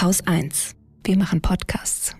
Haus 0.00 0.26
1. 0.26 0.74
Wir 1.04 1.18
machen 1.18 1.42
Podcasts. 1.42 2.16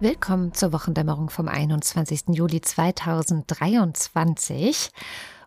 Willkommen 0.00 0.52
zur 0.52 0.74
Wochendämmerung 0.74 1.30
vom 1.30 1.48
21. 1.48 2.24
Juli 2.28 2.60
2023. 2.60 4.90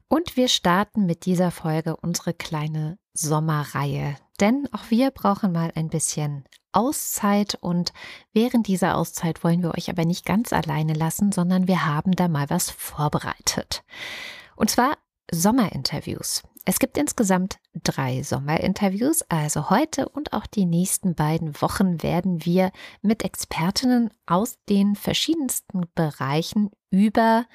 Und 0.07 0.37
wir 0.37 0.47
starten 0.47 1.05
mit 1.05 1.25
dieser 1.25 1.51
Folge 1.51 1.95
unsere 1.97 2.33
kleine 2.33 2.97
Sommerreihe. 3.13 4.17
Denn 4.39 4.67
auch 4.71 4.89
wir 4.89 5.11
brauchen 5.11 5.51
mal 5.51 5.71
ein 5.75 5.89
bisschen 5.89 6.45
Auszeit 6.73 7.57
und 7.61 7.93
während 8.33 8.67
dieser 8.67 8.97
Auszeit 8.97 9.43
wollen 9.43 9.63
wir 9.63 9.73
euch 9.75 9.89
aber 9.89 10.03
nicht 10.03 10.25
ganz 10.25 10.51
alleine 10.51 10.93
lassen, 10.93 11.31
sondern 11.31 11.67
wir 11.67 11.85
haben 11.85 12.11
da 12.11 12.27
mal 12.27 12.49
was 12.49 12.69
vorbereitet. 12.69 13.83
Und 14.55 14.69
zwar 14.69 14.97
Sommerinterviews. 15.31 16.43
Es 16.67 16.79
gibt 16.79 16.97
insgesamt 16.97 17.59
drei 17.75 18.23
Sommerinterviews, 18.23 19.21
also 19.29 19.69
heute 19.69 20.09
und 20.09 20.33
auch 20.33 20.47
die 20.47 20.65
nächsten 20.65 21.13
beiden 21.13 21.61
Wochen 21.61 22.01
werden 22.01 22.43
wir 22.43 22.71
mit 23.03 23.23
Expertinnen 23.23 24.09
aus 24.25 24.57
den 24.67 24.95
verschiedensten 24.95 25.83
Bereichen 25.93 26.71
über, 26.89 27.45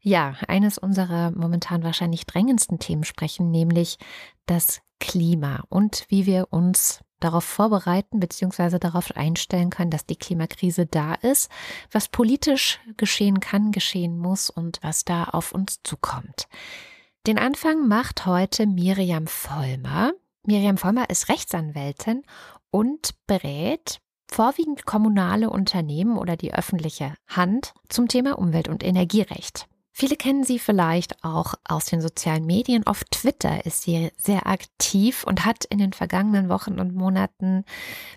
ja, 0.00 0.34
eines 0.48 0.78
unserer 0.78 1.30
momentan 1.30 1.84
wahrscheinlich 1.84 2.26
drängendsten 2.26 2.80
Themen 2.80 3.04
sprechen, 3.04 3.52
nämlich 3.52 3.98
das 4.46 4.80
Klima 4.98 5.62
und 5.68 6.04
wie 6.08 6.26
wir 6.26 6.48
uns 6.50 7.04
darauf 7.20 7.44
vorbereiten 7.44 8.18
bzw. 8.18 8.80
darauf 8.80 9.12
einstellen 9.16 9.70
können, 9.70 9.92
dass 9.92 10.06
die 10.06 10.16
Klimakrise 10.16 10.86
da 10.86 11.14
ist, 11.14 11.52
was 11.92 12.08
politisch 12.08 12.80
geschehen 12.96 13.38
kann, 13.38 13.70
geschehen 13.70 14.18
muss 14.18 14.50
und 14.50 14.80
was 14.82 15.04
da 15.04 15.24
auf 15.24 15.52
uns 15.52 15.80
zukommt. 15.84 16.48
Den 17.26 17.38
Anfang 17.40 17.88
macht 17.88 18.24
heute 18.24 18.68
Miriam 18.68 19.26
Vollmer. 19.26 20.12
Miriam 20.44 20.78
Vollmer 20.78 21.10
ist 21.10 21.28
Rechtsanwältin 21.28 22.22
und 22.70 23.16
berät 23.26 23.98
vorwiegend 24.30 24.86
kommunale 24.86 25.50
Unternehmen 25.50 26.18
oder 26.18 26.36
die 26.36 26.54
öffentliche 26.54 27.14
Hand 27.26 27.74
zum 27.88 28.06
Thema 28.06 28.38
Umwelt- 28.38 28.68
und 28.68 28.84
Energierecht. 28.84 29.66
Viele 29.98 30.16
kennen 30.16 30.44
sie 30.44 30.58
vielleicht 30.58 31.24
auch 31.24 31.54
aus 31.64 31.86
den 31.86 32.02
sozialen 32.02 32.44
Medien. 32.44 32.86
Auf 32.86 33.02
Twitter 33.04 33.64
ist 33.64 33.80
sie 33.80 34.12
sehr 34.18 34.46
aktiv 34.46 35.24
und 35.24 35.46
hat 35.46 35.64
in 35.64 35.78
den 35.78 35.94
vergangenen 35.94 36.50
Wochen 36.50 36.78
und 36.78 36.94
Monaten, 36.94 37.64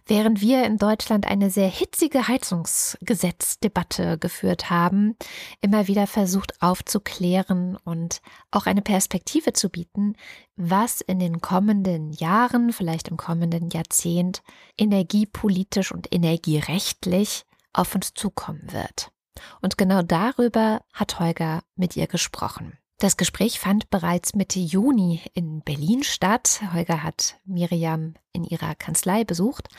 während 0.06 0.42
wir 0.42 0.66
in 0.66 0.78
Deutschland 0.78 1.26
eine 1.26 1.50
sehr 1.50 1.70
hitzige 1.70 2.28
Heizungsgesetzdebatte 2.28 4.18
geführt 4.18 4.70
haben, 4.70 5.16
immer 5.62 5.88
wieder 5.88 6.06
versucht 6.06 6.62
aufzuklären 6.62 7.78
und 7.86 8.20
auch 8.52 8.66
eine 8.66 8.82
Perspektive 8.82 9.54
zu 9.54 9.70
bieten, 9.70 10.18
was 10.58 11.00
in 11.00 11.20
den 11.20 11.40
kommenden 11.40 12.12
Jahren, 12.12 12.74
vielleicht 12.74 13.08
im 13.08 13.16
kommenden 13.16 13.70
Jahrzehnt 13.70 14.44
energiepolitisch 14.78 15.94
und 15.94 16.14
energierechtlich 16.14 17.46
auf 17.72 17.96
uns 17.96 18.14
zukommen 18.14 18.74
wird. 18.74 19.14
Und 19.62 19.78
genau 19.78 20.02
darüber 20.02 20.82
hat 20.94 21.20
Holger 21.20 21.62
mit 21.76 21.96
ihr 21.96 22.08
gesprochen. 22.08 22.78
Das 22.98 23.16
Gespräch 23.16 23.60
fand 23.60 23.90
bereits 23.90 24.36
Mitte 24.36 24.60
Juni 24.60 25.22
in 25.34 25.62
Berlin 25.62 26.04
statt. 26.04 26.62
Holger 26.74 27.02
hat 27.02 27.38
Miriam 27.46 28.16
in 28.34 28.44
ihrer 28.44 28.76
Kanzlei 28.76 29.24
besucht. 29.24 29.70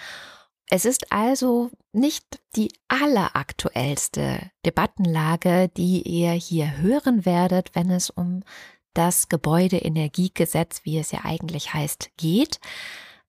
Es 0.71 0.85
ist 0.85 1.13
also 1.13 1.71
nicht 1.93 2.41
die 2.57 2.73
alleraktuellste 2.89 4.51
Debattenlage, 4.65 5.69
die 5.77 6.03
ihr 6.03 6.31
hier 6.31 6.79
hören 6.79 7.27
werdet, 7.27 7.75
wenn 7.75 7.91
es 7.91 8.09
um 8.09 8.43
das 8.95 9.29
Gebäudeenergiegesetz, 9.29 10.81
wie 10.85 10.99
es 10.99 11.11
ja 11.11 11.21
eigentlich 11.25 11.75
heißt, 11.75 12.11
geht. 12.17 12.61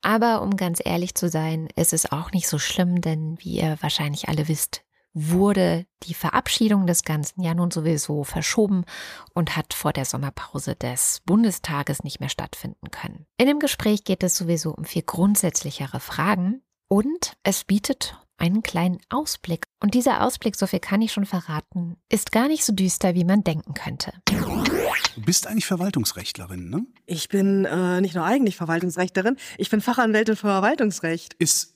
Aber 0.02 0.42
um 0.42 0.56
ganz 0.56 0.81
ehrlich 0.84 1.16
zu 1.16 1.30
sein, 1.30 1.68
ist 1.76 1.94
es 1.94 2.12
auch 2.12 2.31
nicht 2.31 2.48
so 2.48 2.60
schlimm, 2.60 3.02
denn 3.02 3.38
wie 3.40 3.60
ihr 3.60 3.78
wahrscheinlich 3.81 4.30
alle 4.30 4.48
wisst, 4.48 4.84
wurde 5.14 5.86
die 6.04 6.14
Verabschiedung 6.14 6.88
des 6.88 7.04
Ganzen 7.04 7.42
ja 7.42 7.54
nun 7.54 7.72
sowieso 7.72 8.24
verschoben 8.24 8.86
und 9.34 9.56
hat 9.58 9.74
vor 9.74 9.94
der 9.94 10.06
Sommerpause 10.06 10.76
des 10.76 11.22
Bundestages 11.26 12.04
nicht 12.04 12.20
mehr 12.20 12.30
stattfinden 12.30 12.92
können. 12.92 13.26
In 13.38 13.48
dem 13.48 13.60
Gespräch 13.60 14.04
geht 14.04 14.24
es 14.24 14.36
sowieso 14.38 14.72
um 14.72 14.86
viel 14.86 15.04
grundsätzlichere 15.04 16.00
Fragen 16.00 16.62
und 16.88 17.34
es 17.44 17.64
bietet 17.64 18.18
einen 18.42 18.64
kleinen 18.64 18.98
Ausblick. 19.10 19.66
Und 19.82 19.94
dieser 19.94 20.26
Ausblick, 20.26 20.56
so 20.56 20.66
viel 20.66 20.80
kann 20.80 21.02
ich 21.02 21.14
schon 21.14 21.26
verraten, 21.26 21.98
ist 22.10 22.32
gar 22.32 22.48
nicht 22.48 22.66
so 22.66 22.74
düster, 22.74 23.14
wie 23.14 23.24
man 23.24 23.44
denken 23.44 23.76
könnte. 23.76 24.14
Du 24.26 25.22
bist 25.22 25.46
eigentlich 25.46 25.68
Verwaltungsrechtlerin, 25.68 26.70
ne? 26.70 26.86
Ich 27.06 27.30
bin 27.30 27.66
äh, 27.66 28.02
nicht 28.02 28.16
nur 28.16 28.26
eigentlich 28.26 28.56
Verwaltungsrechtlerin, 28.58 29.38
ich 29.58 29.70
bin 29.70 29.80
Fachanwältin 29.80 30.36
für 30.36 30.48
Verwaltungsrecht. 30.48 31.36
Ist 31.36 31.76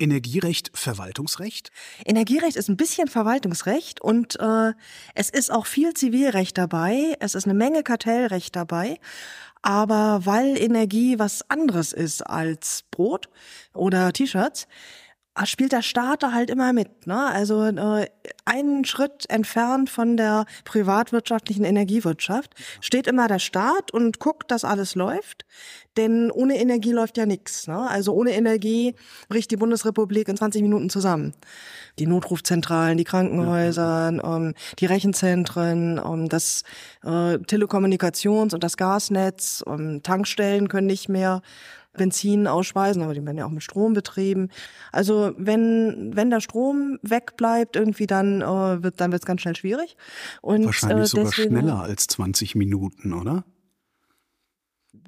Energierecht 0.00 0.70
Verwaltungsrecht? 0.74 1.70
Energierecht 2.04 2.56
ist 2.56 2.68
ein 2.68 2.76
bisschen 2.76 3.08
Verwaltungsrecht 3.08 4.00
und 4.00 4.38
äh, 4.40 4.72
es 5.14 5.30
ist 5.30 5.52
auch 5.52 5.66
viel 5.66 5.94
Zivilrecht 5.94 6.58
dabei, 6.58 7.16
es 7.20 7.34
ist 7.34 7.44
eine 7.44 7.54
Menge 7.54 7.82
Kartellrecht 7.82 8.56
dabei. 8.56 8.98
Aber 9.62 10.24
weil 10.24 10.56
Energie 10.56 11.18
was 11.18 11.48
anderes 11.50 11.92
ist 11.92 12.22
als 12.22 12.84
Brot 12.90 13.28
oder 13.74 14.12
T-Shirts, 14.12 14.66
spielt 15.46 15.72
der 15.72 15.82
Staat 15.82 16.22
da 16.22 16.32
halt 16.32 16.50
immer 16.50 16.72
mit. 16.72 17.06
Ne? 17.06 17.26
Also 17.26 17.64
äh, 17.64 18.06
einen 18.44 18.84
Schritt 18.84 19.24
entfernt 19.28 19.90
von 19.90 20.16
der 20.16 20.44
privatwirtschaftlichen 20.64 21.64
Energiewirtschaft 21.64 22.54
steht 22.80 23.06
immer 23.06 23.28
der 23.28 23.38
Staat 23.38 23.90
und 23.92 24.18
guckt, 24.18 24.50
dass 24.50 24.64
alles 24.64 24.94
läuft. 24.94 25.44
Denn 25.96 26.30
ohne 26.30 26.58
Energie 26.58 26.92
läuft 26.92 27.16
ja 27.16 27.26
nichts. 27.26 27.66
Ne? 27.66 27.88
Also 27.88 28.12
ohne 28.12 28.32
Energie 28.32 28.94
bricht 29.28 29.50
die 29.50 29.56
Bundesrepublik 29.56 30.28
in 30.28 30.36
20 30.36 30.62
Minuten 30.62 30.88
zusammen. 30.88 31.34
Die 31.98 32.06
Notrufzentralen, 32.06 32.96
die 32.96 33.04
Krankenhäuser, 33.04 34.08
ähm, 34.22 34.54
die 34.78 34.86
Rechenzentren, 34.86 36.00
ähm, 36.04 36.28
das 36.28 36.62
äh, 37.02 37.36
Telekommunikations- 37.38 38.54
und 38.54 38.62
das 38.62 38.76
Gasnetz, 38.76 39.64
ähm, 39.66 40.02
Tankstellen 40.02 40.68
können 40.68 40.86
nicht 40.86 41.08
mehr 41.08 41.42
Benzin 41.92 42.46
ausschweißen, 42.46 43.02
aber 43.02 43.14
die 43.14 43.24
werden 43.24 43.38
ja 43.38 43.46
auch 43.46 43.50
mit 43.50 43.62
Strom 43.62 43.94
betrieben. 43.94 44.48
Also 44.92 45.32
wenn, 45.36 46.12
wenn 46.14 46.30
der 46.30 46.40
Strom 46.40 46.98
wegbleibt, 47.02 47.76
irgendwie 47.76 48.06
dann 48.06 48.42
äh, 48.42 48.82
wird 48.82 49.00
dann 49.00 49.12
wird's 49.12 49.26
ganz 49.26 49.40
schnell 49.40 49.56
schwierig. 49.56 49.96
Und, 50.40 50.64
Wahrscheinlich 50.66 51.04
äh, 51.04 51.06
sogar 51.06 51.32
schneller 51.32 51.80
als 51.80 52.06
20 52.06 52.54
Minuten, 52.54 53.12
oder? 53.12 53.44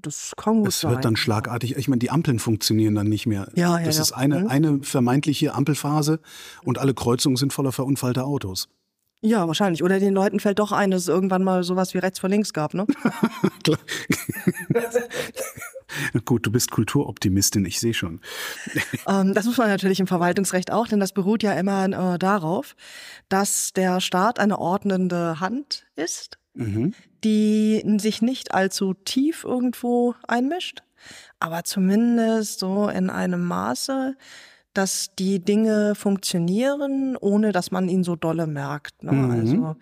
Das 0.02 0.32
kann 0.36 0.60
gut 0.60 0.68
es 0.68 0.80
sein. 0.80 0.90
Es 0.90 0.96
wird 0.96 1.04
dann 1.04 1.16
schlagartig, 1.16 1.76
ich 1.76 1.88
meine, 1.88 2.00
die 2.00 2.10
Ampeln 2.10 2.40
funktionieren 2.40 2.94
dann 2.94 3.08
nicht 3.08 3.26
mehr. 3.26 3.48
Ja, 3.54 3.78
ja, 3.78 3.84
das 3.84 3.96
ja. 3.96 4.02
ist 4.02 4.12
eine, 4.12 4.40
mhm. 4.40 4.46
eine 4.48 4.82
vermeintliche 4.82 5.54
Ampelphase 5.54 6.20
und 6.64 6.78
alle 6.78 6.94
Kreuzungen 6.94 7.36
sind 7.36 7.52
voller 7.52 7.72
verunfallter 7.72 8.26
Autos. 8.26 8.68
Ja, 9.24 9.46
wahrscheinlich. 9.46 9.84
Oder 9.84 10.00
den 10.00 10.14
Leuten 10.14 10.40
fällt 10.40 10.58
doch 10.58 10.72
ein, 10.72 10.90
dass 10.90 11.02
es 11.02 11.08
irgendwann 11.08 11.44
mal 11.44 11.62
sowas 11.62 11.94
wie 11.94 11.98
rechts 11.98 12.18
vor 12.18 12.28
links 12.28 12.52
gab, 12.52 12.74
ne? 12.74 12.86
Gut, 16.24 16.46
du 16.46 16.52
bist 16.52 16.70
Kulturoptimistin, 16.70 17.64
ich 17.64 17.80
sehe 17.80 17.94
schon. 17.94 18.20
Ähm, 19.08 19.34
das 19.34 19.46
muss 19.46 19.56
man 19.56 19.68
natürlich 19.68 19.98
im 20.00 20.06
Verwaltungsrecht 20.06 20.70
auch, 20.70 20.86
denn 20.86 21.00
das 21.00 21.12
beruht 21.12 21.42
ja 21.42 21.54
immer 21.54 21.86
äh, 21.86 22.18
darauf, 22.18 22.76
dass 23.28 23.72
der 23.72 24.00
Staat 24.00 24.38
eine 24.38 24.58
ordnende 24.58 25.40
Hand 25.40 25.86
ist, 25.96 26.38
mhm. 26.54 26.94
die 27.24 27.82
sich 27.98 28.22
nicht 28.22 28.54
allzu 28.54 28.94
tief 28.94 29.44
irgendwo 29.44 30.14
einmischt, 30.28 30.82
aber 31.40 31.64
zumindest 31.64 32.60
so 32.60 32.88
in 32.88 33.10
einem 33.10 33.44
Maße, 33.44 34.16
dass 34.74 35.14
die 35.18 35.44
Dinge 35.44 35.94
funktionieren, 35.94 37.16
ohne 37.16 37.52
dass 37.52 37.70
man 37.70 37.88
ihn 37.88 38.04
so 38.04 38.16
dolle 38.16 38.46
merkt. 38.46 39.02
Ne? 39.02 39.12
Mhm. 39.12 39.30
Also 39.30 39.76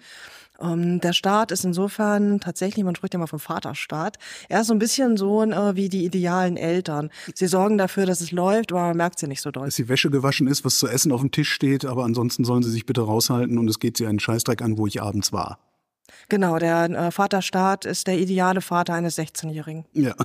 ähm, 0.60 1.00
der 1.00 1.12
Staat 1.12 1.52
ist 1.52 1.64
insofern 1.64 2.40
tatsächlich, 2.40 2.84
man 2.84 2.94
spricht 2.94 3.14
ja 3.14 3.20
mal 3.20 3.26
vom 3.26 3.38
Vaterstaat, 3.38 4.18
er 4.48 4.60
ist 4.60 4.68
so 4.68 4.74
ein 4.74 4.78
bisschen 4.78 5.16
so 5.16 5.42
äh, 5.42 5.76
wie 5.76 5.88
die 5.88 6.04
idealen 6.04 6.56
Eltern. 6.56 7.10
Sie 7.34 7.46
sorgen 7.46 7.78
dafür, 7.78 8.06
dass 8.06 8.20
es 8.20 8.32
läuft, 8.32 8.72
aber 8.72 8.82
man 8.82 8.96
merkt 8.96 9.18
sie 9.18 9.26
nicht 9.26 9.42
so 9.42 9.50
doll. 9.50 9.66
Dass 9.66 9.76
die 9.76 9.88
Wäsche 9.88 10.10
gewaschen 10.10 10.46
ist, 10.46 10.64
was 10.64 10.78
zu 10.78 10.88
essen 10.88 11.12
auf 11.12 11.20
dem 11.20 11.30
Tisch 11.30 11.52
steht, 11.52 11.84
aber 11.84 12.04
ansonsten 12.04 12.44
sollen 12.44 12.62
sie 12.62 12.70
sich 12.70 12.86
bitte 12.86 13.02
raushalten 13.02 13.58
und 13.58 13.68
es 13.68 13.78
geht 13.78 13.96
sie 13.96 14.06
einen 14.06 14.20
Scheißdreck 14.20 14.62
an, 14.62 14.78
wo 14.78 14.86
ich 14.86 15.02
abends 15.02 15.32
war. 15.32 15.58
Genau, 16.28 16.58
der 16.58 16.84
äh, 16.90 17.10
Vaterstaat 17.10 17.84
ist 17.84 18.06
der 18.06 18.18
ideale 18.18 18.60
Vater 18.60 18.94
eines 18.94 19.18
16-Jährigen. 19.18 19.84
Ja. 19.92 20.14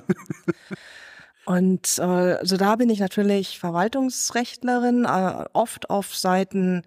Und 1.46 1.98
äh, 1.98 2.02
also 2.02 2.56
da 2.56 2.74
bin 2.74 2.90
ich 2.90 2.98
natürlich 2.98 3.60
Verwaltungsrechtlerin, 3.60 5.04
äh, 5.04 5.44
oft 5.52 5.90
auf 5.90 6.16
Seiten 6.16 6.82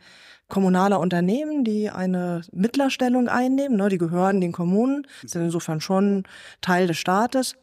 kommunaler 0.49 0.99
Unternehmen, 0.99 1.63
die 1.63 1.89
eine 1.89 2.41
Mittlerstellung 2.51 3.29
einnehmen. 3.29 3.77
Ne, 3.77 3.89
die 3.89 3.97
gehören 3.97 4.41
den 4.41 4.51
Kommunen, 4.51 5.07
sind 5.25 5.43
insofern 5.43 5.79
schon 5.79 6.23
Teil 6.61 6.87
des 6.87 6.97
Staates, 6.97 7.55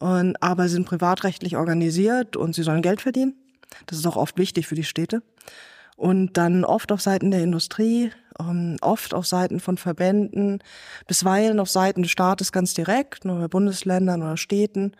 und, 0.00 0.42
aber 0.42 0.68
sind 0.68 0.86
privatrechtlich 0.86 1.56
organisiert 1.56 2.36
und 2.36 2.54
sie 2.54 2.62
sollen 2.62 2.82
Geld 2.82 3.00
verdienen. 3.00 3.34
Das 3.86 3.98
ist 3.98 4.06
auch 4.06 4.16
oft 4.16 4.38
wichtig 4.38 4.66
für 4.66 4.74
die 4.74 4.84
Städte. 4.84 5.22
Und 5.96 6.36
dann 6.36 6.64
oft 6.64 6.90
auf 6.90 7.00
Seiten 7.00 7.30
der 7.30 7.42
Industrie, 7.42 8.10
ähm, 8.40 8.76
oft 8.80 9.14
auf 9.14 9.26
Seiten 9.26 9.60
von 9.60 9.76
Verbänden, 9.76 10.58
bisweilen 11.06 11.60
auf 11.60 11.70
Seiten 11.70 12.02
des 12.02 12.10
Staates 12.10 12.50
ganz 12.50 12.74
direkt, 12.74 13.24
nur 13.24 13.38
bei 13.38 13.48
Bundesländern 13.48 14.22
oder 14.22 14.36
Städten. 14.36 14.92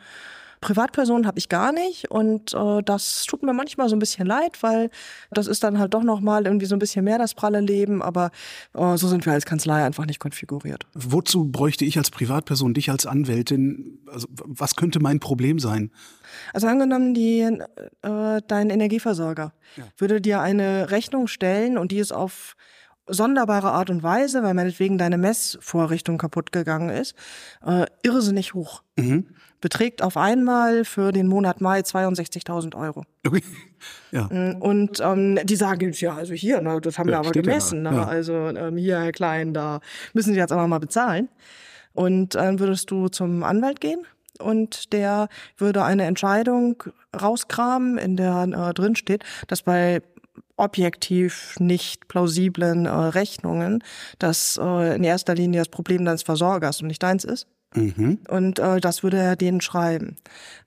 Privatpersonen 0.63 1.27
habe 1.27 1.39
ich 1.39 1.51
gar 1.51 1.73
nicht 1.73 2.11
und 2.11 2.55
äh, 2.55 2.83
das 2.83 3.27
tut 3.27 3.43
mir 3.43 3.53
manchmal 3.53 3.89
so 3.91 3.97
ein 3.97 3.99
bisschen 3.99 4.27
leid, 4.27 4.63
weil 4.63 4.91
das 5.31 5.49
ist 5.49 5.63
dann 5.63 5.79
halt 5.79 5.93
doch 5.93 6.05
nochmal 6.05 6.47
irgendwie 6.47 6.67
so 6.67 6.75
ein 6.75 6.79
bisschen 6.79 7.05
mehr 7.05 7.19
das 7.19 7.35
pralle 7.35 7.61
Leben, 7.61 8.01
aber 8.01 8.31
äh, 8.73 8.97
so 8.97 9.09
sind 9.09 9.27
wir 9.27 9.33
als 9.35 9.45
Kanzlei 9.45 9.85
einfach 9.85 10.07
nicht 10.07 10.21
konfiguriert. 10.21 10.87
Wozu 10.95 11.51
bräuchte 11.51 11.85
ich 11.85 11.99
als 11.99 12.11
Privatperson 12.11 12.73
dich 12.73 12.91
als 12.91 13.07
Anwältin? 13.07 13.99
Also 14.11 14.29
was 14.31 14.77
könnte 14.77 15.01
mein 15.01 15.21
Problem 15.21 15.59
sein? 15.59 15.91
Also 16.55 16.69
angenommen, 16.69 17.13
die, 17.13 17.41
äh, 17.41 18.41
dein 18.47 18.71
Energieversorger 18.71 19.53
ja. 19.77 19.85
würde 19.99 20.21
dir 20.21 20.41
eine 20.41 20.91
Rechnung 20.93 21.27
stellen 21.27 21.77
und 21.77 21.91
die 21.91 21.99
ist 21.99 22.13
auf 22.13 22.55
sonderbare 23.09 23.73
Art 23.73 23.91
und 23.91 24.05
Weise, 24.05 24.45
weil 24.45 24.55
meinetwegen 24.55 24.97
deine 24.97 25.19
Messvorrichtung 25.19 26.19
kaputt 26.19 26.53
gegangen 26.53 26.89
ist, 26.89 27.17
äh, 27.67 27.87
irrsinnig 28.05 28.55
hoch. 28.55 28.85
Mhm 28.97 29.27
beträgt 29.63 30.03
auf 30.03 30.19
einmal 30.19 30.85
für 30.85 31.13
den 31.13 31.27
Monat 31.27 31.63
Mai 31.63 31.81
62.000 31.81 32.77
Euro. 32.77 33.05
Okay. 33.27 33.43
Ja. 34.11 34.25
Mm, 34.25 34.61
und 34.61 35.01
ähm, 35.01 35.39
die 35.45 35.57
sagen, 35.57 35.93
ja, 35.95 36.15
also 36.15 36.35
hier, 36.35 36.61
ne, 36.61 36.81
das 36.83 36.99
haben 36.99 37.09
ja, 37.09 37.15
wir 37.15 37.19
aber 37.21 37.31
gemessen. 37.31 37.85
Ja 37.85 37.91
ne, 37.91 37.97
ja. 37.97 38.05
Also 38.05 38.35
ähm, 38.35 38.77
hier, 38.77 39.01
Herr 39.01 39.13
Klein, 39.13 39.55
da 39.55 39.81
müssen 40.13 40.35
Sie 40.35 40.39
jetzt 40.39 40.53
aber 40.53 40.67
mal 40.67 40.81
bezahlen. 40.81 41.31
Und 41.95 42.35
dann 42.35 42.59
würdest 42.59 42.91
du 42.91 43.09
zum 43.09 43.43
Anwalt 43.43 43.81
gehen 43.81 44.07
und 44.39 44.93
der 44.93 45.29
würde 45.57 45.85
eine 45.85 46.05
Entscheidung 46.05 46.83
rauskramen, 47.21 47.99
in 47.99 48.17
der 48.17 48.45
äh, 48.45 48.75
drin 48.75 48.97
steht, 48.97 49.25
dass 49.47 49.63
bei 49.63 50.03
objektiv 50.57 51.57
nicht 51.59 52.09
plausiblen 52.09 52.87
äh, 52.87 52.91
Rechnungen, 52.91 53.83
dass 54.19 54.59
äh, 54.63 54.97
in 54.97 55.05
erster 55.05 55.35
Linie 55.35 55.61
das 55.61 55.69
Problem 55.69 56.05
deines 56.05 56.23
Versorgers 56.23 56.81
und 56.81 56.89
nicht 56.89 57.03
deins 57.03 57.25
ist. 57.25 57.47
Mhm. 57.75 58.19
Und 58.29 58.59
äh, 58.59 58.81
das 58.81 59.03
würde 59.03 59.17
er 59.17 59.37
denen 59.37 59.61
schreiben. 59.61 60.17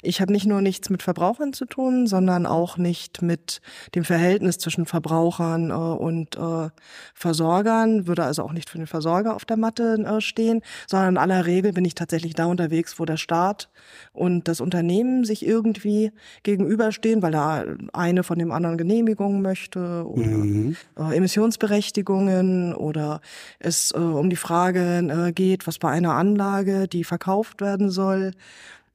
Ich 0.01 0.21
habe 0.21 0.31
nicht 0.31 0.45
nur 0.45 0.61
nichts 0.61 0.89
mit 0.89 1.03
Verbrauchern 1.03 1.53
zu 1.53 1.65
tun, 1.65 2.07
sondern 2.07 2.45
auch 2.45 2.77
nicht 2.77 3.21
mit 3.21 3.61
dem 3.95 4.03
Verhältnis 4.03 4.57
zwischen 4.57 4.85
Verbrauchern 4.85 5.69
äh, 5.69 5.73
und 5.73 6.35
äh, 6.35 6.69
Versorgern, 7.13 8.07
würde 8.07 8.23
also 8.23 8.43
auch 8.43 8.53
nicht 8.53 8.69
für 8.69 8.77
den 8.77 8.87
Versorger 8.87 9.35
auf 9.35 9.45
der 9.45 9.57
Matte 9.57 10.03
äh, 10.05 10.21
stehen, 10.21 10.61
sondern 10.87 11.15
in 11.15 11.17
aller 11.17 11.45
Regel 11.45 11.73
bin 11.73 11.85
ich 11.85 11.95
tatsächlich 11.95 12.33
da 12.33 12.45
unterwegs, 12.45 12.99
wo 12.99 13.05
der 13.05 13.17
Staat 13.17 13.69
und 14.13 14.47
das 14.47 14.61
Unternehmen 14.61 15.25
sich 15.25 15.45
irgendwie 15.45 16.11
gegenüberstehen, 16.43 17.21
weil 17.21 17.31
da 17.31 17.63
eine 17.93 18.23
von 18.23 18.39
dem 18.39 18.51
anderen 18.51 18.77
Genehmigungen 18.77 19.41
möchte 19.41 20.05
oder 20.07 20.25
mhm. 20.25 20.75
äh, 20.97 21.15
Emissionsberechtigungen 21.15 22.73
oder 22.73 23.21
es 23.59 23.91
äh, 23.91 23.97
um 23.97 24.29
die 24.29 24.35
Frage 24.35 25.27
äh, 25.27 25.31
geht, 25.31 25.67
was 25.67 25.79
bei 25.79 25.89
einer 25.89 26.13
Anlage, 26.13 26.87
die 26.95 27.03
verkauft 27.03 27.61
werden 27.61 27.89
soll, 27.89 28.31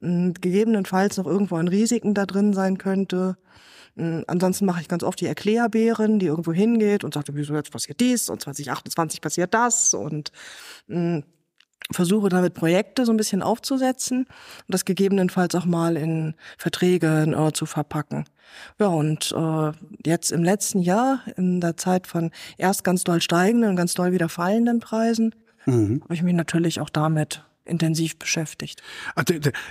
äh, 0.01 0.31
gegebenenfalls 0.31 1.17
noch 1.17 1.27
irgendwo 1.27 1.55
an 1.55 1.67
Risiken 1.67 2.13
da 2.13 2.25
drin 2.25 2.53
sein 2.53 2.77
könnte. 2.77 3.37
Äh, 3.97 4.23
ansonsten 4.27 4.65
mache 4.65 4.81
ich 4.81 4.87
ganz 4.87 5.03
oft 5.03 5.19
die 5.21 5.27
Erklärbären, 5.27 6.19
die 6.19 6.27
irgendwo 6.27 6.53
hingeht 6.53 7.03
und 7.03 7.13
sagt, 7.13 7.29
wieso 7.33 7.55
jetzt 7.55 7.71
passiert 7.71 7.99
dies 7.99 8.29
und 8.29 8.41
2028 8.41 9.21
passiert 9.21 9.53
das 9.53 9.93
und 9.93 10.31
äh, 10.89 11.21
versuche 11.91 12.29
damit 12.29 12.53
Projekte 12.53 13.05
so 13.05 13.11
ein 13.11 13.17
bisschen 13.17 13.41
aufzusetzen 13.41 14.19
und 14.19 14.65
das 14.67 14.85
gegebenenfalls 14.85 15.55
auch 15.55 15.65
mal 15.65 15.97
in 15.97 16.35
Verträge 16.57 17.23
äh, 17.23 17.51
zu 17.53 17.65
verpacken. 17.65 18.25
Ja, 18.79 18.87
und 18.87 19.33
äh, 19.35 19.71
jetzt 20.05 20.31
im 20.31 20.43
letzten 20.43 20.79
Jahr, 20.79 21.21
in 21.37 21.61
der 21.61 21.77
Zeit 21.77 22.07
von 22.07 22.31
erst 22.57 22.83
ganz 22.83 23.03
doll 23.03 23.21
steigenden 23.21 23.69
und 23.69 23.75
ganz 23.75 23.93
doll 23.93 24.11
wieder 24.11 24.29
fallenden 24.29 24.79
Preisen, 24.79 25.35
mhm. 25.65 26.01
habe 26.03 26.13
ich 26.13 26.23
mich 26.23 26.33
natürlich 26.33 26.79
auch 26.79 26.89
damit 26.89 27.43
intensiv 27.71 28.17
beschäftigt. 28.17 28.83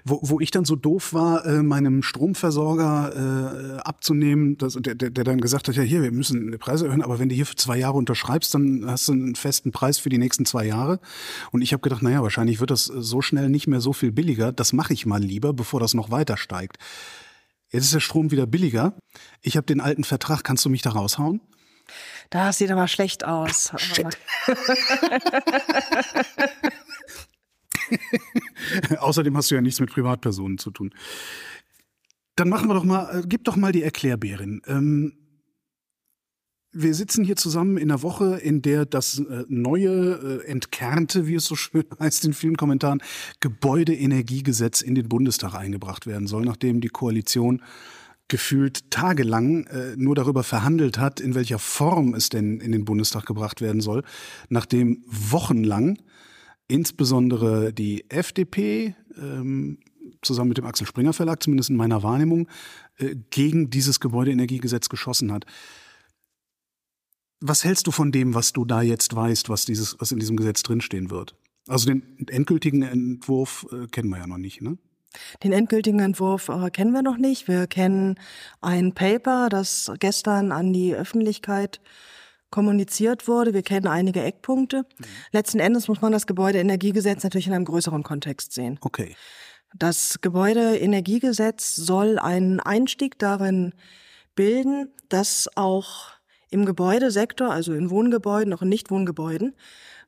Wo, 0.05 0.19
wo 0.23 0.41
ich 0.41 0.51
dann 0.51 0.65
so 0.65 0.75
doof 0.75 1.13
war, 1.13 1.47
äh, 1.47 1.63
meinem 1.63 2.03
Stromversorger 2.03 3.77
äh, 3.77 3.81
abzunehmen, 3.81 4.59
dass, 4.59 4.75
der, 4.75 4.95
der, 4.95 5.11
der 5.11 5.25
dann 5.25 5.41
gesagt 5.41 5.69
hat, 5.69 5.77
ja 5.77 5.83
hier, 5.83 6.03
wir 6.03 6.11
müssen 6.11 6.51
die 6.51 6.59
Preise 6.59 6.87
erhöhen, 6.87 7.03
aber 7.03 7.19
wenn 7.19 7.29
du 7.29 7.35
hier 7.35 7.47
für 7.47 7.57
zwei 7.57 7.79
Jahre 7.79 7.97
unterschreibst, 7.97 8.55
dann 8.55 8.85
hast 8.87 9.09
du 9.09 9.13
einen 9.13 9.37
festen 9.37 9.71
Preis 9.71 9.99
für 9.99 10.09
die 10.09 10.19
nächsten 10.19 10.47
zwei 10.47 10.67
Jahre. 10.67 11.01
Und 11.53 11.63
ich 11.63 11.73
habe 11.73 11.83
gedacht, 11.83 12.03
naja, 12.03 12.23
wahrscheinlich 12.23 12.61
wird 12.61 12.71
das 12.71 12.85
so 12.85 13.23
schnell 13.23 13.49
nicht 13.49 13.67
mehr 13.67 13.81
so 13.81 13.93
viel 13.93 14.11
billiger. 14.11 14.53
Das 14.53 14.73
mache 14.73 14.93
ich 14.93 15.07
mal 15.07 15.23
lieber, 15.23 15.53
bevor 15.53 15.79
das 15.79 15.95
noch 15.95 16.11
weiter 16.11 16.37
steigt. 16.37 16.79
Jetzt 17.71 17.85
ist 17.85 17.95
der 17.95 18.01
Strom 18.01 18.33
wieder 18.33 18.47
billiger. 18.47 18.95
Ich 19.43 19.57
habe 19.57 19.67
den 19.67 19.81
alten 19.81 20.05
Vertrag, 20.05 20.43
kannst 20.43 20.65
du 20.65 20.71
mich 20.71 20.83
da 20.83 20.91
raushauen? 20.91 21.41
Das 22.31 22.59
sieht 22.59 22.71
aber 22.71 22.89
schlecht 22.89 23.25
aus. 23.25 23.73
Shit. 23.77 24.19
Außerdem 28.99 29.37
hast 29.37 29.51
du 29.51 29.55
ja 29.55 29.61
nichts 29.61 29.81
mit 29.81 29.91
Privatpersonen 29.91 30.59
zu 30.59 30.71
tun. 30.71 30.93
Dann 32.37 32.49
machen 32.49 32.69
wir 32.69 32.75
doch 32.75 32.85
mal, 32.85 33.21
äh, 33.21 33.23
gib 33.27 33.45
doch 33.45 33.57
mal 33.57 33.73
die 33.73 33.83
Erklärbärin. 33.83 34.63
Ähm, 34.67 35.13
wir 36.73 36.95
sitzen 36.95 37.25
hier 37.25 37.37
zusammen 37.37 37.77
in 37.77 37.91
einer 37.91 38.03
Woche, 38.03 38.37
in 38.37 38.63
der 38.63 38.87
das 38.87 39.19
äh, 39.19 39.45
neue, 39.49 40.43
äh, 40.45 40.47
entkernte, 40.47 41.27
wie 41.27 41.35
es 41.35 41.45
so 41.45 41.57
schön 41.57 41.85
heißt 42.01 42.25
in 42.25 42.33
vielen 42.33 42.57
Kommentaren, 42.57 43.03
Gebäudeenergiegesetz 43.41 44.81
in 44.81 44.95
den 44.95 45.09
Bundestag 45.09 45.55
eingebracht 45.55 46.07
werden 46.07 46.27
soll, 46.27 46.45
nachdem 46.45 46.81
die 46.81 46.89
Koalition 46.89 47.63
gefühlt 48.29 48.91
tagelang 48.91 49.67
äh, 49.67 49.97
nur 49.97 50.15
darüber 50.15 50.45
verhandelt 50.45 50.99
hat, 50.99 51.19
in 51.19 51.35
welcher 51.35 51.59
Form 51.59 52.15
es 52.15 52.29
denn 52.29 52.61
in 52.61 52.71
den 52.71 52.85
Bundestag 52.85 53.27
gebracht 53.27 53.61
werden 53.61 53.81
soll, 53.81 54.05
nachdem 54.49 55.03
wochenlang 55.07 55.99
insbesondere 56.71 57.73
die 57.73 58.09
FDP 58.09 58.95
ähm, 59.17 59.79
zusammen 60.23 60.51
mit 60.51 60.59
dem 60.59 60.67
Axel 60.67 60.87
Springer 60.87 61.13
Verlag, 61.13 61.43
zumindest 61.43 61.71
in 61.71 61.77
meiner 61.77 62.03
Wahrnehmung, 62.03 62.49
äh, 62.99 63.17
gegen 63.31 63.71
dieses 63.71 64.01
Gebäudeenergiegesetz 64.01 64.89
geschossen 64.89 65.33
hat. 65.33 65.45
Was 67.41 67.65
hältst 67.65 67.87
du 67.87 67.91
von 67.91 68.13
dem, 68.13 68.35
was 68.35 68.53
du 68.53 68.65
da 68.65 68.83
jetzt 68.83 69.15
weißt, 69.15 69.49
was 69.49 69.65
dieses, 69.65 69.97
was 69.99 70.13
in 70.13 70.19
diesem 70.19 70.37
Gesetz 70.37 70.63
drinstehen 70.63 71.11
wird? 71.11 71.35
Also 71.67 71.87
den 71.87 72.27
endgültigen 72.29 72.83
Entwurf 72.83 73.67
äh, 73.73 73.87
kennen 73.87 74.11
wir 74.11 74.19
ja 74.19 74.27
noch 74.27 74.39
nicht, 74.39 74.61
ne? 74.61 74.79
Den 75.43 75.53
endgültigen 75.53 75.99
Entwurf 75.99 76.49
äh, 76.49 76.71
kennen 76.71 76.93
wir 76.93 77.03
noch 77.03 77.17
nicht. 77.17 77.49
Wir 77.49 77.67
kennen 77.67 78.15
ein 78.61 78.93
Paper, 78.95 79.49
das 79.49 79.91
gestern 79.99 80.53
an 80.53 80.73
die 80.73 80.95
Öffentlichkeit 80.95 81.81
kommuniziert 82.51 83.29
wurde. 83.29 83.55
Wir 83.55 83.63
kennen 83.63 83.87
einige 83.87 84.23
Eckpunkte. 84.23 84.79
Mhm. 84.99 85.05
Letzten 85.33 85.61
Endes 85.61 85.89
muss 85.89 86.01
man 86.01 86.13
das 86.13 86.27
Gebäudeenergiegesetz 86.27 87.23
natürlich 87.25 87.47
in 87.47 87.53
einem 87.53 87.65
größeren 87.65 88.03
Kontext 88.03 88.53
sehen. 88.53 88.79
Okay. 88.81 89.15
Das 89.77 90.21
Gebäudeenergiegesetz 90.21 91.77
soll 91.77 92.19
einen 92.19 92.59
Einstieg 92.61 93.19
darin 93.19 93.73
bilden, 94.35 94.89
dass 95.09 95.49
auch 95.55 96.11
im 96.51 96.67
Gebäudesektor, 96.67 97.51
also 97.51 97.73
in 97.73 97.91
Wohngebäuden, 97.91 98.53
auch 98.53 98.63
in 98.63 98.69
Nichtwohngebäuden, 98.69 99.55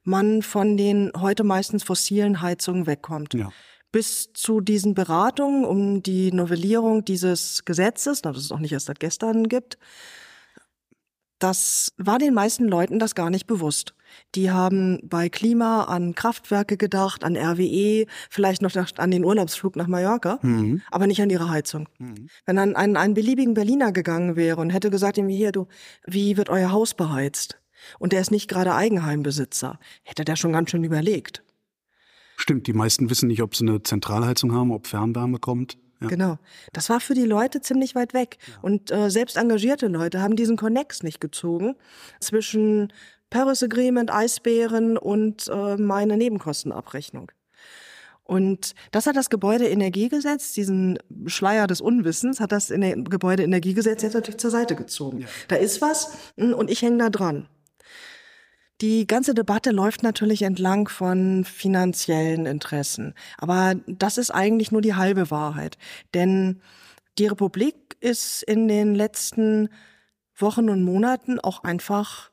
man 0.02 0.42
von 0.42 0.76
den 0.76 1.12
heute 1.16 1.44
meistens 1.44 1.84
fossilen 1.84 2.42
Heizungen 2.42 2.86
wegkommt. 2.86 3.34
Ja. 3.34 3.52
Bis 3.92 4.32
zu 4.32 4.60
diesen 4.60 4.94
Beratungen 4.94 5.64
um 5.64 6.02
die 6.02 6.32
Novellierung 6.32 7.04
dieses 7.04 7.64
Gesetzes, 7.64 8.22
das 8.22 8.36
es 8.36 8.50
auch 8.50 8.58
nicht 8.58 8.72
erst 8.72 8.86
seit 8.86 9.00
gestern 9.00 9.48
gibt, 9.48 9.78
das 11.42 11.92
war 11.96 12.18
den 12.18 12.34
meisten 12.34 12.68
Leuten 12.68 12.98
das 12.98 13.14
gar 13.14 13.30
nicht 13.30 13.46
bewusst. 13.46 13.94
Die 14.34 14.50
haben 14.50 15.00
bei 15.02 15.28
Klima 15.28 15.84
an 15.84 16.14
Kraftwerke 16.14 16.76
gedacht, 16.76 17.24
an 17.24 17.36
RWE, 17.36 18.06
vielleicht 18.30 18.62
noch 18.62 18.74
an 18.98 19.10
den 19.10 19.24
Urlaubsflug 19.24 19.74
nach 19.76 19.88
Mallorca, 19.88 20.38
mhm. 20.42 20.82
aber 20.90 21.06
nicht 21.06 21.20
an 21.20 21.30
ihre 21.30 21.48
Heizung. 21.48 21.88
Mhm. 21.98 22.28
Wenn 22.44 22.56
dann 22.56 22.76
ein, 22.76 22.96
ein 22.96 23.14
beliebigen 23.14 23.54
Berliner 23.54 23.90
gegangen 23.92 24.36
wäre 24.36 24.60
und 24.60 24.70
hätte 24.70 24.90
gesagt, 24.90 25.18
ihm 25.18 25.28
hier, 25.28 25.50
du, 25.50 25.66
wie 26.06 26.36
wird 26.36 26.48
euer 26.50 26.70
Haus 26.70 26.94
beheizt? 26.94 27.58
Und 27.98 28.12
der 28.12 28.20
ist 28.20 28.30
nicht 28.30 28.48
gerade 28.48 28.74
Eigenheimbesitzer, 28.74 29.78
hätte 30.04 30.24
der 30.24 30.36
schon 30.36 30.52
ganz 30.52 30.70
schön 30.70 30.84
überlegt. 30.84 31.42
Stimmt, 32.36 32.66
die 32.66 32.72
meisten 32.72 33.10
wissen 33.10 33.26
nicht, 33.28 33.42
ob 33.42 33.56
sie 33.56 33.66
eine 33.66 33.82
Zentralheizung 33.82 34.52
haben, 34.52 34.70
ob 34.70 34.86
Fernwärme 34.86 35.38
kommt. 35.38 35.78
Ja. 36.02 36.08
Genau. 36.08 36.38
Das 36.72 36.88
war 36.90 37.00
für 37.00 37.14
die 37.14 37.24
Leute 37.24 37.60
ziemlich 37.60 37.94
weit 37.94 38.14
weg. 38.14 38.38
Ja. 38.46 38.54
Und 38.62 38.90
äh, 38.90 39.10
selbst 39.10 39.36
engagierte 39.36 39.88
Leute 39.88 40.20
haben 40.20 40.36
diesen 40.36 40.56
Connex 40.56 41.02
nicht 41.02 41.20
gezogen 41.20 41.74
zwischen 42.20 42.92
Paris 43.30 43.62
Agreement, 43.62 44.12
Eisbären 44.12 44.98
und 44.98 45.48
äh, 45.48 45.76
meine 45.76 46.16
Nebenkostenabrechnung. 46.16 47.32
Und 48.24 48.74
das 48.92 49.06
hat 49.06 49.16
das 49.16 49.30
Gebäudeenergiegesetz, 49.30 50.52
diesen 50.52 50.98
Schleier 51.26 51.66
des 51.66 51.80
Unwissens, 51.80 52.40
hat 52.40 52.52
das 52.52 52.68
Gebäudeenergiegesetz 52.68 54.02
jetzt 54.02 54.14
natürlich 54.14 54.38
zur 54.40 54.50
Seite 54.50 54.76
gezogen. 54.76 55.20
Ja. 55.20 55.26
Da 55.48 55.56
ist 55.56 55.82
was 55.82 56.12
hm, 56.36 56.54
und 56.54 56.70
ich 56.70 56.82
hänge 56.82 56.98
da 56.98 57.10
dran. 57.10 57.48
Die 58.82 59.06
ganze 59.06 59.32
Debatte 59.32 59.70
läuft 59.70 60.02
natürlich 60.02 60.42
entlang 60.42 60.88
von 60.88 61.44
finanziellen 61.44 62.46
Interessen. 62.46 63.14
Aber 63.38 63.76
das 63.86 64.18
ist 64.18 64.32
eigentlich 64.32 64.72
nur 64.72 64.80
die 64.80 64.96
halbe 64.96 65.30
Wahrheit. 65.30 65.78
Denn 66.14 66.60
die 67.16 67.28
Republik 67.28 67.76
ist 68.00 68.42
in 68.42 68.66
den 68.66 68.96
letzten 68.96 69.68
Wochen 70.34 70.68
und 70.68 70.82
Monaten 70.82 71.38
auch 71.38 71.62
einfach 71.62 72.32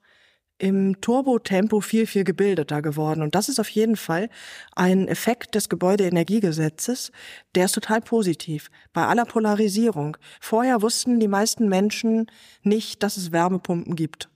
im 0.58 1.00
Turbotempo 1.02 1.82
viel, 1.82 2.08
viel 2.08 2.24
gebildeter 2.24 2.82
geworden. 2.82 3.22
Und 3.22 3.36
das 3.36 3.48
ist 3.48 3.60
auf 3.60 3.70
jeden 3.70 3.96
Fall 3.96 4.28
ein 4.76 5.08
Effekt 5.08 5.54
des 5.54 5.70
Gebäudeenergiegesetzes, 5.70 7.12
der 7.54 7.66
ist 7.66 7.74
total 7.74 8.02
positiv. 8.02 8.72
Bei 8.92 9.06
aller 9.06 9.26
Polarisierung. 9.26 10.18
Vorher 10.42 10.82
wussten 10.82 11.20
die 11.20 11.28
meisten 11.28 11.70
Menschen 11.70 12.26
nicht, 12.64 13.04
dass 13.04 13.18
es 13.18 13.32
Wärmepumpen 13.32 13.96
gibt. 13.96 14.30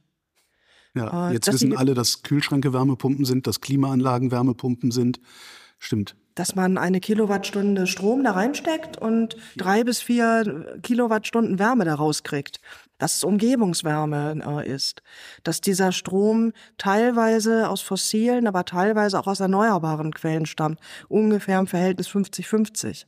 Ja, 0.95 1.29
äh, 1.29 1.33
jetzt 1.33 1.51
wissen 1.51 1.75
alle, 1.75 1.93
dass 1.93 2.23
Kühlschränke 2.23 2.73
Wärmepumpen 2.73 3.25
sind, 3.25 3.47
dass 3.47 3.61
Klimaanlagen 3.61 4.31
Wärmepumpen 4.31 4.91
sind. 4.91 5.19
Stimmt. 5.79 6.15
Dass 6.35 6.55
man 6.55 6.77
eine 6.77 6.99
Kilowattstunde 6.99 7.87
Strom 7.87 8.23
da 8.23 8.31
reinsteckt 8.31 8.97
und 8.97 9.35
drei 9.57 9.83
bis 9.83 10.01
vier 10.01 10.79
Kilowattstunden 10.81 11.59
Wärme 11.59 11.85
da 11.85 11.95
rauskriegt 11.95 12.59
dass 13.03 13.17
es 13.17 13.23
Umgebungswärme 13.25 14.41
äh, 14.45 14.69
ist, 14.69 15.03
dass 15.43 15.59
dieser 15.59 15.91
Strom 15.91 16.53
teilweise 16.77 17.67
aus 17.67 17.81
fossilen, 17.81 18.47
aber 18.47 18.63
teilweise 18.63 19.19
auch 19.19 19.27
aus 19.27 19.41
erneuerbaren 19.41 20.13
Quellen 20.13 20.45
stammt, 20.45 20.79
ungefähr 21.09 21.59
im 21.59 21.67
Verhältnis 21.67 22.07
50-50. 22.07 23.05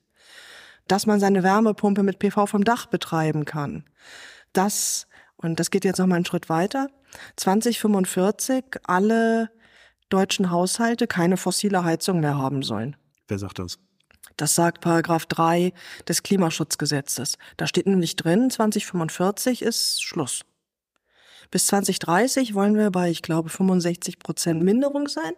Dass 0.90 1.06
man 1.06 1.22
seine 1.22 1.44
Wärmepumpe 1.44 2.04
mit 2.04 2.20
PV 2.20 2.46
vom 2.46 2.66
Dach 2.66 2.88
betreiben 2.88 3.46
kann. 3.46 3.86
Das, 4.52 5.08
und 5.38 5.62
das 5.62 5.72
geht 5.72 5.86
jetzt 5.86 5.98
noch 5.98 6.08
mal 6.08 6.18
einen 6.18 6.26
Schritt 6.26 6.50
weiter, 6.50 6.90
2045 7.36 8.64
alle 8.84 9.50
deutschen 10.10 10.52
Haushalte 10.52 11.08
keine 11.08 11.38
fossile 11.38 11.84
Heizung 11.84 12.20
mehr 12.20 12.38
haben 12.38 12.64
sollen. 12.64 12.96
Wer 13.28 13.40
sagt 13.40 13.60
das? 13.60 13.80
Das 14.38 14.56
sagt 14.56 14.82
Paragraph 14.82 15.26
3 15.28 15.74
des 16.08 16.24
Klimaschutzgesetzes. 16.24 17.38
Da 17.58 17.68
steht 17.68 17.88
nämlich 17.88 18.16
drin, 18.16 18.50
2045 18.50 19.62
ist 19.62 20.04
Schluss. 20.04 20.46
Bis 21.52 21.68
2030 21.68 22.54
wollen 22.54 22.76
wir 22.76 22.92
bei, 22.92 23.10
ich 23.10 23.22
glaube, 23.22 23.50
65 23.50 24.20
Prozent 24.20 24.64
Minderung 24.64 25.08
sein. 25.08 25.34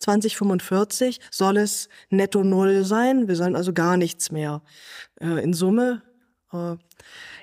2045 0.00 1.20
soll 1.30 1.58
es 1.58 1.88
netto 2.10 2.42
null 2.42 2.84
sein. 2.84 3.28
Wir 3.28 3.36
sollen 3.36 3.54
also 3.54 3.72
gar 3.72 3.96
nichts 3.96 4.30
mehr 4.32 4.62
äh, 5.20 5.42
in 5.42 5.52
Summe 5.52 6.02
äh, 6.52 6.76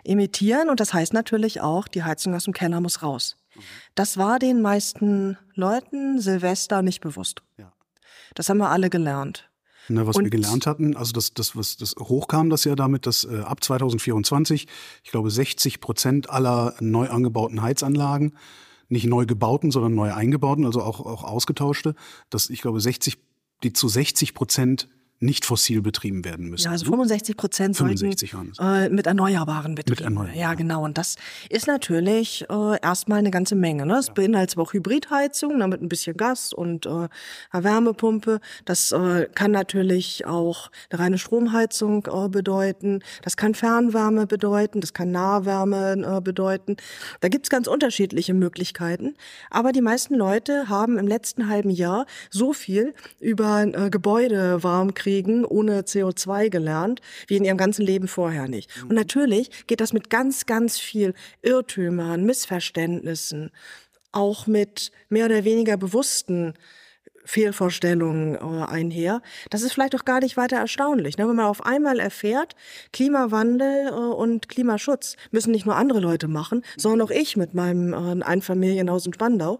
emittieren. 0.04 0.70
Und 0.70 0.80
das 0.80 0.94
heißt 0.94 1.13
natürlich 1.13 1.62
auch, 1.62 1.88
die 1.88 2.04
Heizung 2.04 2.36
aus 2.36 2.46
dem 2.46 2.54
Keller 2.54 2.82
muss 2.82 3.04
raus. 3.04 3.38
Mhm. 3.56 3.62
Das 3.96 4.18
war 4.18 4.39
den 4.39 4.62
meisten 4.62 5.38
Leuten 5.56 6.20
Silvester 6.20 6.82
nicht 6.82 7.01
bewusst. 7.01 7.42
Ja. 7.58 7.72
Das 8.36 8.50
haben 8.50 8.58
wir 8.58 8.70
alle 8.70 8.89
gelernt. 8.89 9.50
Ne, 9.89 10.06
was 10.06 10.16
und 10.16 10.25
wir 10.25 10.30
gelernt 10.30 10.68
hatten, 10.68 10.96
also 10.96 11.13
das, 11.13 11.34
das, 11.34 11.56
was 11.56 11.75
das 11.75 11.96
hochkam, 11.98 12.51
das 12.51 12.63
ja 12.63 12.75
damit, 12.75 13.08
dass 13.08 13.24
äh, 13.24 13.39
ab 13.39 13.63
2024, 13.63 14.68
ich 15.04 15.12
glaube, 15.12 15.32
60 15.32 15.82
Prozent 15.82 16.30
aller 16.30 16.75
neu 16.80 17.10
angebauten 17.10 17.63
Heizanlagen, 17.63 18.38
nicht 18.88 19.08
neu 19.08 19.25
gebauten, 19.25 19.72
sondern 19.72 19.96
neu 19.96 20.13
eingebauten, 20.13 20.66
also 20.66 20.84
auch, 20.84 21.00
auch 21.00 21.24
ausgetauschte, 21.24 21.96
dass 22.30 22.51
ich 22.51 22.62
glaube, 22.62 22.80
60, 22.80 23.18
die 23.63 23.74
zu 23.74 23.88
60 23.88 24.36
Prozent 24.36 24.89
nicht 25.21 25.45
fossil 25.45 25.81
betrieben 25.81 26.23
werden 26.23 26.49
müssen. 26.49 26.65
Ja, 26.65 26.71
also 26.71 26.85
65 26.85 27.35
Prozent 27.35 27.75
sollten 27.75 28.13
äh, 28.59 28.89
mit 28.89 29.05
Erneuerbaren 29.05 29.75
betrieben. 29.75 29.97
Mit 29.97 30.01
Erneuerbaren. 30.01 30.39
Ja, 30.39 30.53
genau. 30.53 30.85
Und 30.85 30.97
das 30.97 31.17
ist 31.49 31.67
natürlich 31.67 32.45
äh, 32.49 32.81
erstmal 32.81 33.19
eine 33.19 33.29
ganze 33.29 33.55
Menge. 33.55 33.85
Ne? 33.85 33.97
Es 33.97 34.07
ja. 34.07 34.13
beinhaltet 34.13 34.57
auch 34.57 34.71
Hybridheizung, 34.71 35.57
ne, 35.57 35.67
mit 35.67 35.81
ein 35.81 35.89
bisschen 35.89 36.15
Gas 36.15 36.53
und 36.53 36.85
äh, 36.85 37.09
Wärmepumpe. 37.51 38.39
Das 38.63 38.93
äh, 38.93 39.27
kann 39.35 39.51
natürlich 39.51 40.25
auch 40.25 40.71
eine 40.89 40.99
reine 41.01 41.17
Stromheizung 41.17 42.07
äh, 42.07 42.29
bedeuten. 42.29 43.03
Das 43.21 43.35
kann 43.35 43.55
Fernwärme 43.55 44.25
bedeuten. 44.25 44.79
Das 44.79 44.93
kann 44.93 45.11
Nahwärme 45.11 46.17
äh, 46.17 46.21
bedeuten. 46.21 46.77
Da 47.19 47.27
gibt's 47.27 47.49
ganz 47.49 47.67
unterschiedliche 47.67 48.33
Möglichkeiten. 48.33 49.15
Aber 49.49 49.73
die 49.73 49.81
meisten 49.81 50.15
Leute 50.15 50.69
haben 50.69 50.97
im 50.97 51.07
letzten 51.07 51.49
halben 51.49 51.71
Jahr 51.71 52.05
so 52.29 52.53
viel 52.53 52.93
über 53.19 53.63
äh, 53.63 53.89
Gebäude 53.89 54.63
warm 54.63 54.93
kriegen 54.93 55.09
ohne 55.46 55.82
CO2 55.82 56.50
gelernt, 56.50 57.01
wie 57.28 57.38
in 57.38 57.46
ihrem 57.46 57.58
ganzen 57.58 57.86
Leben 57.86 58.08
vorher 58.08 58.48
nicht. 58.48 58.70
Und 58.84 58.96
natürlich 58.96 59.50
geht 59.68 59.82
das 59.82 59.94
mit 59.94 60.10
ganz, 60.10 60.46
ganz 60.46 60.80
viel 60.80 61.13
Irrtümern, 61.42 62.25
Missverständnissen, 62.25 63.51
auch 64.12 64.48
mit 64.48 64.92
mehr 65.10 65.25
oder 65.25 65.44
weniger 65.44 65.78
bewussten 65.78 66.54
Fehlvorstellungen 67.29 68.33
äh, 68.33 68.65
einher. 68.65 69.21
Das 69.51 69.62
ist 69.62 69.74
vielleicht 69.74 69.93
auch 69.95 70.03
gar 70.03 70.19
nicht 70.19 70.36
weiter 70.36 70.57
erstaunlich. 70.57 71.19
Ne? 71.19 71.27
Wenn 71.27 71.36
man 71.36 71.45
auf 71.45 71.63
einmal 71.63 72.00
erfährt, 72.00 72.55
Klimawandel 72.91 73.89
äh, 73.89 73.91
und 73.91 74.50
Klimaschutz 74.50 75.15
müssen 75.29 75.51
nicht 75.51 75.67
nur 75.67 75.75
andere 75.75 76.00
Leute 76.00 76.27
machen, 76.27 76.63
sondern 76.75 77.07
auch 77.07 77.12
ich 77.12 77.38
mit 77.38 77.53
meinem 77.53 77.93
äh, 77.93 78.24
Einfamilienhaus 78.24 79.05
in 79.05 79.13
Spandau, 79.13 79.59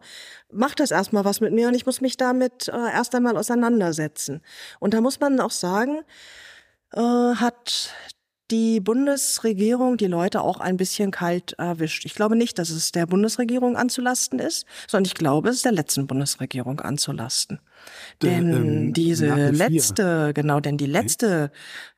macht 0.52 0.80
das 0.80 0.90
erstmal 0.90 1.26
was 1.26 1.42
mit 1.42 1.54
mir 1.54 1.68
und 1.68 1.76
ich 1.76 1.86
muss 1.86 2.02
mich 2.02 2.18
damit 2.18 2.70
erst 2.70 3.14
einmal 3.14 3.38
auseinandersetzen. 3.38 4.42
Und 4.80 4.96
da 4.96 5.02
muss 5.02 5.20
man 5.20 5.40
auch 5.40 5.52
sagen, 5.52 6.00
hat 6.92 7.94
die 8.52 8.80
Bundesregierung 8.80 9.98
die 9.98 10.08
Leute 10.08 10.42
auch 10.42 10.60
ein 10.60 10.78
bisschen 10.78 11.12
kalt 11.12 11.54
erwischt. 11.54 12.06
Ich 12.06 12.16
glaube 12.16 12.36
nicht, 12.36 12.58
dass 12.58 12.70
es 12.70 12.92
der 12.92 13.06
Bundesregierung 13.06 13.78
anzulasten 13.78 14.40
ist, 14.40 14.66
sondern 14.88 15.06
ich 15.06 15.14
glaube, 15.14 15.50
es 15.50 15.58
ist 15.58 15.66
der 15.66 15.72
letzten 15.72 16.08
Bundesregierung 16.08 16.80
anzulasten. 16.80 17.60
Denn 18.22 18.54
ähm, 18.54 18.94
diese 18.94 19.50
letzte, 19.52 20.32
genau, 20.34 20.60
denn 20.60 20.78
die 20.78 20.88
letzte, 20.88 21.52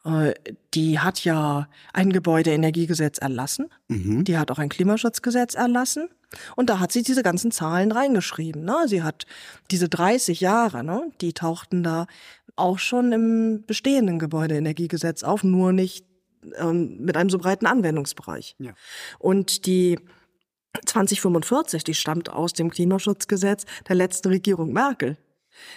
äh, 0.05 0.34
die 0.74 1.00
hat 1.00 1.24
ja 1.24 1.67
ein 1.93 2.12
Gebäudeenergiegesetz 2.12 3.17
erlassen. 3.17 3.70
Mhm. 3.88 4.24
Die 4.25 4.38
hat 4.38 4.51
auch 4.51 4.60
ein 4.60 4.70
Klimaschutzgesetz 4.70 5.55
erlassen. 5.55 6.10
Und 6.55 6.70
da 6.70 6.79
hat 6.79 6.91
sie 6.91 7.03
diese 7.03 7.24
ganzen 7.24 7.51
Zahlen 7.51 7.91
reingeschrieben. 7.91 8.63
Ne? 8.63 8.75
Sie 8.86 9.03
hat 9.03 9.25
diese 9.70 9.89
30 9.89 10.39
Jahre, 10.39 10.84
ne, 10.84 11.03
die 11.20 11.34
tauchten 11.34 11.84
da 11.84 12.08
auch 12.55 12.79
schon 12.79 13.12
im 13.12 13.63
bestehenden 13.65 14.20
Gebäudeenergiegesetz 14.20 15.24
auf, 15.24 15.43
nur 15.43 15.74
nicht 15.74 16.05
ähm, 16.57 16.98
mit 17.00 17.17
einem 17.17 17.29
so 17.29 17.38
breiten 17.38 17.65
Anwendungsbereich. 17.65 18.55
Ja. 18.60 18.74
Und 19.19 19.65
die 19.65 20.00
2045, 20.86 21.83
die 21.83 21.93
stammt 21.93 22.29
aus 22.29 22.53
dem 22.53 22.69
Klimaschutzgesetz 22.69 23.65
der 23.88 23.95
letzten 23.95 24.29
Regierung 24.29 24.74
Merkel. 24.74 25.17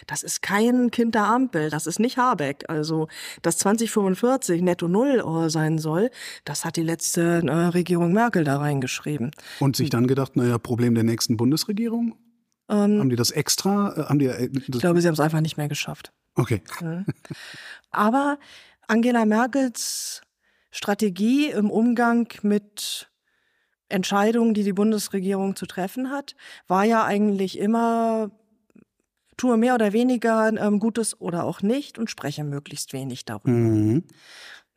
Das 0.07 0.23
ist 0.23 0.41
kein 0.41 0.91
Kind 0.91 1.15
der 1.15 1.25
Ampel, 1.25 1.69
das 1.69 1.87
ist 1.87 1.99
nicht 1.99 2.17
Habeck. 2.17 2.65
Also, 2.69 3.09
dass 3.43 3.59
2045 3.59 4.63
netto 4.63 4.89
null 4.89 5.21
äh, 5.21 5.51
sein 5.51 5.79
soll, 5.79 6.11
das 6.45 6.65
hat 6.65 6.77
die 6.77 6.83
letzte 6.83 7.43
äh, 7.45 7.51
Regierung 7.51 8.13
Merkel 8.13 8.45
da 8.45 8.59
reingeschrieben. 8.59 9.33
Und 9.61 9.77
sich 9.77 9.91
dann 9.91 10.07
gedacht, 10.07 10.37
naja, 10.37 10.59
Problem 10.59 10.95
der 10.95 11.05
nächsten 11.05 11.37
Bundesregierung? 11.37 12.17
Ähm, 12.69 13.01
haben 13.01 13.11
die 13.11 13.17
das 13.17 13.31
extra? 13.31 13.95
Äh, 13.97 14.05
haben 14.05 14.19
die, 14.19 14.27
äh, 14.27 14.49
ich 14.53 14.81
glaube, 14.81 15.01
sie 15.01 15.09
haben 15.09 15.15
es 15.15 15.21
einfach 15.21 15.41
nicht 15.41 15.57
mehr 15.57 15.69
geschafft. 15.69 16.13
Okay. 16.37 16.63
Aber 17.91 18.39
Angela 18.89 19.25
Merkels 19.25 20.23
Strategie 20.75 21.51
im 21.51 21.71
Umgang 21.71 22.27
mit 22.43 23.09
Entscheidungen, 23.89 24.55
die 24.55 24.65
die 24.65 24.73
Bundesregierung 24.73 25.55
zu 25.55 25.67
treffen 25.67 26.11
hat, 26.11 26.35
war 26.67 26.83
ja 26.83 27.05
eigentlich 27.05 27.59
immer 27.61 28.33
tue 29.37 29.57
mehr 29.57 29.75
oder 29.75 29.93
weniger 29.93 30.49
ähm, 30.49 30.81
Gutes 30.81 31.21
oder 31.21 31.45
auch 31.45 31.63
nicht 31.63 31.97
und 31.97 32.11
spreche 32.11 32.43
möglichst 32.43 32.93
wenig 32.93 33.25
darüber. 33.25 33.51
Mhm. 33.51 34.05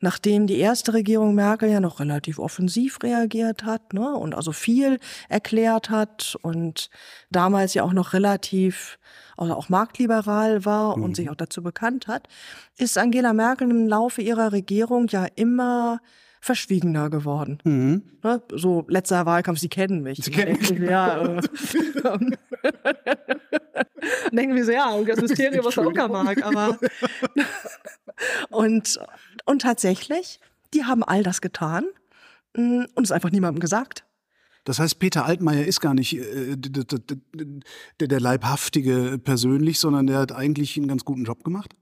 Nachdem 0.00 0.46
die 0.46 0.58
erste 0.58 0.94
Regierung 0.94 1.34
Merkel 1.34 1.70
ja 1.70 1.80
noch 1.80 1.98
relativ 1.98 2.38
offensiv 2.38 2.98
reagiert 3.02 3.64
hat 3.64 3.92
ne, 3.92 4.14
und 4.14 4.34
also 4.34 4.52
viel 4.52 4.98
erklärt 5.28 5.90
hat 5.90 6.36
und 6.42 6.88
damals 7.30 7.74
ja 7.74 7.82
auch 7.82 7.92
noch 7.92 8.12
relativ 8.12 8.98
also 9.36 9.54
auch 9.54 9.68
marktliberal 9.68 10.64
war 10.64 10.96
mhm. 10.96 11.04
und 11.04 11.16
sich 11.16 11.30
auch 11.30 11.36
dazu 11.36 11.62
bekannt 11.62 12.08
hat, 12.08 12.28
ist 12.76 12.98
Angela 12.98 13.32
Merkel 13.32 13.70
im 13.70 13.86
Laufe 13.86 14.20
ihrer 14.20 14.52
Regierung 14.52 15.08
ja 15.08 15.26
immer 15.36 16.00
verschwiegener 16.40 17.10
geworden. 17.10 17.58
Mhm. 17.64 18.02
Ne? 18.22 18.42
So 18.52 18.84
letzter 18.88 19.26
Wahlkampf, 19.26 19.58
Sie 19.58 19.68
kennen 19.68 20.02
mich. 20.02 20.20
Sie 20.22 20.30
kennen 20.30 20.58
mich. 20.58 20.70
Ja. 20.70 21.22
Äh, 21.22 21.40
denken 24.32 24.54
wir 24.54 24.64
so, 24.64 24.72
ja, 24.72 25.02
das 25.02 25.20
Mysterium 25.20 25.66
aus 25.66 25.74
der 25.74 25.86
Uckermark, 25.86 26.44
aber 26.44 26.78
und, 28.50 28.98
und 29.44 29.62
tatsächlich, 29.62 30.40
die 30.74 30.84
haben 30.84 31.02
all 31.02 31.22
das 31.22 31.40
getan 31.40 31.84
mm, 32.56 32.84
und 32.94 33.04
es 33.04 33.12
einfach 33.12 33.30
niemandem 33.30 33.60
gesagt. 33.60 34.04
Das 34.64 34.78
heißt, 34.78 34.98
Peter 34.98 35.24
Altmaier 35.24 35.64
ist 35.64 35.80
gar 35.80 35.94
nicht 35.94 36.18
äh, 36.18 36.56
der, 36.56 38.08
der 38.08 38.20
Leibhaftige 38.20 39.18
persönlich, 39.22 39.78
sondern 39.78 40.06
der 40.06 40.18
hat 40.18 40.32
eigentlich 40.32 40.76
einen 40.76 40.88
ganz 40.88 41.04
guten 41.04 41.24
Job 41.24 41.42
gemacht? 41.42 41.74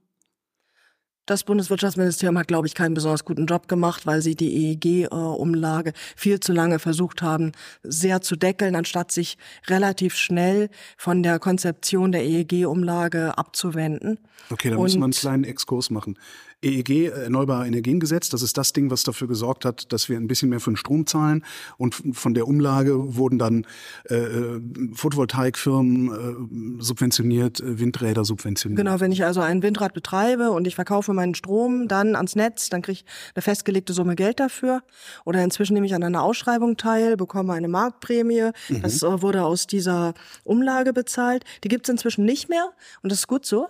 Das 1.27 1.43
Bundeswirtschaftsministerium 1.43 2.37
hat, 2.37 2.47
glaube 2.47 2.67
ich, 2.67 2.73
keinen 2.73 2.93
besonders 2.93 3.25
guten 3.25 3.47
Job 3.47 3.67
gemacht, 3.67 4.05
weil 4.05 4.21
sie 4.21 4.35
die 4.35 4.71
EEG-Umlage 4.71 5.91
viel 6.15 6.39
zu 6.39 6.53
lange 6.53 6.79
versucht 6.79 7.21
haben, 7.21 7.51
sehr 7.83 8.21
zu 8.21 8.37
deckeln, 8.37 8.77
anstatt 8.77 9.11
sich 9.11 9.37
relativ 9.67 10.15
schnell 10.15 10.69
von 10.95 11.23
der 11.23 11.39
Konzeption 11.39 12.13
der 12.13 12.23
EEG-Umlage 12.23 13.37
abzuwenden. 13.37 14.19
Okay, 14.49 14.69
da 14.69 14.77
müssen 14.77 15.01
wir 15.01 15.03
einen 15.03 15.11
kleinen 15.11 15.43
Exkurs 15.43 15.89
machen. 15.89 16.17
EEG, 16.63 17.11
Erneuerbare 17.11 17.67
Energiengesetz, 17.67 18.29
das 18.29 18.41
ist 18.41 18.57
das 18.57 18.73
Ding, 18.73 18.89
was 18.89 19.03
dafür 19.03 19.27
gesorgt 19.27 19.63
hat, 19.63 19.93
dass 19.93 20.09
wir 20.09 20.17
ein 20.17 20.27
bisschen 20.27 20.49
mehr 20.49 20.59
für 20.59 20.71
den 20.71 20.77
Strom 20.77 21.05
zahlen. 21.05 21.45
Und 21.77 21.93
von 22.13 22.33
der 22.33 22.47
Umlage 22.47 23.15
wurden 23.15 23.37
dann 23.37 23.67
äh, 24.09 24.15
äh 24.15 24.61
Photovoltaikfirmen 24.93 26.79
äh, 26.79 26.83
subventioniert, 26.83 27.59
äh, 27.59 27.79
Windräder 27.79 28.25
subventioniert. 28.25 28.77
Genau, 28.77 28.99
wenn 28.99 29.11
ich 29.11 29.23
also 29.23 29.41
ein 29.41 29.61
Windrad 29.61 29.93
betreibe 29.93 30.49
und 30.49 30.65
ich 30.65 30.73
verkaufe 30.73 31.13
meinen 31.13 31.35
Strom 31.35 31.87
dann 31.87 32.15
ans 32.15 32.35
Netz, 32.35 32.69
dann 32.69 32.81
kriege 32.81 33.01
ich 33.03 33.05
eine 33.35 33.43
festgelegte 33.43 33.93
Summe 33.93 34.15
Geld 34.15 34.39
dafür. 34.39 34.81
Oder 35.25 35.43
inzwischen 35.43 35.75
nehme 35.75 35.85
ich 35.85 35.93
an 35.93 36.03
einer 36.03 36.23
Ausschreibung 36.23 36.75
teil, 36.75 37.17
bekomme 37.17 37.53
eine 37.53 37.67
Marktprämie. 37.67 38.49
Mhm. 38.69 38.81
Das 38.81 39.03
äh, 39.03 39.21
wurde 39.21 39.43
aus 39.43 39.67
dieser 39.67 40.15
Umlage 40.43 40.91
bezahlt. 40.91 41.43
Die 41.63 41.67
gibt 41.67 41.87
es 41.87 41.91
inzwischen 41.91 42.25
nicht 42.25 42.49
mehr 42.49 42.71
und 43.03 43.11
das 43.11 43.19
ist 43.19 43.27
gut 43.27 43.45
so. 43.45 43.67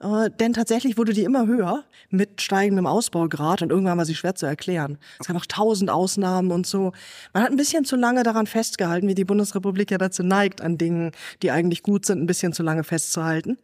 Äh, 0.00 0.30
denn 0.38 0.52
tatsächlich 0.52 0.96
wurde 0.98 1.12
die 1.12 1.24
immer 1.24 1.46
höher 1.46 1.84
mit 2.10 2.40
steigendem 2.40 2.86
Ausbaugrad 2.86 3.62
und 3.62 3.70
irgendwann 3.70 3.98
war 3.98 4.04
sie 4.04 4.14
schwer 4.14 4.34
zu 4.34 4.46
erklären. 4.46 4.98
Es 5.20 5.26
gab 5.26 5.34
noch 5.34 5.46
tausend 5.46 5.90
Ausnahmen 5.90 6.50
und 6.50 6.66
so. 6.66 6.92
Man 7.32 7.42
hat 7.42 7.50
ein 7.50 7.56
bisschen 7.56 7.84
zu 7.84 7.96
lange 7.96 8.22
daran 8.22 8.46
festgehalten, 8.46 9.08
wie 9.08 9.14
die 9.14 9.24
Bundesrepublik 9.24 9.90
ja 9.90 9.98
dazu 9.98 10.22
neigt, 10.22 10.60
an 10.60 10.78
Dingen, 10.78 11.12
die 11.42 11.50
eigentlich 11.50 11.82
gut 11.82 12.06
sind, 12.06 12.20
ein 12.20 12.26
bisschen 12.26 12.52
zu 12.52 12.62
lange 12.62 12.84
festzuhalten. 12.84 13.58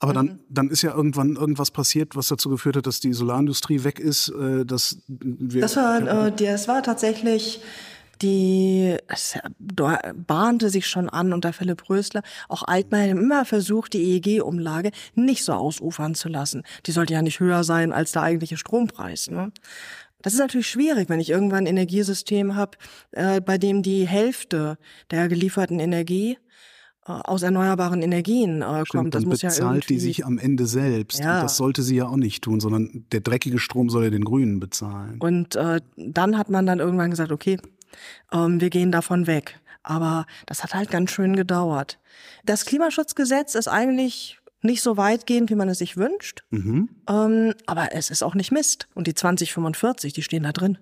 Aber 0.00 0.12
dann, 0.12 0.40
dann 0.48 0.70
ist 0.70 0.82
ja 0.82 0.94
irgendwann 0.94 1.34
irgendwas 1.34 1.70
passiert, 1.72 2.14
was 2.14 2.28
dazu 2.28 2.50
geführt 2.50 2.76
hat, 2.76 2.86
dass 2.86 3.00
die 3.00 3.12
Solarindustrie 3.12 3.82
weg 3.82 3.98
ist. 3.98 4.28
Äh, 4.28 4.64
dass 4.64 4.98
wir 5.08 5.60
das 5.60 5.76
war, 5.76 6.26
äh, 6.26 6.32
das 6.32 6.68
war 6.68 6.82
tatsächlich 6.82 7.60
die 8.22 8.96
es 9.06 9.38
bahnte 9.58 10.70
sich 10.70 10.86
schon 10.86 11.08
an 11.08 11.32
unter 11.32 11.52
Philipp 11.52 11.88
Rösler. 11.88 12.22
Auch 12.48 12.62
Altmaier 12.64 13.10
immer 13.10 13.44
versucht, 13.44 13.92
die 13.92 14.02
EEG-Umlage 14.02 14.90
nicht 15.14 15.44
so 15.44 15.52
ausufern 15.52 16.14
zu 16.14 16.28
lassen. 16.28 16.62
Die 16.86 16.92
sollte 16.92 17.14
ja 17.14 17.22
nicht 17.22 17.40
höher 17.40 17.64
sein 17.64 17.92
als 17.92 18.12
der 18.12 18.22
eigentliche 18.22 18.56
Strompreis. 18.56 19.30
Ne? 19.30 19.52
Das 20.22 20.32
ist 20.32 20.40
natürlich 20.40 20.68
schwierig, 20.68 21.08
wenn 21.08 21.20
ich 21.20 21.30
irgendwann 21.30 21.64
ein 21.64 21.66
Energiesystem 21.66 22.56
habe, 22.56 22.76
äh, 23.12 23.40
bei 23.40 23.58
dem 23.58 23.82
die 23.82 24.06
Hälfte 24.06 24.78
der 25.10 25.28
gelieferten 25.28 25.78
Energie 25.78 26.38
äh, 27.06 27.12
aus 27.12 27.42
erneuerbaren 27.42 28.02
Energien 28.02 28.62
äh, 28.62 28.84
Stimmt, 28.84 28.88
kommt. 28.88 29.14
Das 29.14 29.24
muss 29.24 29.40
bezahlt 29.40 29.58
ja 29.58 29.66
irgendwie... 29.66 29.94
die 29.94 30.00
sich 30.00 30.26
am 30.26 30.38
Ende 30.38 30.66
selbst. 30.66 31.20
Ja. 31.20 31.36
Und 31.36 31.44
das 31.44 31.56
sollte 31.56 31.82
sie 31.82 31.96
ja 31.96 32.08
auch 32.08 32.16
nicht 32.16 32.42
tun, 32.42 32.58
sondern 32.58 33.06
der 33.12 33.20
dreckige 33.20 33.58
Strom 33.58 33.90
soll 33.90 34.04
ja 34.04 34.10
den 34.10 34.24
Grünen 34.24 34.58
bezahlen. 34.58 35.18
Und 35.20 35.54
äh, 35.54 35.80
dann 35.96 36.36
hat 36.36 36.50
man 36.50 36.66
dann 36.66 36.80
irgendwann 36.80 37.10
gesagt, 37.10 37.30
okay, 37.30 37.58
ähm, 38.32 38.60
wir 38.60 38.70
gehen 38.70 38.92
davon 38.92 39.26
weg. 39.26 39.60
Aber 39.82 40.26
das 40.46 40.62
hat 40.62 40.74
halt 40.74 40.90
ganz 40.90 41.10
schön 41.10 41.34
gedauert. 41.34 41.98
Das 42.44 42.66
Klimaschutzgesetz 42.66 43.54
ist 43.54 43.68
eigentlich 43.68 44.38
nicht 44.62 44.82
so 44.82 44.96
weitgehend, 44.96 45.50
wie 45.50 45.54
man 45.54 45.68
es 45.68 45.78
sich 45.78 45.96
wünscht. 45.96 46.42
Mhm. 46.50 46.88
Ähm, 47.08 47.54
aber 47.66 47.92
es 47.92 48.10
ist 48.10 48.22
auch 48.22 48.34
nicht 48.34 48.50
Mist. 48.52 48.88
Und 48.94 49.06
die 49.06 49.14
2045, 49.14 50.12
die 50.12 50.22
stehen 50.22 50.42
da 50.42 50.52
drin. 50.52 50.78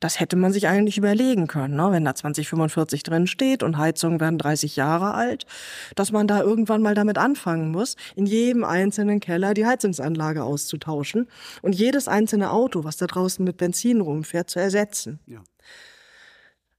Das 0.00 0.20
hätte 0.20 0.36
man 0.36 0.52
sich 0.52 0.68
eigentlich 0.68 0.98
überlegen 0.98 1.46
können, 1.46 1.76
ne? 1.76 1.90
wenn 1.90 2.04
da 2.04 2.14
2045 2.14 3.02
drin 3.02 3.26
steht 3.26 3.62
und 3.62 3.78
Heizungen 3.78 4.20
werden 4.20 4.38
30 4.38 4.76
Jahre 4.76 5.14
alt, 5.14 5.46
dass 5.94 6.12
man 6.12 6.26
da 6.26 6.40
irgendwann 6.40 6.82
mal 6.82 6.94
damit 6.94 7.18
anfangen 7.18 7.70
muss, 7.70 7.96
in 8.14 8.26
jedem 8.26 8.64
einzelnen 8.64 9.20
Keller 9.20 9.54
die 9.54 9.66
Heizungsanlage 9.66 10.42
auszutauschen 10.42 11.28
und 11.62 11.74
jedes 11.74 12.08
einzelne 12.08 12.50
Auto, 12.50 12.84
was 12.84 12.96
da 12.96 13.06
draußen 13.06 13.44
mit 13.44 13.56
Benzin 13.56 14.00
rumfährt, 14.00 14.50
zu 14.50 14.58
ersetzen. 14.58 15.20
Ja. 15.26 15.42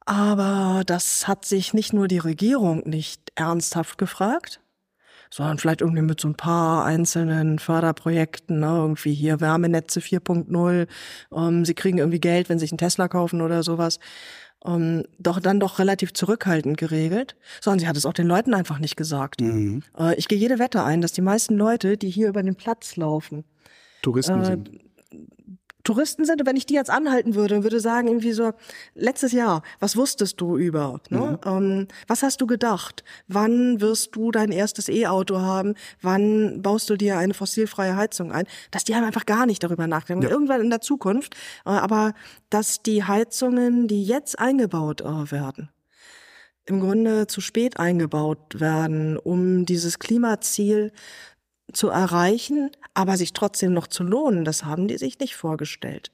Aber 0.09 0.81
das 0.87 1.27
hat 1.27 1.45
sich 1.45 1.75
nicht 1.75 1.93
nur 1.93 2.07
die 2.07 2.17
Regierung 2.17 2.81
nicht 2.89 3.31
ernsthaft 3.35 3.99
gefragt, 3.99 4.59
sondern 5.29 5.59
vielleicht 5.59 5.81
irgendwie 5.81 6.01
mit 6.01 6.19
so 6.19 6.27
ein 6.27 6.33
paar 6.33 6.83
einzelnen 6.83 7.59
Förderprojekten, 7.59 8.59
ne? 8.59 8.65
irgendwie 8.65 9.13
hier 9.13 9.39
Wärmenetze 9.39 9.99
4.0, 9.99 10.87
ähm, 11.31 11.63
sie 11.63 11.75
kriegen 11.75 11.99
irgendwie 11.99 12.19
Geld, 12.19 12.49
wenn 12.49 12.57
sie 12.57 12.63
sich 12.63 12.71
einen 12.71 12.79
Tesla 12.79 13.07
kaufen 13.07 13.39
oder 13.39 13.61
sowas. 13.61 13.99
Ähm, 14.65 15.03
doch 15.19 15.39
dann 15.39 15.59
doch 15.59 15.77
relativ 15.77 16.11
zurückhaltend 16.13 16.77
geregelt, 16.77 17.35
sondern 17.61 17.77
sie 17.77 17.87
hat 17.87 17.95
es 17.95 18.07
auch 18.07 18.13
den 18.13 18.25
Leuten 18.25 18.55
einfach 18.55 18.79
nicht 18.79 18.95
gesagt. 18.97 19.41
Mhm. 19.41 19.83
Äh, 19.95 20.15
ich 20.15 20.27
gehe 20.27 20.39
jede 20.39 20.57
Wette 20.57 20.83
ein, 20.83 21.01
dass 21.01 21.13
die 21.13 21.21
meisten 21.21 21.55
Leute, 21.55 21.97
die 21.97 22.09
hier 22.09 22.29
über 22.29 22.41
den 22.41 22.55
Platz 22.55 22.95
laufen, 22.95 23.45
Touristen 24.01 24.41
äh, 24.41 24.45
sind 24.45 24.69
Touristen 25.89 26.23
sind, 26.23 26.39
und 26.39 26.45
wenn 26.45 26.55
ich 26.55 26.67
die 26.67 26.75
jetzt 26.75 26.91
anhalten 26.91 27.33
würde 27.33 27.55
und 27.55 27.63
würde 27.63 27.79
sagen, 27.79 28.07
irgendwie 28.09 28.31
so, 28.31 28.51
letztes 28.93 29.31
Jahr, 29.31 29.63
was 29.79 29.97
wusstest 29.97 30.39
du 30.39 30.55
über? 30.55 31.01
Ne? 31.09 31.39
Mhm. 31.43 31.51
Ähm, 31.51 31.87
was 32.07 32.21
hast 32.21 32.41
du 32.41 32.45
gedacht? 32.45 33.03
Wann 33.27 33.81
wirst 33.81 34.15
du 34.15 34.29
dein 34.29 34.51
erstes 34.51 34.87
E-Auto 34.87 35.39
haben? 35.39 35.73
Wann 36.03 36.61
baust 36.61 36.91
du 36.91 36.95
dir 36.95 37.17
eine 37.17 37.33
fossilfreie 37.33 37.95
Heizung 37.95 38.31
ein? 38.31 38.45
Dass 38.69 38.83
die 38.83 38.93
haben 38.93 39.03
einfach 39.03 39.25
gar 39.25 39.47
nicht 39.47 39.63
darüber 39.63 39.87
nachgedacht. 39.87 40.25
Ja. 40.25 40.29
Irgendwann 40.29 40.61
in 40.61 40.69
der 40.69 40.81
Zukunft. 40.81 41.35
Äh, 41.65 41.69
aber 41.69 42.13
dass 42.51 42.83
die 42.83 43.03
Heizungen, 43.03 43.87
die 43.87 44.03
jetzt 44.03 44.37
eingebaut 44.37 45.01
äh, 45.01 45.31
werden, 45.31 45.69
im 46.67 46.81
Grunde 46.81 47.25
zu 47.25 47.41
spät 47.41 47.79
eingebaut 47.79 48.59
werden, 48.59 49.17
um 49.17 49.65
dieses 49.65 49.97
Klimaziel 49.97 50.91
zu 51.73 51.89
erreichen, 51.89 52.71
aber 52.93 53.17
sich 53.17 53.33
trotzdem 53.33 53.73
noch 53.73 53.87
zu 53.87 54.03
lohnen, 54.03 54.45
das 54.45 54.65
haben 54.65 54.87
die 54.87 54.97
sich 54.97 55.19
nicht 55.19 55.35
vorgestellt. 55.35 56.11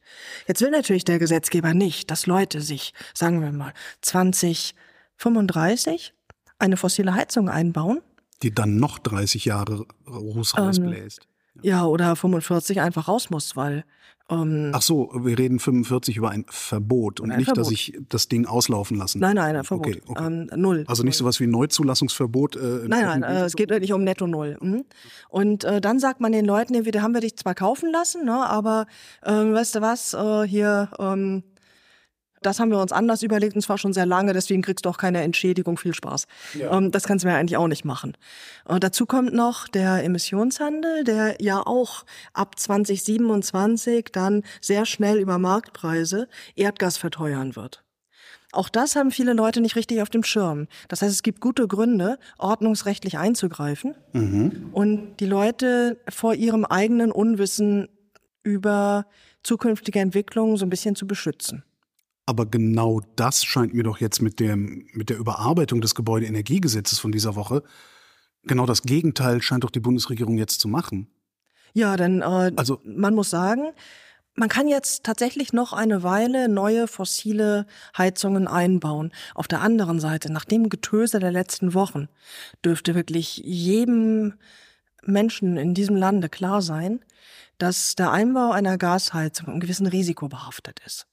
Jetzt 0.47 0.61
will 0.61 0.71
natürlich 0.71 1.05
der 1.05 1.19
Gesetzgeber 1.19 1.73
nicht, 1.73 2.11
dass 2.11 2.27
Leute 2.27 2.61
sich, 2.61 2.93
sagen 3.13 3.41
wir 3.41 3.51
mal, 3.51 3.73
2035 4.01 6.13
eine 6.59 6.77
fossile 6.77 7.13
Heizung 7.13 7.49
einbauen. 7.49 8.01
Die 8.43 8.53
dann 8.53 8.77
noch 8.77 8.99
30 8.99 9.45
Jahre 9.45 9.85
Ruß 10.07 10.53
ähm, 10.57 10.63
rausbläst. 10.63 11.27
Ähm, 11.55 11.61
ja, 11.63 11.85
oder 11.85 12.15
45 12.15 12.81
einfach 12.81 13.07
raus 13.07 13.29
muss, 13.29 13.55
weil 13.55 13.85
ähm, 14.29 14.71
Ach 14.73 14.81
so, 14.81 15.11
wir 15.13 15.37
reden 15.37 15.59
45 15.59 16.17
über 16.17 16.31
ein 16.31 16.45
Verbot 16.49 17.19
und 17.19 17.31
ein 17.31 17.37
nicht, 17.37 17.45
Verbot. 17.45 17.65
dass 17.65 17.71
ich 17.71 17.97
das 18.09 18.27
Ding 18.27 18.47
auslaufen 18.47 18.97
lassen. 18.97 19.19
Nein, 19.19 19.35
nein, 19.35 19.55
ein 19.55 19.63
Verbot. 19.63 19.87
Okay, 19.87 20.01
okay. 20.07 20.25
Ähm, 20.25 20.49
null. 20.55 20.83
Also 20.87 21.03
nicht 21.03 21.17
sowas 21.17 21.39
wie 21.39 21.47
Neuzulassungsverbot. 21.47 22.55
Äh, 22.55 22.59
nein, 22.87 23.21
nein, 23.21 23.23
äh, 23.23 23.43
es 23.43 23.55
geht 23.55 23.69
wirklich 23.69 23.93
um 23.93 24.03
Netto 24.03 24.25
Null. 24.25 24.57
Mhm. 24.59 24.85
Und 25.29 25.63
äh, 25.63 25.79
dann 25.79 25.99
sagt 25.99 26.21
man 26.21 26.31
den 26.31 26.45
Leuten, 26.45 26.73
entweder 26.73 27.03
haben 27.03 27.13
wir 27.13 27.21
dich 27.21 27.37
zwar 27.37 27.53
kaufen 27.53 27.91
lassen, 27.91 28.25
ne, 28.25 28.49
aber 28.49 28.87
äh, 29.21 29.31
weißt 29.31 29.75
du 29.75 29.81
was, 29.81 30.13
äh, 30.13 30.47
hier 30.47 30.89
ähm, 30.97 31.43
das 32.45 32.59
haben 32.59 32.71
wir 32.71 32.79
uns 32.79 32.91
anders 32.91 33.23
überlegt 33.23 33.55
und 33.55 33.61
zwar 33.61 33.77
schon 33.77 33.93
sehr 33.93 34.05
lange, 34.05 34.33
deswegen 34.33 34.61
kriegst 34.61 34.85
du 34.85 34.89
auch 34.89 34.97
keine 34.97 35.21
Entschädigung. 35.21 35.77
Viel 35.77 35.93
Spaß. 35.93 36.27
Ja. 36.59 36.77
Ähm, 36.77 36.91
das 36.91 37.03
kannst 37.03 37.23
du 37.23 37.27
mir 37.27 37.35
eigentlich 37.35 37.57
auch 37.57 37.67
nicht 37.67 37.85
machen. 37.85 38.17
Und 38.65 38.83
dazu 38.83 39.05
kommt 39.05 39.33
noch 39.33 39.67
der 39.67 40.03
Emissionshandel, 40.03 41.03
der 41.03 41.37
ja 41.39 41.61
auch 41.65 42.05
ab 42.33 42.57
2027 42.57 44.07
dann 44.11 44.43
sehr 44.61 44.85
schnell 44.85 45.17
über 45.19 45.37
Marktpreise 45.37 46.27
Erdgas 46.55 46.97
verteuern 46.97 47.55
wird. 47.55 47.83
Auch 48.51 48.69
das 48.69 48.95
haben 48.95 49.11
viele 49.11 49.33
Leute 49.33 49.59
nicht 49.59 49.75
richtig 49.75 50.01
auf 50.01 50.09
dem 50.09 50.23
Schirm. 50.23 50.67
Das 50.87 51.01
heißt, 51.01 51.11
es 51.11 51.23
gibt 51.23 51.41
gute 51.41 51.67
Gründe, 51.67 52.17
ordnungsrechtlich 52.37 53.17
einzugreifen 53.17 53.95
mhm. 54.13 54.69
und 54.71 55.17
die 55.19 55.25
Leute 55.25 55.99
vor 56.07 56.33
ihrem 56.35 56.63
eigenen 56.63 57.11
Unwissen 57.11 57.89
über 58.43 59.07
zukünftige 59.43 59.99
Entwicklungen 59.99 60.57
so 60.57 60.65
ein 60.65 60.69
bisschen 60.69 60.95
zu 60.95 61.05
beschützen. 61.05 61.63
Aber 62.25 62.45
genau 62.45 63.01
das 63.15 63.43
scheint 63.43 63.73
mir 63.73 63.83
doch 63.83 63.99
jetzt 63.99 64.21
mit, 64.21 64.39
dem, 64.39 64.87
mit 64.93 65.09
der 65.09 65.17
Überarbeitung 65.17 65.81
des 65.81 65.93
Gebäudeenergiegesetzes 65.93 66.99
von 66.99 67.11
dieser 67.11 67.35
Woche, 67.35 67.63
genau 68.43 68.65
das 68.65 68.81
Gegenteil 68.81 69.41
scheint 69.41 69.63
doch 69.63 69.69
die 69.69 69.79
Bundesregierung 69.79 70.37
jetzt 70.37 70.59
zu 70.59 70.67
machen. 70.67 71.07
Ja, 71.73 71.97
denn 71.97 72.21
äh, 72.21 72.51
also, 72.55 72.79
man 72.83 73.13
muss 73.13 73.29
sagen, 73.29 73.73
man 74.35 74.49
kann 74.49 74.67
jetzt 74.67 75.03
tatsächlich 75.03 75.53
noch 75.53 75.71
eine 75.71 76.03
Weile 76.03 76.49
neue 76.49 76.87
fossile 76.87 77.65
Heizungen 77.97 78.47
einbauen. 78.47 79.11
Auf 79.33 79.47
der 79.47 79.61
anderen 79.61 79.99
Seite, 79.99 80.31
nach 80.31 80.45
dem 80.45 80.69
Getöse 80.69 81.19
der 81.19 81.31
letzten 81.31 81.73
Wochen, 81.73 82.07
dürfte 82.63 82.95
wirklich 82.95 83.37
jedem 83.37 84.33
Menschen 85.03 85.57
in 85.57 85.73
diesem 85.73 85.95
Lande 85.95 86.29
klar 86.29 86.61
sein, 86.61 86.99
dass 87.57 87.95
der 87.95 88.11
Einbau 88.11 88.51
einer 88.51 88.77
Gasheizung 88.77 89.47
ein 89.47 89.59
gewissen 89.59 89.87
Risiko 89.87 90.27
behaftet 90.27 90.81
ist. 90.85 91.07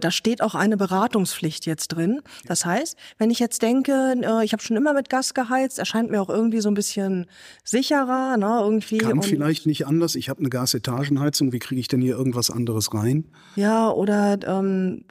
Da 0.00 0.10
steht 0.10 0.42
auch 0.42 0.54
eine 0.54 0.76
Beratungspflicht 0.76 1.66
jetzt 1.66 1.88
drin. 1.88 2.20
Das 2.46 2.64
heißt, 2.64 2.96
wenn 3.18 3.30
ich 3.30 3.38
jetzt 3.38 3.62
denke, 3.62 4.14
äh, 4.22 4.44
ich 4.44 4.52
habe 4.52 4.62
schon 4.62 4.76
immer 4.76 4.92
mit 4.92 5.08
Gas 5.08 5.34
geheizt, 5.34 5.78
erscheint 5.78 6.10
mir 6.10 6.20
auch 6.20 6.28
irgendwie 6.28 6.60
so 6.60 6.68
ein 6.70 6.74
bisschen 6.74 7.26
sicherer, 7.64 8.36
ne, 8.36 8.58
irgendwie. 8.62 8.98
Kann 8.98 9.12
und- 9.12 9.24
vielleicht 9.24 9.66
nicht 9.66 9.86
anders. 9.86 10.14
Ich 10.14 10.28
habe 10.28 10.40
eine 10.40 10.50
Gasetagenheizung. 10.50 11.52
Wie 11.52 11.58
kriege 11.58 11.80
ich 11.80 11.88
denn 11.88 12.00
hier 12.00 12.16
irgendwas 12.16 12.50
anderes 12.50 12.92
rein? 12.94 13.24
Ja, 13.56 13.90
oder 13.90 14.38
ähm, 14.46 15.04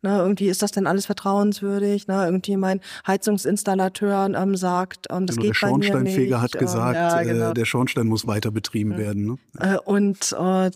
na, 0.00 0.20
irgendwie 0.20 0.46
ist 0.48 0.62
das 0.62 0.70
denn 0.70 0.86
alles 0.86 1.06
vertrauenswürdig? 1.06 2.04
Na, 2.06 2.24
irgendwie 2.26 2.56
mein 2.56 2.80
Heizungsinstallateur 3.06 4.30
ähm, 4.34 4.56
sagt, 4.56 5.06
ähm, 5.10 5.26
das 5.26 5.36
Genau, 5.36 5.46
der 5.46 5.52
geht 5.52 5.60
bei 5.60 5.66
mir 5.68 5.84
Schornsteinfeger 5.84 6.36
nicht. 6.36 6.42
hat 6.42 6.54
ähm, 6.54 6.60
gesagt, 6.60 6.94
ja, 6.96 7.22
genau. 7.22 7.50
äh, 7.50 7.54
der 7.54 7.64
Schornstein 7.64 8.06
muss 8.06 8.26
weiter 8.26 8.50
betrieben 8.50 8.96
werden. 8.96 9.26
Ne? 9.26 9.38
Äh, 9.58 9.78
und 9.78 10.34
äh, 10.38 10.70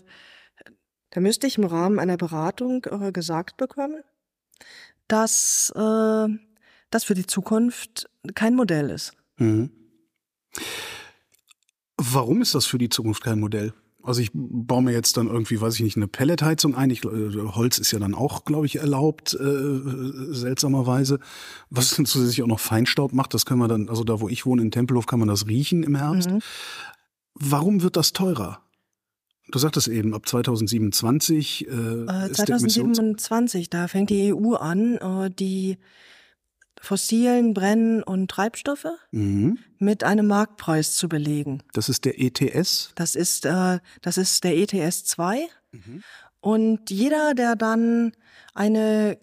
da 1.13 1.21
müsste 1.21 1.45
ich 1.45 1.59
im 1.59 1.63
Rahmen 1.63 1.99
einer 1.99 2.17
Beratung 2.17 2.83
äh, 2.85 3.11
gesagt 3.11 3.57
bekommen, 3.57 4.01
dass 5.07 5.71
äh, 5.75 6.27
das 6.89 7.03
für 7.03 7.13
die 7.13 7.27
Zukunft 7.27 8.09
kein 8.33 8.55
Modell 8.55 8.89
ist. 8.89 9.13
Mhm. 9.37 9.69
Warum 11.97 12.41
ist 12.41 12.55
das 12.55 12.65
für 12.65 12.79
die 12.79 12.89
Zukunft 12.89 13.23
kein 13.23 13.39
Modell? 13.39 13.73
Also 14.01 14.21
ich 14.21 14.31
baue 14.33 14.81
mir 14.81 14.91
jetzt 14.91 15.15
dann 15.15 15.27
irgendwie, 15.27 15.61
weiß 15.61 15.75
ich 15.75 15.81
nicht, 15.81 15.97
eine 15.97 16.07
Pelletheizung 16.07 16.73
ein. 16.73 16.89
Ich, 16.89 17.05
äh, 17.05 17.07
Holz 17.07 17.77
ist 17.77 17.91
ja 17.91 17.99
dann 17.99 18.15
auch, 18.15 18.43
glaube 18.43 18.65
ich, 18.65 18.77
erlaubt, 18.77 19.35
äh, 19.35 19.79
seltsamerweise. 20.33 21.19
Was 21.69 21.95
dann 21.95 22.07
zusätzlich 22.07 22.41
auch 22.41 22.47
noch 22.47 22.59
Feinstaub 22.59 23.13
macht, 23.13 23.35
das 23.35 23.45
können 23.45 23.59
wir 23.59 23.67
dann, 23.67 23.87
also 23.87 24.03
da 24.03 24.19
wo 24.19 24.29
ich 24.29 24.47
wohne 24.47 24.63
in 24.63 24.71
Tempelhof, 24.71 25.05
kann 25.05 25.19
man 25.19 25.27
das 25.27 25.45
riechen 25.45 25.83
im 25.83 25.93
Herbst. 25.93 26.31
Mhm. 26.31 26.39
Warum 27.35 27.83
wird 27.83 27.97
das 27.97 28.13
teurer? 28.13 28.63
Du 29.53 29.59
sagtest 29.59 29.87
eben, 29.87 30.15
ab 30.15 30.27
2027 30.27 31.67
äh, 31.67 31.69
Äh, 31.69 32.31
ist 32.31 32.39
der 32.39 32.55
Emissions 32.55 33.21
2027, 33.21 33.69
da 33.69 33.87
fängt 33.87 34.09
die 34.09 34.33
EU 34.33 34.55
an, 34.55 34.95
äh, 34.95 35.29
die 35.29 35.77
fossilen 36.81 37.53
Brennen- 37.53 38.01
und 38.01 38.31
Treibstoffe 38.31 38.87
mhm. 39.11 39.59
mit 39.77 40.03
einem 40.03 40.25
Marktpreis 40.25 40.95
zu 40.95 41.07
belegen. 41.07 41.61
Das 41.73 41.87
ist 41.87 42.03
der 42.03 42.19
ETS. 42.19 42.93
Das 42.95 43.13
ist, 43.13 43.45
äh, 43.45 43.77
das 44.01 44.17
ist 44.17 44.43
der 44.43 44.57
ETS 44.57 45.05
2. 45.05 45.47
Mhm. 45.71 46.03
Und 46.41 46.89
jeder, 46.89 47.35
der 47.35 47.55
dann 47.55 48.13
eine, 48.55 49.19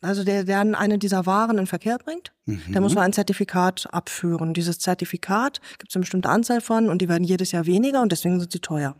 also 0.00 0.24
der, 0.24 0.44
der 0.44 0.56
dann 0.56 0.74
eine 0.74 0.96
dieser 0.96 1.26
Waren 1.26 1.58
in 1.58 1.66
Verkehr 1.66 1.98
bringt, 1.98 2.32
der 2.46 2.80
muss 2.80 2.94
man 2.94 3.04
ein 3.04 3.12
Zertifikat 3.12 3.88
abführen. 3.92 4.54
Dieses 4.54 4.78
Zertifikat 4.78 5.60
gibt 5.78 5.90
es 5.90 5.96
eine 5.96 6.02
bestimmte 6.02 6.30
Anzahl 6.30 6.62
von 6.62 6.88
und 6.88 7.02
die 7.02 7.10
werden 7.10 7.24
jedes 7.24 7.52
Jahr 7.52 7.66
weniger 7.66 8.00
und 8.00 8.10
deswegen 8.10 8.40
sind 8.40 8.50
sie 8.50 8.60
teuer. 8.60 8.96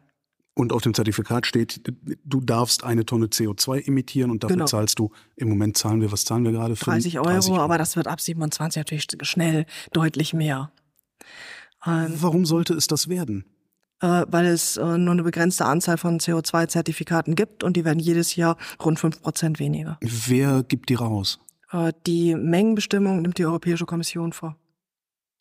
Und 0.57 0.73
auf 0.73 0.83
dem 0.83 0.95
Zertifikat 0.95 1.47
steht, 1.47 1.81
du 2.25 2.40
darfst 2.40 2.85
eine 2.85 3.05
Tonne 3.05 3.27
CO2 3.27 3.88
emittieren 3.88 4.31
und 4.31 4.45
dafür 4.45 4.55
Genau. 4.57 4.67
zahlst 4.67 4.99
du, 5.01 5.11
im 5.35 5.49
Moment 5.49 5.77
zahlen 5.77 6.01
wir, 6.01 6.12
was 6.12 6.25
zahlen 6.25 6.45
wir 6.45 6.53
gerade? 6.53 6.75
30 6.75 7.19
Euro, 7.19 7.57
aber 7.59 7.77
das 7.77 7.97
wird 7.97 8.07
ab 8.07 8.21
27 8.21 8.79
natürlich 8.79 9.07
schnell 9.23 9.67
deutlich 9.93 10.33
mehr. 10.33 10.71
Ähm, 11.87 12.12
Warum 12.21 12.47
sollte 12.47 12.75
es 12.75 12.87
das 12.87 13.09
werden? 13.09 13.45
äh, 14.01 14.25
weil 14.29 14.47
es 14.47 14.77
äh, 14.77 14.99
nur 14.99 15.12
eine 15.12 15.23
begrenzte 15.23 15.64
Anzahl 15.64 15.97
von 15.99 16.19
CO2-Zertifikaten 16.21 17.35
gibt 17.37 17.64
und 17.64 17.77
die 17.77 17.85
werden 17.85 17.99
jedes 18.01 18.37
Jahr 18.37 18.57
rund 18.85 18.99
5% 18.99 19.59
weniger. 19.59 19.99
Wer 20.03 20.62
gibt 20.62 20.88
die 20.90 20.95
raus? 20.95 21.40
Äh, 21.73 21.93
die 22.07 22.35
Mengenbestimmung 22.35 23.23
nimmt 23.23 23.38
die 23.38 23.45
Europäische 23.47 23.87
Kommission 23.87 24.33
vor. 24.33 24.57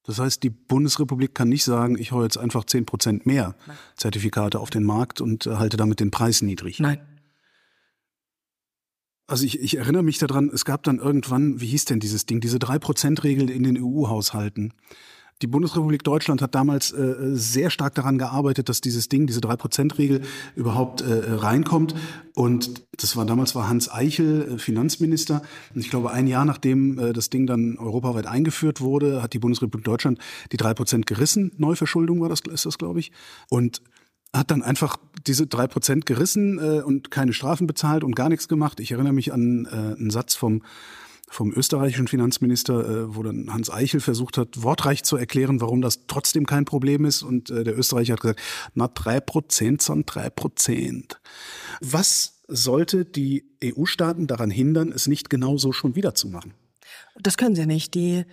Das 0.04 0.20
heißt, 0.20 0.44
die 0.44 0.50
Bundesrepublik 0.50 1.34
kann 1.34 1.50
nicht 1.50 1.64
sagen, 1.64 1.98
ich 1.98 2.12
hau 2.12 2.24
jetzt 2.24 2.38
einfach 2.38 2.66
10 2.66 2.86
Prozent 2.86 3.26
mehr 3.26 3.56
Zertifikate 3.96 4.60
auf 4.60 4.70
den 4.70 4.84
Markt 4.84 5.22
und 5.22 5.48
äh, 5.48 5.56
halte 5.56 5.78
damit 5.78 6.00
den 6.00 6.12
Preis 6.12 6.42
niedrig. 6.42 6.80
Nein. 6.80 7.00
Also 9.26 9.46
ich, 9.46 9.60
ich 9.60 9.78
erinnere 9.78 10.04
mich 10.04 10.18
daran, 10.18 10.50
es 10.54 10.66
gab 10.66 10.84
dann 10.84 11.00
irgendwann, 11.00 11.62
wie 11.62 11.68
hieß 11.68 11.86
denn 11.86 12.02
dieses 12.02 12.26
Ding, 12.26 12.42
diese 12.42 12.58
3%-Regel 12.58 13.50
in 13.50 13.64
den 13.64 13.82
EU-Haushalten. 13.82 14.74
Die 15.44 15.48
Bundesrepublik 15.48 16.04
Deutschland 16.04 16.42
hat 16.42 16.56
damals 16.56 16.94
äh, 16.94 17.16
sehr 17.34 17.70
stark 17.70 17.94
daran 17.96 18.18
gearbeitet, 18.18 18.70
dass 18.70 18.80
dieses 18.80 19.10
Ding, 19.10 19.28
diese 19.28 19.42
3%-Regel 19.42 20.22
überhaupt 20.56 21.02
äh, 21.02 21.34
reinkommt. 21.34 21.96
Und 22.34 22.86
das 22.98 23.18
war 23.18 23.26
damals 23.26 23.54
war 23.54 23.68
Hans 23.68 23.92
Eichel 23.92 24.54
äh, 24.54 24.58
Finanzminister. 24.58 25.42
Und 25.76 25.82
ich 25.82 25.90
glaube, 25.90 26.12
ein 26.12 26.28
Jahr 26.28 26.46
nachdem 26.46 26.98
äh, 26.98 27.12
das 27.12 27.30
Ding 27.30 27.46
dann 27.46 27.78
europaweit 27.78 28.26
eingeführt 28.26 28.80
wurde, 28.80 29.22
hat 29.22 29.34
die 29.34 29.40
Bundesrepublik 29.40 29.84
Deutschland 29.84 30.18
die 30.54 30.58
3% 30.58 31.04
gerissen. 31.04 31.52
Neuverschuldung 31.58 32.22
war 32.22 32.30
das, 32.30 32.40
ist 32.50 32.66
das, 32.66 32.78
glaube 32.78 33.02
ich. 33.02 33.12
Und 33.50 33.82
hat 34.34 34.50
dann 34.50 34.64
einfach 34.64 34.96
diese 35.28 35.46
drei 35.46 35.68
Prozent 35.68 36.06
gerissen 36.06 36.58
äh, 36.58 36.82
und 36.82 37.12
keine 37.12 37.34
Strafen 37.34 37.68
bezahlt 37.68 38.06
und 38.06 38.16
gar 38.16 38.30
nichts 38.30 38.48
gemacht. 38.48 38.80
Ich 38.80 38.94
erinnere 38.94 39.14
mich 39.14 39.34
an 39.34 39.66
äh, 39.66 40.00
einen 40.00 40.10
Satz 40.10 40.36
vom 40.36 40.62
vom 41.34 41.52
österreichischen 41.52 42.08
Finanzminister, 42.08 42.88
äh, 42.88 43.16
wo 43.16 43.24
dann 43.24 43.52
Hans 43.52 43.70
Eichel 43.70 44.00
versucht 44.00 44.38
hat, 44.38 44.62
wortreich 44.62 45.04
zu 45.04 45.18
erklären, 45.18 45.62
warum 45.62 45.82
das 45.82 46.06
trotzdem 46.08 46.46
kein 46.46 46.66
Problem 46.66 47.06
ist. 47.06 47.24
Und 47.24 47.50
äh, 47.50 47.64
der 47.64 47.78
Österreicher 47.78 48.14
hat 48.14 48.22
gesagt, 48.22 48.42
na 48.76 48.88
drei 48.88 49.20
Prozent 49.20 49.82
sind 49.82 50.06
drei 50.06 50.30
Prozent. 50.30 51.20
Was 51.82 52.44
sollte 52.48 53.06
die 53.06 53.46
EU-Staaten 53.64 54.28
daran 54.28 54.52
hindern, 54.52 54.92
es 54.92 55.08
nicht 55.08 55.30
genauso 55.30 55.72
schon 55.72 55.96
wieder 55.96 56.14
zu 56.14 56.28
machen? 56.28 56.54
Das 57.20 57.38
können 57.38 57.56
sie 57.56 57.66
nicht. 57.66 57.96
Die, 57.96 58.26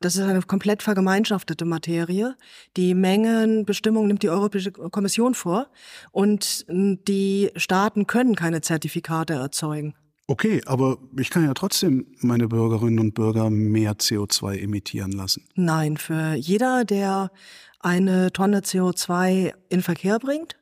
das 0.00 0.16
ist 0.16 0.22
eine 0.22 0.42
komplett 0.42 0.82
vergemeinschaftete 0.82 1.64
Materie. 1.64 2.36
Die 2.76 2.94
Mengenbestimmung 2.94 4.06
nimmt 4.06 4.22
die 4.22 4.30
Europäische 4.30 4.72
Kommission 4.72 5.34
vor 5.34 5.68
und 6.12 6.66
die 6.68 7.50
Staaten 7.56 8.06
können 8.06 8.34
keine 8.34 8.60
Zertifikate 8.60 9.34
erzeugen. 9.34 9.94
Okay, 10.28 10.60
aber 10.66 10.98
ich 11.16 11.30
kann 11.30 11.44
ja 11.44 11.54
trotzdem 11.54 12.06
meine 12.18 12.48
Bürgerinnen 12.48 12.98
und 12.98 13.14
Bürger 13.14 13.48
mehr 13.48 13.92
CO2 13.94 14.58
emittieren 14.58 15.12
lassen. 15.12 15.44
Nein, 15.54 15.96
für 15.96 16.34
jeder, 16.34 16.84
der 16.84 17.30
eine 17.78 18.32
Tonne 18.32 18.60
CO2 18.60 19.52
in 19.68 19.82
Verkehr 19.82 20.18
bringt, 20.18 20.56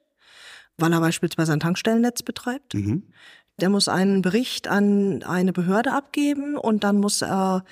weil 0.77 0.93
er 0.93 1.01
beispielsweise 1.01 1.53
ein 1.55 1.61
Tankstellennetz 1.61 2.23
betreibt, 2.23 2.75
Mhm. 2.75 3.05
der 3.59 3.71
muss 3.71 3.89
einen 3.89 4.21
Bericht 4.21 4.69
an 4.69 5.23
eine 5.23 5.53
Behörde 5.55 5.93
abgeben 5.93 6.57
und 6.57 6.85
dann 6.85 6.99
muss 6.99 7.23
er 7.23 7.65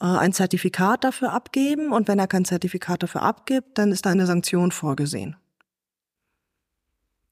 äh, 0.00 0.04
ein 0.04 0.32
Zertifikat 0.32 1.02
dafür 1.02 1.32
abgeben 1.32 1.92
und 1.92 2.06
wenn 2.06 2.18
er 2.20 2.26
kein 2.28 2.44
Zertifikat 2.44 3.02
dafür 3.02 3.22
abgibt, 3.22 3.76
dann 3.78 3.90
ist 3.90 4.06
da 4.06 4.10
eine 4.10 4.26
Sanktion 4.26 4.70
vorgesehen. 4.70 5.36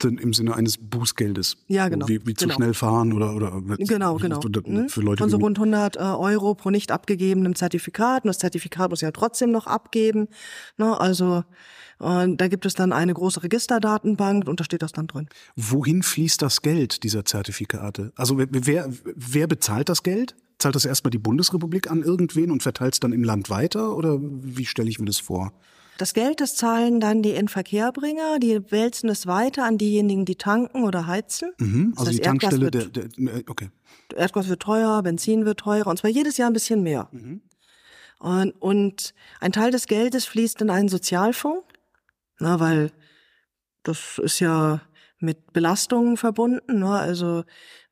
Im 0.05 0.33
Sinne 0.33 0.55
eines 0.55 0.79
Bußgeldes. 0.79 1.57
Ja, 1.69 1.89
genau. 1.89 2.09
Wie, 2.09 2.27
wie 2.27 2.35
zu 2.35 2.45
Genau. 2.47 2.55
schnell 2.57 2.75
fahren 2.75 3.13
oder, 3.13 3.35
oder 3.35 3.63
Genau, 3.79 4.17
genau. 4.17 4.41
Mhm. 4.67 4.89
für 4.89 5.01
Leute 5.01 5.23
Von 5.23 5.31
so 5.31 5.37
rund 5.39 5.59
100 5.59 5.97
äh, 5.97 6.01
Euro 6.01 6.55
pro 6.55 6.71
nicht 6.71 6.91
abgegebenem 6.91 7.55
Zertifikat. 7.55 8.25
Und 8.25 8.29
das 8.29 8.39
Zertifikat 8.39 8.91
muss 8.91 9.01
ja 9.01 9.11
trotzdem 9.11 9.51
noch 9.51 9.67
abgeben. 9.67 10.29
Ne, 10.77 10.99
also 11.01 11.45
äh, 12.01 12.27
da 12.37 12.49
gibt 12.49 12.67
es 12.67 12.75
dann 12.75 12.93
eine 12.93 13.15
große 13.15 13.43
Registerdatenbank 13.43 14.49
und 14.49 14.61
da 14.61 14.65
steht 14.65 14.83
das 14.83 14.93
dann 14.93 15.07
drin. 15.07 15.29
Wohin 15.57 16.03
fließt 16.03 16.43
das 16.43 16.63
Geld 16.63 17.03
dieser 17.05 17.25
Zertifikate? 17.25 18.13
Also 18.17 18.39
wer, 18.39 18.49
wer, 18.51 18.89
wer 19.15 19.47
bezahlt 19.47 19.89
das 19.89 20.03
Geld? 20.03 20.35
Zahlt 20.59 20.75
das 20.77 20.85
erstmal 20.85 21.11
die 21.11 21.19
Bundesrepublik 21.19 21.91
an 21.91 22.03
irgendwen 22.03 22.51
und 22.51 22.63
verteilt 22.63 22.95
es 22.95 23.01
dann 23.01 23.13
im 23.13 23.25
Land 23.25 23.51
weiter? 23.51 23.97
Oder 23.97 24.19
wie 24.21 24.65
stelle 24.67 24.89
ich 24.89 24.99
mir 25.01 25.07
das 25.07 25.19
vor? 25.19 25.53
Das 25.99 26.15
Geld, 26.15 26.41
das 26.41 26.57
zahlen 26.57 27.01
dann 27.01 27.23
die 27.23 27.33
Inverkehrbringer, 27.33 28.39
die 28.39 28.71
wälzen 28.73 29.09
es 29.11 29.27
weiter 29.27 29.65
an 29.65 29.79
diejenigen, 29.79 30.25
die 30.25 30.37
tanken 30.37 30.85
oder 30.85 31.07
heizen. 31.07 31.53
Mhm, 31.59 31.93
also 31.97 32.07
Das 32.11 32.17
die 32.17 32.23
Erdgas 32.23 32.51
Tankstelle, 32.51 32.71
der, 32.71 32.83
wird- 32.95 33.19
der, 33.19 33.35
äh, 33.37 33.45
okay. 33.49 33.71
Erdgas 34.17 34.49
wird 34.49 34.61
teuer, 34.63 35.03
Benzin 35.03 35.45
wird 35.45 35.61
teurer 35.61 35.89
und 35.89 35.99
zwar 35.99 36.11
jedes 36.11 36.37
Jahr 36.39 36.51
ein 36.51 36.55
bisschen 36.55 36.83
mehr. 36.83 37.09
Und, 38.19 38.51
und 38.61 39.15
ein 39.41 39.53
Teil 39.53 39.71
des 39.71 39.87
Geldes 39.87 40.25
fließt 40.27 40.61
in 40.63 40.71
einen 40.71 40.89
Sozialfonds, 40.89 41.65
na, 42.39 42.59
weil 42.61 42.91
das 43.83 44.19
ist 44.19 44.41
ja 44.41 44.81
mit 45.19 45.53
Belastungen 45.53 46.17
verbunden. 46.17 46.81
Ne? 46.81 46.91
Also 46.91 47.45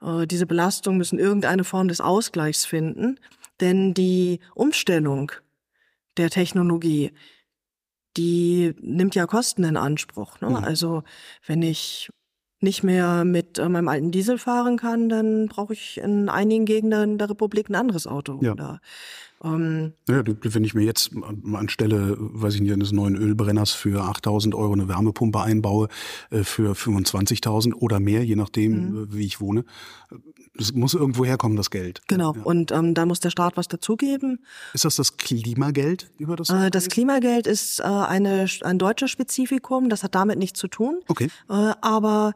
äh, 0.03 0.27
diese 0.27 0.47
Belastungen 0.47 0.99
müssen 0.99 1.19
irgendeine 1.19 1.65
Form 1.65 1.89
des 1.89 2.01
Ausgleichs 2.01 2.65
finden, 2.65 3.19
denn 3.61 3.95
die 3.95 4.41
Umstellung 4.55 5.33
der 6.17 6.31
Technologie, 6.31 7.13
die 8.17 8.75
nimmt 8.81 9.15
ja 9.15 9.27
Kosten 9.27 9.65
in 9.65 9.77
Anspruch. 9.77 10.41
Ne? 10.41 10.51
Mhm. 10.51 10.57
Also 10.57 11.03
wenn 11.47 11.63
ich 11.63 12.11
nicht 12.61 12.83
mehr 12.83 13.25
mit 13.25 13.59
äh, 13.59 13.69
meinem 13.69 13.89
alten 13.89 14.11
Diesel 14.11 14.39
fahren 14.39 14.77
kann, 14.77 15.09
dann 15.09 15.47
brauche 15.47 15.73
ich 15.73 15.99
in 15.99 16.29
einigen 16.29 16.67
Gegenden 16.67 17.19
der 17.19 17.31
Republik 17.31 17.71
ein 17.71 17.75
anderes 17.75 18.07
Auto. 18.07 18.39
Ja. 18.43 18.53
Oder, 18.53 18.81
ähm, 19.43 19.93
Ja, 20.09 20.23
wenn 20.27 20.65
ich 20.65 20.75
mir 20.75 20.83
jetzt 20.85 21.11
anstelle, 21.55 22.17
weiß 22.19 22.55
ich 22.57 22.61
nicht, 22.61 22.73
eines 22.73 22.93
neuen 22.93 23.17
Ölbrenners 23.17 23.73
für 23.73 24.03
8000 24.05 24.55
Euro 24.55 24.73
eine 24.73 24.89
Wärmepumpe 24.89 25.41
einbaue, 25.41 25.89
äh, 26.31 26.43
für 26.45 26.75
25.000 26.75 27.75
oder 27.75 28.01
mehr, 28.01 28.25
je 28.25 28.37
nachdem, 28.37 28.73
Mhm. 28.73 29.03
äh, 29.05 29.15
wie 29.15 29.25
ich 29.27 29.41
wohne, 29.41 29.65
das 30.57 30.73
muss 30.73 30.95
irgendwo 30.95 31.25
herkommen, 31.25 31.57
das 31.57 31.71
Geld. 31.71 32.03
genau. 32.09 32.35
Ja. 32.35 32.43
Und 32.43 32.73
ähm, 32.73 32.95
da 32.95 33.07
muss 33.07 33.21
der 33.21 33.31
Staat 33.31 33.57
was 33.57 33.69
dazugeben. 33.69 34.41
Ist 34.75 34.85
das 34.85 34.97
das 34.97 35.17
Klimageld, 35.17 36.11
über 36.19 36.37
das? 36.37 36.51
Äh, 36.51 36.71
das 36.71 36.89
Klimageld 36.89 37.47
ist 37.47 37.81
äh, 37.81 37.85
eine, 37.85 38.47
ein 38.63 38.79
deutsches 38.79 39.11
Spezifikum, 39.11 39.89
das 39.89 40.03
hat 40.03 40.15
damit 40.15 40.39
nichts 40.39 40.59
zu 40.59 40.69
tun. 40.69 41.01
okay. 41.09 41.29
Äh, 41.49 41.73
aber 41.81 42.33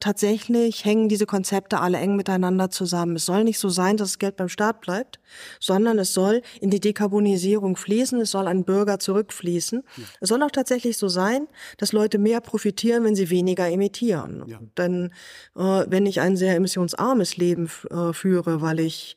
tatsächlich 0.00 0.84
hängen 0.84 1.08
diese 1.08 1.26
Konzepte 1.26 1.80
alle 1.80 1.98
eng 1.98 2.16
miteinander 2.16 2.70
zusammen. 2.70 3.16
Es 3.16 3.26
soll 3.26 3.44
nicht 3.44 3.58
so 3.58 3.68
sein, 3.68 3.96
dass 3.96 4.10
das 4.10 4.18
Geld 4.18 4.36
beim 4.36 4.48
Staat 4.48 4.80
bleibt, 4.80 5.18
sondern 5.58 5.98
es 5.98 6.12
soll 6.12 6.42
in 6.60 6.70
die 6.70 6.80
Dekarbonisierung 6.80 7.76
fließen, 7.76 8.20
es 8.20 8.30
soll 8.30 8.46
an 8.46 8.64
Bürger 8.64 8.98
zurückfließen. 8.98 9.82
Ja. 9.96 10.04
Es 10.20 10.28
soll 10.28 10.42
auch 10.42 10.50
tatsächlich 10.50 10.98
so 10.98 11.08
sein, 11.08 11.48
dass 11.78 11.92
Leute 11.92 12.18
mehr 12.18 12.40
profitieren, 12.40 13.04
wenn 13.04 13.16
sie 13.16 13.30
weniger 13.30 13.68
emittieren. 13.68 14.44
Ja. 14.46 14.60
Denn 14.76 15.12
äh, 15.56 15.84
wenn 15.88 16.06
ich 16.06 16.20
ein 16.20 16.36
sehr 16.36 16.56
emissionsarmes 16.56 17.36
Leben 17.36 17.70
äh, 17.90 18.12
führe, 18.12 18.60
weil 18.60 18.80
ich 18.80 19.16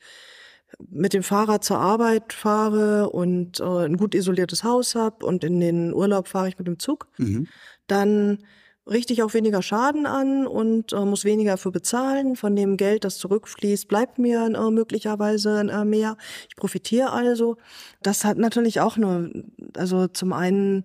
mit 0.90 1.14
dem 1.14 1.24
Fahrrad 1.24 1.64
zur 1.64 1.78
Arbeit 1.78 2.32
fahre 2.32 3.10
und 3.10 3.60
äh, 3.60 3.86
ein 3.86 3.98
gut 3.98 4.16
isoliertes 4.16 4.64
Haus 4.64 4.96
habe 4.96 5.26
und 5.26 5.44
in 5.44 5.60
den 5.60 5.94
Urlaub 5.94 6.28
fahre 6.28 6.48
ich 6.48 6.58
mit 6.58 6.68
dem 6.68 6.80
Zug, 6.80 7.08
mhm. 7.18 7.48
dann 7.88 8.44
richte 8.90 9.14
ich 9.14 9.24
auch 9.24 9.34
weniger 9.34 9.62
Schaden 9.62 10.06
an 10.06 10.48
und 10.48 10.94
äh, 10.94 11.06
muss 11.06 11.26
weniger 11.26 11.58
für 11.58 11.72
bezahlen. 11.72 12.36
Von 12.36 12.56
dem 12.56 12.78
Geld, 12.78 13.04
das 13.04 13.18
zurückfließt, 13.18 13.88
bleibt 13.88 14.18
mir 14.18 14.46
äh, 14.46 14.72
möglicherweise 14.72 15.62
äh, 15.62 15.86
mehr. 15.86 16.18
Ich 16.50 16.56
profitiere 16.56 17.12
also. 17.12 17.58
Das 18.02 18.26
hat 18.26 18.38
natürlich 18.38 18.80
auch 18.82 18.98
nur, 18.98 19.30
also 19.76 20.08
zum 20.08 20.34
einen 20.34 20.84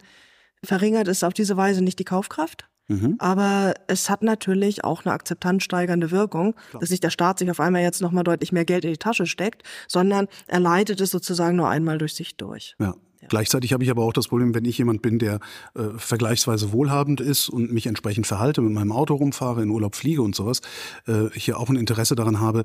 verringert 0.63 1.09
es 1.09 1.25
auf 1.25 1.35
diese 1.35 1.57
Weise 1.57 1.83
nicht 1.83 1.99
die 1.99 2.05
Kaufkraft. 2.05 2.69
Mhm. 2.89 3.17
Aber 3.19 3.75
es 3.87 4.11
hat 4.11 4.23
natürlich 4.23 4.85
auch 4.85 5.05
eine 5.05 5.15
akzeptanzsteigernde 5.15 6.11
Wirkung, 6.11 6.55
Klar. 6.71 6.81
dass 6.81 6.91
nicht 6.91 7.03
der 7.03 7.11
Staat 7.11 7.39
sich 7.39 7.51
auf 7.51 7.61
einmal 7.61 7.83
jetzt 7.83 8.03
nochmal 8.03 8.25
deutlich 8.25 8.53
mehr 8.53 8.67
Geld 8.67 8.85
in 8.85 8.93
die 8.93 8.99
Tasche 8.99 9.27
steckt, 9.27 9.63
sondern 9.89 10.29
er 10.47 10.61
leitet 10.61 11.01
es 11.01 11.11
sozusagen 11.11 11.57
nur 11.57 11.69
einmal 11.69 11.97
durch 11.97 12.15
sich 12.15 12.37
durch. 12.37 12.75
Ja. 12.79 12.95
Gleichzeitig 13.29 13.73
habe 13.73 13.85
ich 13.85 13.91
aber 13.91 14.03
auch 14.03 14.13
das 14.13 14.29
Problem, 14.29 14.55
wenn 14.55 14.65
ich 14.65 14.79
jemand 14.79 15.03
bin, 15.03 15.19
der 15.19 15.41
äh, 15.75 15.89
vergleichsweise 15.97 16.73
wohlhabend 16.73 17.21
ist 17.21 17.49
und 17.49 17.73
mich 17.73 17.87
entsprechend 17.87 18.27
verhalte, 18.27 18.61
mit 18.63 18.73
meinem 18.73 18.93
Auto 18.93 19.15
rumfahre, 19.15 19.63
in 19.63 19.71
Urlaub 19.71 19.95
fliege 19.95 20.23
und 20.23 20.35
sowas, 20.35 20.61
äh, 21.07 21.31
hier 21.35 21.59
auch 21.59 21.69
ein 21.69 21.77
Interesse 21.77 22.15
daran 22.15 22.41
habe, 22.41 22.65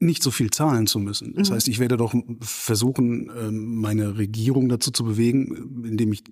nicht 0.00 0.22
so 0.22 0.30
viel 0.30 0.50
zahlen 0.50 0.86
zu 0.86 0.98
müssen. 0.98 1.34
Das 1.34 1.50
mhm. 1.50 1.54
heißt, 1.54 1.68
ich 1.68 1.78
werde 1.78 1.96
doch 1.96 2.14
versuchen, 2.40 3.30
ähm, 3.36 3.76
meine 3.76 4.16
Regierung 4.16 4.68
dazu 4.68 4.90
zu 4.90 5.04
bewegen, 5.04 5.84
indem 5.84 6.12
ich 6.12 6.24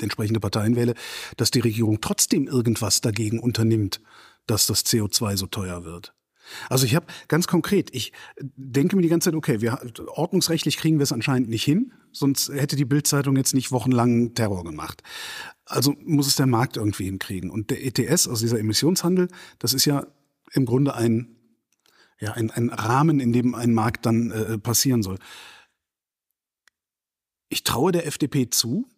entsprechende 0.00 0.40
Parteien 0.40 0.76
wähle, 0.76 0.94
dass 1.36 1.50
die 1.50 1.60
Regierung 1.60 2.00
trotzdem 2.00 2.46
irgendwas 2.46 3.00
dagegen 3.00 3.40
unternimmt, 3.40 4.00
dass 4.46 4.66
das 4.66 4.86
CO2 4.86 5.36
so 5.36 5.46
teuer 5.46 5.84
wird. 5.84 6.14
Also 6.68 6.86
ich 6.86 6.94
habe 6.94 7.06
ganz 7.28 7.46
konkret, 7.46 7.94
ich 7.94 8.12
denke 8.38 8.96
mir 8.96 9.02
die 9.02 9.08
ganze 9.08 9.30
Zeit, 9.30 9.34
okay, 9.34 9.60
wir, 9.60 9.78
ordnungsrechtlich 10.08 10.76
kriegen 10.76 10.98
wir 10.98 11.04
es 11.04 11.12
anscheinend 11.12 11.48
nicht 11.48 11.64
hin, 11.64 11.92
sonst 12.12 12.48
hätte 12.48 12.76
die 12.76 12.84
Bildzeitung 12.84 13.36
jetzt 13.36 13.54
nicht 13.54 13.72
wochenlang 13.72 14.34
Terror 14.34 14.64
gemacht. 14.64 15.02
Also 15.64 15.94
muss 16.04 16.26
es 16.26 16.36
der 16.36 16.46
Markt 16.46 16.76
irgendwie 16.76 17.04
hinkriegen. 17.04 17.50
Und 17.50 17.70
der 17.70 17.84
ETS, 17.84 18.28
also 18.28 18.42
dieser 18.42 18.58
Emissionshandel, 18.58 19.28
das 19.58 19.72
ist 19.72 19.84
ja 19.84 20.06
im 20.52 20.64
Grunde 20.64 20.94
ein, 20.94 21.36
ja, 22.20 22.32
ein, 22.32 22.50
ein 22.50 22.70
Rahmen, 22.70 23.20
in 23.20 23.32
dem 23.32 23.54
ein 23.54 23.74
Markt 23.74 24.06
dann 24.06 24.30
äh, 24.30 24.58
passieren 24.58 25.02
soll. 25.02 25.18
Ich 27.48 27.64
traue 27.64 27.92
der 27.92 28.06
FDP 28.06 28.50
zu, 28.50 28.88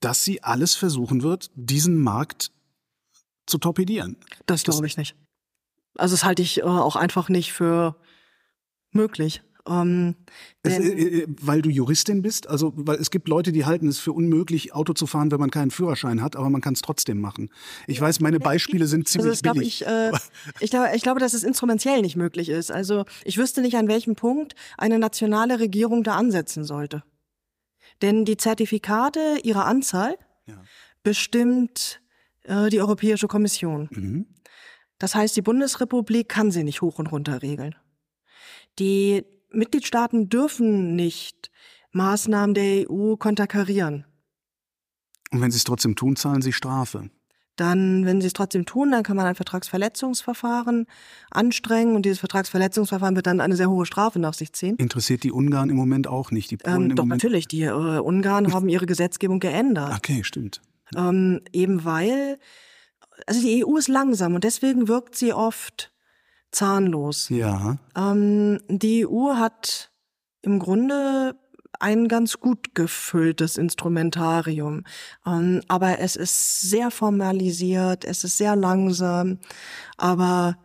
dass 0.00 0.24
sie 0.24 0.42
alles 0.42 0.74
versuchen 0.74 1.22
wird, 1.22 1.50
diesen 1.54 2.00
Markt 2.00 2.52
zu 3.46 3.58
torpedieren. 3.58 4.16
Das 4.46 4.62
glaube 4.62 4.86
ich 4.86 4.96
nicht. 4.96 5.16
Also 5.96 6.14
das 6.14 6.24
halte 6.24 6.42
ich 6.42 6.58
äh, 6.58 6.62
auch 6.62 6.96
einfach 6.96 7.28
nicht 7.28 7.52
für 7.52 7.96
möglich. 8.92 9.42
Ähm, 9.68 10.16
es, 10.62 10.78
äh, 10.78 10.88
äh, 10.88 11.26
weil 11.40 11.62
du 11.62 11.68
Juristin 11.68 12.22
bist, 12.22 12.48
also 12.48 12.72
weil 12.76 12.96
es 12.96 13.10
gibt 13.10 13.28
Leute, 13.28 13.52
die 13.52 13.66
halten 13.66 13.88
es 13.88 13.98
für 13.98 14.12
unmöglich, 14.12 14.74
Auto 14.74 14.94
zu 14.94 15.06
fahren, 15.06 15.30
wenn 15.30 15.40
man 15.40 15.50
keinen 15.50 15.70
Führerschein 15.70 16.22
hat, 16.22 16.34
aber 16.36 16.48
man 16.48 16.60
kann 16.60 16.72
es 16.72 16.82
trotzdem 16.82 17.20
machen. 17.20 17.50
Ich 17.86 18.00
weiß, 18.00 18.20
meine 18.20 18.40
Beispiele 18.40 18.86
sind 18.86 19.06
ziemlich 19.06 19.30
also 19.30 19.42
glaub, 19.42 19.54
billig. 19.54 19.82
Ich, 19.82 19.86
äh, 19.86 20.12
ich, 20.60 20.70
glaube, 20.70 20.88
ich 20.94 21.02
glaube, 21.02 21.20
dass 21.20 21.34
es 21.34 21.42
instrumentell 21.42 22.00
nicht 22.00 22.16
möglich 22.16 22.48
ist. 22.48 22.72
Also 22.72 23.04
ich 23.24 23.36
wüsste 23.36 23.60
nicht, 23.60 23.76
an 23.76 23.88
welchem 23.88 24.16
Punkt 24.16 24.54
eine 24.78 24.98
nationale 24.98 25.60
Regierung 25.60 26.02
da 26.02 26.16
ansetzen 26.16 26.64
sollte. 26.64 27.02
Denn 28.02 28.24
die 28.24 28.38
Zertifikate 28.38 29.38
ihrer 29.42 29.66
Anzahl 29.66 30.16
ja. 30.46 30.62
bestimmt 31.02 32.00
äh, 32.44 32.70
die 32.70 32.80
Europäische 32.80 33.28
Kommission. 33.28 33.88
Mhm. 33.92 34.26
Das 35.00 35.14
heißt, 35.14 35.34
die 35.34 35.42
Bundesrepublik 35.42 36.28
kann 36.28 36.52
sie 36.52 36.62
nicht 36.62 36.82
hoch 36.82 37.00
und 37.00 37.10
runter 37.10 37.42
regeln. 37.42 37.74
Die 38.78 39.24
Mitgliedstaaten 39.50 40.28
dürfen 40.28 40.94
nicht 40.94 41.50
Maßnahmen 41.92 42.54
der 42.54 42.88
EU 42.88 43.16
konterkarieren. 43.16 44.04
Und 45.32 45.40
wenn 45.40 45.50
sie 45.50 45.56
es 45.56 45.64
trotzdem 45.64 45.96
tun, 45.96 46.16
zahlen 46.16 46.42
sie 46.42 46.52
Strafe. 46.52 47.10
Dann, 47.56 48.04
wenn 48.04 48.20
sie 48.20 48.26
es 48.26 48.34
trotzdem 48.34 48.66
tun, 48.66 48.90
dann 48.90 49.02
kann 49.02 49.16
man 49.16 49.26
ein 49.26 49.34
Vertragsverletzungsverfahren 49.34 50.86
anstrengen 51.30 51.96
und 51.96 52.04
dieses 52.04 52.18
Vertragsverletzungsverfahren 52.18 53.16
wird 53.16 53.26
dann 53.26 53.40
eine 53.40 53.56
sehr 53.56 53.70
hohe 53.70 53.86
Strafe 53.86 54.18
nach 54.18 54.34
sich 54.34 54.52
ziehen. 54.52 54.76
Interessiert 54.76 55.24
die 55.24 55.32
Ungarn 55.32 55.70
im 55.70 55.76
Moment 55.76 56.08
auch 56.08 56.30
nicht? 56.30 56.50
Die 56.50 56.58
Polen 56.58 56.90
ähm, 56.90 56.96
doch, 56.96 57.04
Moment? 57.04 57.22
natürlich. 57.22 57.48
Die 57.48 57.62
äh, 57.62 57.98
Ungarn 57.98 58.52
haben 58.52 58.68
ihre 58.68 58.86
Gesetzgebung 58.86 59.40
geändert. 59.40 59.94
Okay, 59.96 60.24
stimmt. 60.24 60.60
Ähm, 60.94 61.40
eben 61.52 61.84
weil 61.84 62.38
also 63.26 63.40
die 63.40 63.64
EU 63.64 63.76
ist 63.76 63.88
langsam 63.88 64.34
und 64.34 64.44
deswegen 64.44 64.88
wirkt 64.88 65.16
sie 65.16 65.32
oft 65.32 65.92
zahnlos. 66.52 67.28
Ja. 67.28 67.78
Ähm, 67.96 68.60
die 68.68 69.06
EU 69.06 69.34
hat 69.34 69.90
im 70.42 70.58
Grunde 70.58 71.36
ein 71.78 72.08
ganz 72.08 72.38
gut 72.38 72.74
gefülltes 72.74 73.56
Instrumentarium. 73.56 74.84
Ähm, 75.26 75.62
aber 75.68 75.98
es 76.00 76.16
ist 76.16 76.60
sehr 76.60 76.90
formalisiert, 76.90 78.04
es 78.04 78.24
ist 78.24 78.36
sehr 78.36 78.56
langsam. 78.56 79.38
Aber 79.96 80.56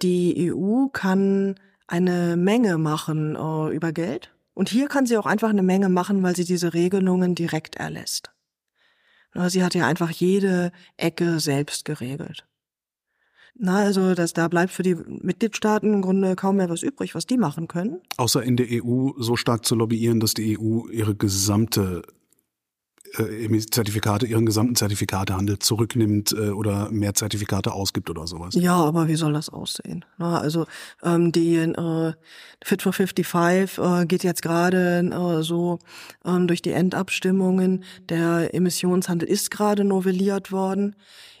die 0.00 0.52
EU 0.52 0.86
kann 0.88 1.56
eine 1.86 2.36
Menge 2.36 2.78
machen 2.78 3.36
äh, 3.36 3.74
über 3.74 3.92
Geld. 3.92 4.32
Und 4.54 4.68
hier 4.68 4.88
kann 4.88 5.06
sie 5.06 5.16
auch 5.16 5.26
einfach 5.26 5.50
eine 5.50 5.62
Menge 5.62 5.88
machen, 5.88 6.22
weil 6.22 6.36
sie 6.36 6.44
diese 6.44 6.74
Regelungen 6.74 7.34
direkt 7.34 7.76
erlässt. 7.76 8.30
Sie 9.34 9.64
hat 9.64 9.74
ja 9.74 9.86
einfach 9.86 10.10
jede 10.10 10.72
Ecke 10.96 11.40
selbst 11.40 11.84
geregelt. 11.84 12.46
Na, 13.54 13.76
also 13.76 14.14
das, 14.14 14.32
da 14.32 14.48
bleibt 14.48 14.72
für 14.72 14.82
die 14.82 14.94
Mitgliedstaaten 14.94 15.92
im 15.92 16.02
Grunde 16.02 16.36
kaum 16.36 16.56
mehr 16.56 16.70
was 16.70 16.82
übrig, 16.82 17.14
was 17.14 17.26
die 17.26 17.36
machen 17.36 17.68
können. 17.68 18.00
Außer 18.16 18.42
in 18.42 18.56
der 18.56 18.66
EU 18.70 19.10
so 19.18 19.36
stark 19.36 19.64
zu 19.64 19.74
lobbyieren, 19.74 20.20
dass 20.20 20.34
die 20.34 20.58
EU 20.58 20.88
ihre 20.88 21.14
gesamte 21.14 22.02
äh, 23.18 23.58
Zertifikate, 23.70 24.26
ihren 24.26 24.46
gesamten 24.46 24.76
Zertifikatehandel 24.76 25.58
zurücknimmt 25.58 26.32
äh, 26.32 26.50
oder 26.50 26.90
mehr 26.90 27.14
Zertifikate 27.14 27.72
ausgibt 27.72 28.10
oder 28.10 28.26
sowas. 28.26 28.54
Ja, 28.54 28.76
aber 28.76 29.08
wie 29.08 29.16
soll 29.16 29.32
das 29.32 29.48
aussehen? 29.48 30.04
Na, 30.18 30.38
also 30.38 30.66
ähm, 31.02 31.32
die 31.32 31.56
äh, 31.56 32.12
Fit 32.64 32.82
for 32.82 32.92
55 32.92 33.78
äh, 33.78 34.06
geht 34.06 34.24
jetzt 34.24 34.42
gerade 34.42 35.00
äh, 35.00 35.42
so 35.42 35.78
ähm, 36.24 36.46
durch 36.46 36.62
die 36.62 36.72
Endabstimmungen. 36.72 37.84
Der 38.08 38.54
Emissionshandel 38.54 39.28
ist 39.28 39.50
gerade 39.50 39.84
novelliert 39.84 40.52
worden 40.52 40.96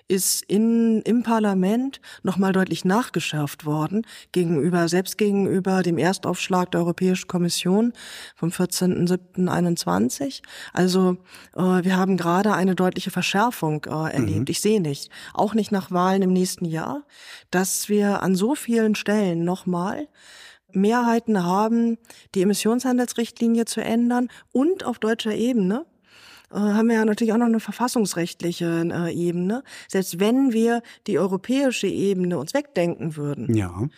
ist 0.08 0.42
in, 0.42 1.02
im 1.02 1.22
Parlament 1.22 2.00
nochmal 2.22 2.52
deutlich 2.52 2.84
nachgeschärft 2.84 3.64
worden 3.64 4.06
gegenüber, 4.32 4.88
selbst 4.88 5.18
gegenüber 5.18 5.82
dem 5.82 5.98
Erstaufschlag 5.98 6.70
der 6.72 6.80
Europäischen 6.80 7.28
Kommission 7.28 7.92
vom 8.34 8.50
14.07.21. 8.50 10.42
Also 10.72 11.16
äh, 11.54 11.60
wir 11.60 11.96
haben 11.96 12.16
gerade 12.16 12.52
eine 12.54 12.74
deutliche 12.74 13.10
Verschärfung 13.10 13.84
äh, 13.86 14.12
erlebt. 14.12 14.40
Mhm. 14.40 14.44
Ich 14.48 14.60
sehe 14.60 14.80
nicht, 14.80 15.10
auch 15.34 15.54
nicht 15.54 15.72
nach 15.72 15.90
Wahlen 15.90 16.22
im 16.22 16.32
nächsten 16.32 16.64
Jahr, 16.64 17.04
dass 17.50 17.88
wir 17.88 18.22
an 18.22 18.34
so 18.34 18.54
vielen 18.54 18.94
Stellen 18.94 19.44
nochmal 19.44 20.08
Mehrheiten 20.74 21.44
haben, 21.44 21.98
die 22.34 22.42
Emissionshandelsrichtlinie 22.42 23.64
zu 23.66 23.82
ändern 23.82 24.28
und 24.52 24.84
auf 24.84 24.98
deutscher 24.98 25.34
Ebene 25.34 25.84
äh, 26.52 26.56
haben 26.56 26.88
wir 26.88 26.96
ja 26.96 27.04
natürlich 27.04 27.32
auch 27.32 27.38
noch 27.38 27.46
eine 27.46 27.60
verfassungsrechtliche 27.60 28.88
äh, 28.92 29.12
Ebene. 29.12 29.62
Selbst 29.88 30.20
wenn 30.20 30.52
wir 30.52 30.82
die 31.06 31.18
europäische 31.18 31.86
Ebene 31.86 32.38
uns 32.38 32.54
wegdenken 32.54 33.16
würden, 33.16 33.54
ja. 33.54 33.88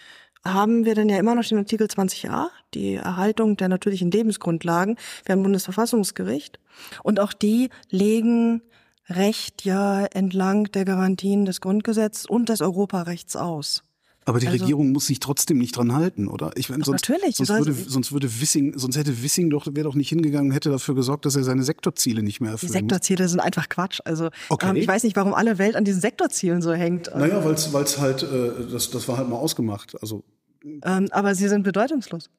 haben 0.45 0.85
wir 0.85 0.95
dann 0.95 1.09
ja 1.09 1.19
immer 1.19 1.35
noch 1.35 1.45
den 1.45 1.59
Artikel 1.59 1.87
20a, 1.87 2.49
die 2.75 2.95
Erhaltung 2.95 3.57
der 3.57 3.69
natürlichen 3.69 4.11
Lebensgrundlagen. 4.11 4.97
Wir 5.25 5.35
haben 5.35 5.43
Bundesverfassungsgericht 5.43 6.59
und 7.03 7.21
auch 7.21 7.33
die 7.33 7.71
legen 7.91 8.63
Recht 9.09 9.67
ja 9.67 10.07
entlang 10.07 10.65
der 10.73 10.87
Garantien 10.87 11.45
des 11.45 11.61
Grundgesetzes 11.61 12.25
und 12.25 12.49
des 12.49 12.63
Europarechts 12.63 13.37
aus. 13.37 13.84
Aber 14.27 14.39
die 14.39 14.47
also, 14.49 14.59
Regierung 14.59 14.93
muss 14.93 15.07
sich 15.07 15.21
trotzdem 15.21 15.59
nicht 15.59 15.77
dran 15.77 15.93
halten, 15.93 16.29
oder? 16.29 16.53
Ich 16.57 16.71
meine, 16.71 16.83
sonst, 16.85 17.09
natürlich. 17.09 17.37
Sonst 17.37 17.51
würde, 17.51 17.75
sonst 17.75 18.13
würde 18.13 18.41
Wissing, 18.41 18.79
sonst 18.79 18.97
hätte 18.97 19.23
Wissing 19.23 19.51
doch, 19.51 19.67
wäre 19.67 19.85
doch 19.85 19.95
nicht 19.95 20.09
hingegangen 20.09 20.51
und 20.51 20.55
hätte 20.55 20.71
dafür 20.71 20.95
gesorgt, 20.95 21.27
dass 21.27 21.37
er 21.37 21.45
seine 21.45 21.63
Sektorziele 21.63 22.23
nicht 22.23 22.41
mehr 22.41 22.53
erfüllt. 22.53 22.71
Die 22.71 22.73
Sektorziele 22.73 23.29
sind 23.29 23.41
einfach 23.41 23.69
Quatsch. 23.69 24.01
Also 24.05 24.31
okay. 24.49 24.71
ähm, 24.71 24.77
ich 24.77 24.89
weiß 24.89 25.03
nicht, 25.05 25.17
warum 25.17 25.35
alle 25.35 25.59
Welt 25.59 25.77
an 25.77 25.85
diesen 25.85 26.01
Sektorzielen 26.01 26.63
so 26.63 26.73
hängt. 26.73 27.11
Naja, 27.15 27.45
weil 27.45 27.55
es 27.55 27.99
halt, 27.99 28.23
äh, 28.23 28.71
das, 28.71 28.91
das 28.91 29.09
war 29.09 29.19
halt 29.19 29.29
mal 29.29 29.37
ausgemacht. 29.37 29.95
Also. 30.01 30.25
Ähm, 30.65 31.09
aber 31.11 31.35
sie 31.35 31.49
sind 31.49 31.63
bedeutungslos. 31.63 32.31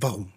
Warum? 0.00 0.32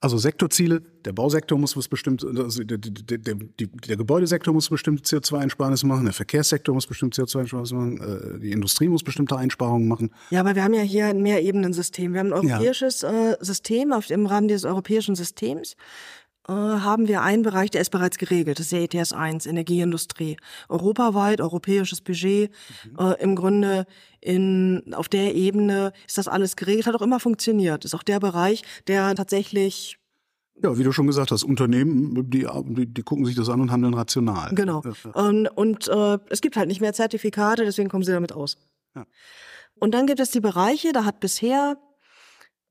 Also 0.00 0.18
Sektorziele, 0.18 0.82
der 1.06 1.12
Bausektor 1.12 1.58
muss 1.58 1.74
was 1.74 1.88
bestimmt, 1.88 2.22
also 2.22 2.62
der, 2.62 2.76
der, 2.76 3.18
der, 3.18 3.34
der 3.34 3.96
Gebäudesektor 3.96 4.52
muss 4.52 4.68
bestimmte 4.68 5.02
CO2-Einsparnisse 5.02 5.86
machen, 5.86 6.04
der 6.04 6.12
Verkehrssektor 6.12 6.74
muss 6.74 6.86
bestimmte 6.86 7.22
CO2-Einsparnisse 7.22 7.74
machen, 7.74 8.00
äh, 8.00 8.38
die 8.38 8.52
Industrie 8.52 8.88
muss 8.88 9.02
bestimmte 9.02 9.38
Einsparungen 9.38 9.88
machen. 9.88 10.12
Ja, 10.30 10.40
aber 10.40 10.54
wir 10.54 10.64
haben 10.64 10.74
ja 10.74 10.82
hier 10.82 11.06
ein 11.06 11.22
Mehrebenensystem. 11.22 12.12
Wir 12.12 12.20
haben 12.20 12.34
ein 12.34 12.46
europäisches 12.46 13.00
ja. 13.02 13.32
äh, 13.32 13.36
System 13.40 13.94
auf, 13.94 14.10
im 14.10 14.26
Rahmen 14.26 14.48
dieses 14.48 14.66
europäischen 14.66 15.14
Systems 15.14 15.76
haben 16.54 17.08
wir 17.08 17.22
einen 17.22 17.42
Bereich, 17.42 17.70
der 17.70 17.80
ist 17.80 17.90
bereits 17.90 18.18
geregelt. 18.18 18.58
Das 18.58 18.70
ist 18.70 18.72
der 18.72 18.82
ETS 18.82 19.12
1, 19.12 19.46
Energieindustrie. 19.46 20.36
Europaweit, 20.68 21.40
europäisches 21.40 22.00
Budget. 22.00 22.50
Mhm. 22.92 22.98
Äh, 22.98 23.22
Im 23.22 23.36
Grunde 23.36 23.86
in, 24.20 24.94
auf 24.94 25.08
der 25.08 25.34
Ebene 25.34 25.92
ist 26.06 26.18
das 26.18 26.28
alles 26.28 26.56
geregelt, 26.56 26.86
hat 26.86 26.94
auch 26.94 27.02
immer 27.02 27.20
funktioniert. 27.20 27.84
Ist 27.84 27.94
auch 27.94 28.02
der 28.02 28.20
Bereich, 28.20 28.62
der 28.86 29.14
tatsächlich 29.14 29.98
ja, 30.62 30.78
wie 30.78 30.84
du 30.84 30.92
schon 30.92 31.06
gesagt 31.06 31.32
hast, 31.32 31.42
Unternehmen, 31.42 32.30
die, 32.30 32.46
die, 32.64 32.86
die 32.86 33.02
gucken 33.02 33.26
sich 33.26 33.34
das 33.34 33.50
an 33.50 33.60
und 33.60 33.70
handeln 33.70 33.92
rational. 33.92 34.54
Genau. 34.54 34.82
Und, 35.12 35.48
und 35.48 35.86
äh, 35.88 36.18
es 36.30 36.40
gibt 36.40 36.56
halt 36.56 36.68
nicht 36.68 36.80
mehr 36.80 36.94
Zertifikate, 36.94 37.66
deswegen 37.66 37.90
kommen 37.90 38.04
sie 38.04 38.12
damit 38.12 38.32
aus. 38.32 38.56
Ja. 38.94 39.04
Und 39.78 39.92
dann 39.92 40.06
gibt 40.06 40.18
es 40.18 40.30
die 40.30 40.40
Bereiche, 40.40 40.92
da 40.92 41.04
hat 41.04 41.20
bisher 41.20 41.76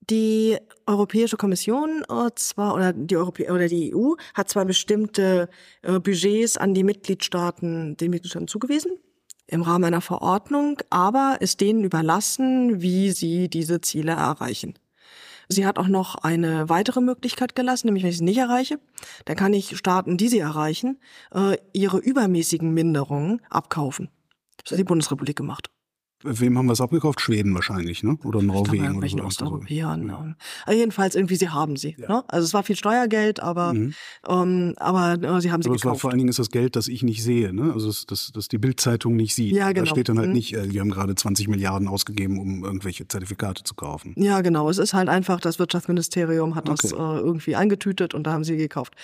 die 0.10 0.58
Europäische 0.86 1.38
Kommission 1.38 2.04
äh, 2.10 2.30
zwar 2.36 2.76
oder 2.76 2.94
die 2.94 3.18
Europä 3.18 3.52
oder 3.52 3.68
die 3.68 3.96
EU 3.96 4.14
hat 4.34 4.50
zwar 4.50 4.66
bestimmte 4.66 5.50
äh, 5.82 6.00
Budgets 6.00 6.58
an 6.58 6.74
die 6.74 6.84
Mitgliedstaaten, 6.84 7.98
den 7.98 8.12
Mitgliedstaaten 8.12 8.48
zugewiesen 8.48 8.92
im 9.48 9.62
Rahmen 9.62 9.86
einer 9.86 10.02
Verordnung, 10.02 10.80
aber 10.90 11.38
ist 11.40 11.62
denen 11.62 11.84
überlassen, 11.84 12.82
wie 12.82 13.12
sie 13.12 13.48
diese 13.48 13.80
Ziele 13.82 14.14
erreichen. 14.14 14.74
Sie 15.48 15.68
hat 15.68 15.78
auch 15.78 15.88
noch 15.88 16.16
eine 16.16 16.70
weitere 16.70 17.02
Möglichkeit 17.02 17.56
gelassen, 17.56 17.88
nämlich 17.88 18.04
wenn 18.04 18.10
ich 18.10 18.18
sie 18.18 18.24
nicht 18.24 18.40
erreiche, 18.40 18.80
dann 19.26 19.36
kann 19.36 19.54
ich 19.54 19.78
Staaten, 19.78 20.18
die 20.18 20.30
sie 20.30 20.40
erreichen, 20.40 21.00
äh, 21.32 21.58
ihre 21.74 22.00
übermäßigen 22.00 22.74
Minderungen 22.74 23.42
abkaufen. 23.50 24.10
Das 24.64 24.72
hat 24.72 24.80
die 24.80 24.84
Bundesrepublik 24.84 25.36
gemacht. 25.36 25.70
Wem 26.26 26.58
haben 26.58 26.66
wir 26.66 26.74
es 26.74 26.82
abgekauft? 26.82 27.22
Schweden 27.22 27.54
wahrscheinlich, 27.54 28.04
ne? 28.04 28.18
Oder 28.24 28.42
Norwegen 28.42 28.98
oder 28.98 29.08
so. 29.08 29.18
Osteuropäern. 29.20 30.08
Ja. 30.08 30.36
Also 30.66 30.80
jedenfalls 30.80 31.16
irgendwie, 31.16 31.36
sie 31.36 31.50
haben 31.50 31.78
sie. 31.78 31.96
Ja. 32.00 32.10
Ne? 32.10 32.24
Also 32.28 32.46
es 32.46 32.54
war 32.54 32.64
viel 32.64 32.76
Steuergeld, 32.76 33.40
aber, 33.40 33.74
mhm. 33.74 33.94
ähm, 34.28 34.74
aber 34.78 35.14
äh, 35.14 35.42
sie 35.42 35.52
haben 35.52 35.62
sie 35.62 35.70
aber 35.70 35.76
gekauft. 35.78 35.86
War, 35.86 35.96
vor 35.96 36.10
allen 36.10 36.18
Dingen 36.18 36.30
ist 36.30 36.40
das 36.40 36.50
Geld, 36.50 36.76
das 36.76 36.88
ich 36.88 37.04
nicht 37.04 37.24
sehe, 37.24 37.54
ne? 37.54 37.74
Also 37.74 37.88
das, 37.88 38.06
das, 38.06 38.32
das 38.34 38.48
die 38.48 38.58
Bildzeitung 38.58 39.16
nicht 39.16 39.36
sieht. 39.36 39.54
Ja, 39.54 39.72
genau. 39.72 39.86
Da 39.86 39.92
steht 39.92 40.10
dann 40.10 40.18
halt 40.18 40.30
mhm. 40.30 40.36
nicht, 40.36 40.56
äh, 40.56 40.72
wir 40.72 40.82
haben 40.82 40.92
gerade 40.92 41.16
20 41.16 41.48
Milliarden 41.48 41.88
ausgegeben, 41.88 42.40
um 42.40 42.64
irgendwelche 42.64 43.08
Zertifikate 43.08 43.64
zu 43.64 43.76
kaufen. 43.76 44.14
Ja, 44.18 44.42
genau. 44.42 44.70
Es 44.70 44.78
ist 44.78 44.94
halt 44.94 45.10
einfach, 45.10 45.40
das 45.40 45.60
Wirtschaftsministerium 45.60 46.56
hat 46.56 46.70
okay. 46.70 46.78
das 46.82 46.92
äh, 46.92 46.96
irgendwie 46.96 47.56
eingetütet 47.56 48.14
und 48.14 48.24
da 48.24 48.34
haben 48.34 48.44
sie 48.44 48.58
gekauft. 48.58 48.96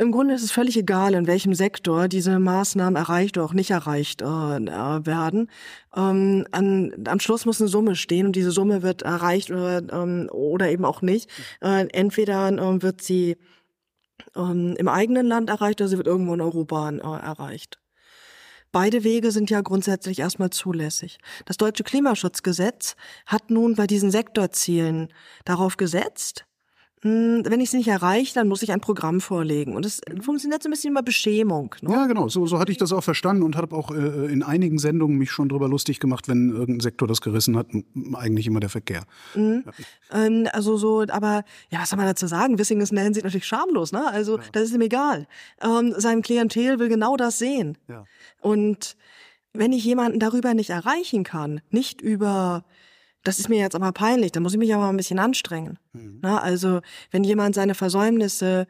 Im 0.00 0.12
Grunde 0.12 0.32
ist 0.32 0.42
es 0.42 0.50
völlig 0.50 0.78
egal, 0.78 1.12
in 1.12 1.26
welchem 1.26 1.52
Sektor 1.52 2.08
diese 2.08 2.38
Maßnahmen 2.38 2.96
erreicht 2.96 3.36
oder 3.36 3.44
auch 3.44 3.52
nicht 3.52 3.70
erreicht 3.70 4.22
äh, 4.22 4.24
äh 4.24 5.04
werden 5.04 5.50
ähm, 5.94 6.46
an, 6.52 6.94
am 7.06 7.20
Schluss 7.20 7.44
muss 7.44 7.60
eine 7.60 7.68
Summe 7.68 7.94
stehen 7.94 8.24
und 8.24 8.34
diese 8.34 8.50
Summe 8.50 8.82
wird 8.82 9.02
erreicht 9.02 9.50
oder, 9.50 9.82
ähm, 9.92 10.30
oder 10.32 10.70
eben 10.70 10.86
auch 10.86 11.02
nicht. 11.02 11.28
Äh, 11.60 11.86
entweder 11.92 12.48
ähm, 12.48 12.82
wird 12.82 13.02
sie 13.02 13.36
ähm, 14.34 14.74
im 14.78 14.88
eigenen 14.88 15.26
Land 15.26 15.50
erreicht 15.50 15.82
oder 15.82 15.88
sie 15.88 15.98
wird 15.98 16.06
irgendwo 16.06 16.32
in 16.32 16.40
Europa 16.40 16.88
äh, 16.88 16.96
erreicht. 16.96 17.78
Beide 18.72 19.04
Wege 19.04 19.32
sind 19.32 19.50
ja 19.50 19.60
grundsätzlich 19.60 20.20
erstmal 20.20 20.48
zulässig. 20.48 21.18
Das 21.44 21.58
deutsche 21.58 21.84
Klimaschutzgesetz 21.84 22.96
hat 23.26 23.50
nun 23.50 23.74
bei 23.74 23.86
diesen 23.86 24.10
Sektorzielen 24.10 25.08
darauf 25.44 25.76
gesetzt, 25.76 26.46
wenn 27.02 27.60
ich 27.60 27.70
es 27.70 27.72
nicht 27.72 27.88
erreiche, 27.88 28.34
dann 28.34 28.46
muss 28.46 28.62
ich 28.62 28.72
ein 28.72 28.80
Programm 28.80 29.22
vorlegen. 29.22 29.74
Und 29.74 29.86
es 29.86 30.02
funktioniert 30.20 30.62
so 30.62 30.68
ein 30.68 30.72
bisschen 30.72 30.90
über 30.90 31.02
Beschämung. 31.02 31.74
Ne? 31.80 31.92
Ja, 31.92 32.06
genau. 32.06 32.28
So, 32.28 32.46
so 32.46 32.58
hatte 32.58 32.72
ich 32.72 32.78
das 32.78 32.92
auch 32.92 33.02
verstanden 33.02 33.42
und 33.42 33.56
habe 33.56 33.74
auch 33.74 33.90
äh, 33.90 34.30
in 34.30 34.42
einigen 34.42 34.78
Sendungen 34.78 35.16
mich 35.16 35.30
schon 35.30 35.48
drüber 35.48 35.66
lustig 35.66 35.98
gemacht, 35.98 36.28
wenn 36.28 36.50
irgendein 36.50 36.80
Sektor 36.80 37.08
das 37.08 37.22
gerissen 37.22 37.56
hat, 37.56 37.68
eigentlich 38.14 38.46
immer 38.46 38.60
der 38.60 38.68
Verkehr. 38.68 39.04
Mhm. 39.34 39.64
Ja. 40.10 40.26
Ähm, 40.26 40.46
also 40.52 40.76
so, 40.76 41.06
aber 41.08 41.44
ja, 41.70 41.80
was 41.80 41.88
soll 41.88 41.96
man 41.96 42.06
dazu 42.06 42.26
sagen? 42.26 42.58
Wissing 42.58 42.82
ist 42.82 42.90
in 42.90 42.96
der 42.96 43.04
Hinsicht 43.04 43.24
natürlich 43.24 43.46
schamlos. 43.46 43.92
Ne? 43.92 44.06
Also 44.06 44.36
ja. 44.36 44.44
das 44.52 44.64
ist 44.64 44.74
ihm 44.74 44.82
egal. 44.82 45.26
Ähm, 45.62 45.94
sein 45.96 46.20
Klientel 46.20 46.78
will 46.78 46.88
genau 46.88 47.16
das 47.16 47.38
sehen. 47.38 47.78
Ja. 47.88 48.04
Und 48.42 48.96
wenn 49.54 49.72
ich 49.72 49.84
jemanden 49.84 50.18
darüber 50.18 50.52
nicht 50.52 50.68
erreichen 50.68 51.24
kann, 51.24 51.62
nicht 51.70 52.02
über 52.02 52.64
das 53.22 53.38
ist 53.38 53.48
mir 53.48 53.58
jetzt 53.58 53.74
aber 53.74 53.92
peinlich, 53.92 54.32
da 54.32 54.40
muss 54.40 54.52
ich 54.52 54.58
mich 54.58 54.74
aber 54.74 54.88
ein 54.88 54.96
bisschen 54.96 55.18
anstrengen. 55.18 55.78
Mhm. 55.92 56.20
Na, 56.22 56.38
also, 56.38 56.80
wenn 57.10 57.24
jemand 57.24 57.54
seine 57.54 57.74
Versäumnisse 57.74 58.66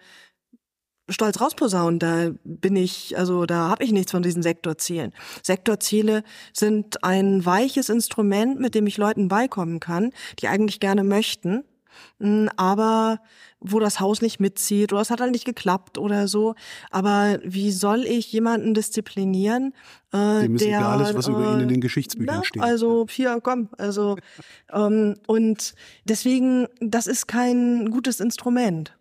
stolz 1.08 1.40
rausposaunt, 1.40 2.02
da 2.02 2.30
bin 2.44 2.76
ich, 2.76 3.18
also 3.18 3.46
da 3.46 3.68
habe 3.68 3.84
ich 3.84 3.92
nichts 3.92 4.12
von 4.12 4.22
diesen 4.22 4.42
Sektorzielen. 4.42 5.12
Sektorziele 5.42 6.22
sind 6.52 7.02
ein 7.04 7.44
weiches 7.44 7.88
Instrument, 7.88 8.60
mit 8.60 8.74
dem 8.74 8.86
ich 8.86 8.96
Leuten 8.96 9.28
beikommen 9.28 9.80
kann, 9.80 10.12
die 10.38 10.48
eigentlich 10.48 10.80
gerne 10.80 11.04
möchten, 11.04 11.64
hm, 12.18 12.48
aber 12.56 13.20
wo 13.60 13.78
das 13.78 14.00
Haus 14.00 14.22
nicht 14.22 14.40
mitzieht 14.40 14.92
oder 14.92 15.02
es 15.02 15.10
hat 15.10 15.20
halt 15.20 15.32
nicht 15.32 15.44
geklappt 15.44 15.98
oder 15.98 16.28
so. 16.28 16.54
Aber 16.90 17.38
wie 17.44 17.70
soll 17.70 18.04
ich 18.06 18.32
jemanden 18.32 18.74
disziplinieren, 18.74 19.74
äh, 20.12 20.42
Dem 20.42 20.54
es 20.54 20.62
der, 20.62 20.78
egal 20.78 21.00
ist, 21.02 21.14
was 21.14 21.28
äh, 21.28 21.30
über 21.30 21.54
ihn 21.54 21.60
in 21.60 21.68
den 21.68 21.80
Geschichtsbüchern 21.80 22.36
na, 22.38 22.44
steht. 22.44 22.62
Also 22.62 23.06
hier, 23.08 23.38
komm, 23.42 23.68
also 23.76 24.16
ähm, 24.72 25.16
und 25.26 25.74
deswegen, 26.04 26.66
das 26.80 27.06
ist 27.06 27.28
kein 27.28 27.90
gutes 27.90 28.20
Instrument. 28.20 28.96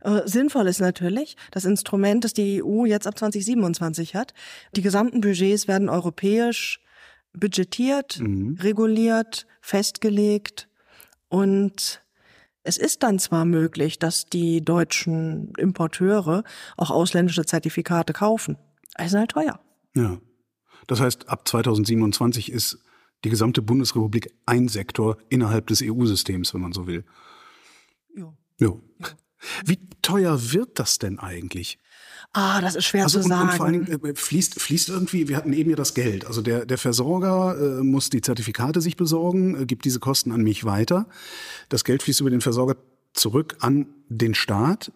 Äh, 0.00 0.22
sinnvoll 0.24 0.66
ist 0.66 0.80
natürlich 0.80 1.36
das 1.50 1.64
Instrument, 1.64 2.24
das 2.24 2.32
die 2.32 2.62
EU 2.62 2.86
jetzt 2.86 3.06
ab 3.06 3.18
2027 3.18 4.14
hat. 4.14 4.34
Die 4.74 4.82
gesamten 4.82 5.20
Budgets 5.20 5.68
werden 5.68 5.88
europäisch 5.88 6.80
budgetiert, 7.32 8.18
mhm. 8.18 8.58
reguliert, 8.60 9.46
festgelegt 9.60 10.68
und 11.28 12.02
es 12.62 12.76
ist 12.76 13.02
dann 13.02 13.18
zwar 13.18 13.44
möglich, 13.44 13.98
dass 13.98 14.26
die 14.26 14.64
deutschen 14.64 15.52
Importeure 15.56 16.44
auch 16.76 16.90
ausländische 16.90 17.44
Zertifikate 17.44 18.12
kaufen. 18.12 18.58
Es 18.94 19.08
ist 19.08 19.18
halt 19.18 19.30
teuer. 19.30 19.60
Ja. 19.94 20.18
Das 20.86 21.00
heißt, 21.00 21.28
ab 21.28 21.46
2027 21.46 22.50
ist 22.50 22.78
die 23.24 23.30
gesamte 23.30 23.62
Bundesrepublik 23.62 24.34
ein 24.46 24.68
Sektor 24.68 25.18
innerhalb 25.28 25.66
des 25.66 25.82
EU-Systems, 25.82 26.54
wenn 26.54 26.60
man 26.60 26.72
so 26.72 26.86
will. 26.86 27.04
Ja. 28.16 28.32
ja. 28.58 28.72
Wie 29.64 29.78
teuer 30.02 30.52
wird 30.52 30.78
das 30.78 30.98
denn 30.98 31.18
eigentlich? 31.18 31.78
Ah, 32.32 32.60
das 32.60 32.76
ist 32.76 32.84
schwer 32.84 33.04
also 33.04 33.18
zu 33.18 33.24
und, 33.24 33.30
sagen. 33.30 33.48
Und 33.48 33.56
vor 33.56 33.66
allen 33.66 33.84
Dingen 33.84 34.04
äh, 34.04 34.14
fließt, 34.14 34.60
fließt 34.60 34.88
irgendwie, 34.88 35.28
wir 35.28 35.36
hatten 35.36 35.52
eben 35.52 35.70
ja 35.70 35.76
das 35.76 35.94
Geld. 35.94 36.26
Also 36.26 36.42
der, 36.42 36.64
der 36.64 36.78
Versorger 36.78 37.56
äh, 37.58 37.82
muss 37.82 38.08
die 38.08 38.20
Zertifikate 38.20 38.80
sich 38.80 38.96
besorgen, 38.96 39.62
äh, 39.62 39.66
gibt 39.66 39.84
diese 39.84 39.98
Kosten 39.98 40.30
an 40.30 40.42
mich 40.42 40.64
weiter. 40.64 41.06
Das 41.68 41.84
Geld 41.84 42.02
fließt 42.04 42.20
über 42.20 42.30
den 42.30 42.40
Versorger 42.40 42.76
zurück 43.14 43.56
an 43.60 43.86
den 44.08 44.34
Staat. 44.34 44.92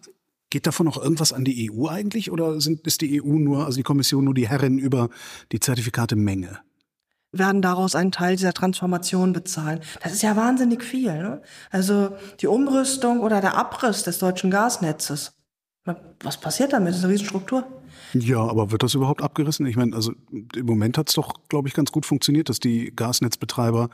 Geht 0.49 0.65
davon 0.65 0.87
auch 0.87 1.01
irgendwas 1.01 1.33
an 1.33 1.43
die 1.43 1.69
EU 1.69 1.87
eigentlich 1.87 2.31
oder 2.31 2.61
sind, 2.61 2.87
ist 2.87 3.01
die 3.01 3.21
EU 3.21 3.33
nur, 3.33 3.65
also 3.65 3.75
die 3.75 3.83
Kommission 3.83 4.23
nur 4.23 4.33
die 4.33 4.47
Herrin 4.47 4.79
über 4.79 5.09
die 5.51 5.59
Zertifikate 5.59 6.15
Menge? 6.15 6.59
werden 7.37 7.61
daraus 7.61 7.95
einen 7.95 8.13
Teil 8.13 8.37
dieser 8.37 8.53
Transformation 8.53 9.33
bezahlen. 9.33 9.81
Das 10.01 10.13
ist 10.13 10.23
ja 10.23 10.37
wahnsinnig 10.37 10.83
viel. 10.83 11.13
Ne? 11.13 11.41
Also 11.69 12.15
die 12.39 12.47
Umrüstung 12.47 13.19
oder 13.19 13.41
der 13.41 13.57
Abriss 13.57 14.03
des 14.03 14.19
deutschen 14.19 14.51
Gasnetzes 14.51 15.33
was 16.21 16.37
passiert 16.39 16.73
damit? 16.73 16.89
Das 16.89 16.97
ist 16.97 17.03
eine 17.03 17.13
Riesenstruktur. 17.13 17.63
Ja, 18.13 18.39
aber 18.39 18.71
wird 18.71 18.83
das 18.83 18.93
überhaupt 18.93 19.21
abgerissen? 19.21 19.65
Ich 19.65 19.75
meine, 19.75 19.95
also 19.95 20.13
im 20.31 20.65
Moment 20.65 20.97
hat 20.97 21.09
es 21.09 21.15
doch, 21.15 21.33
glaube 21.49 21.67
ich, 21.67 21.73
ganz 21.73 21.91
gut 21.91 22.05
funktioniert, 22.05 22.49
dass 22.49 22.59
die 22.59 22.93
Gasnetzbetreiber 22.95 23.89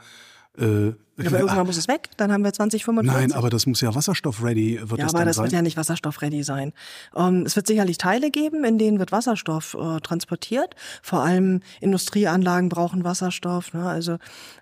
äh, 0.58 0.88
ja, 0.88 1.28
aber 1.28 1.40
irgendwann 1.40 1.66
muss 1.66 1.76
es 1.76 1.88
weg, 1.88 2.10
dann 2.16 2.32
haben 2.32 2.44
wir 2.44 2.52
2045. 2.52 3.14
Nein, 3.14 3.32
aber 3.32 3.48
das 3.48 3.66
muss 3.66 3.80
ja 3.80 3.94
wasserstoff-ready 3.94 4.80
wird 4.82 4.98
Ja, 4.98 5.06
das 5.06 5.14
aber 5.14 5.24
das 5.24 5.36
sein? 5.36 5.44
wird 5.44 5.52
ja 5.52 5.62
nicht 5.62 5.76
wasserstoff-ready 5.76 6.42
sein. 6.42 6.72
Ähm, 7.16 7.44
es 7.46 7.56
wird 7.56 7.66
sicherlich 7.66 7.96
Teile 7.96 8.30
geben, 8.30 8.64
in 8.64 8.76
denen 8.76 8.98
wird 8.98 9.12
Wasserstoff 9.12 9.74
äh, 9.74 10.00
transportiert. 10.00 10.74
Vor 11.02 11.22
allem 11.22 11.60
Industrieanlagen 11.80 12.68
brauchen 12.68 13.04
Wasserstoff. 13.04 13.72
Ne? 13.72 13.88
Also 13.88 14.18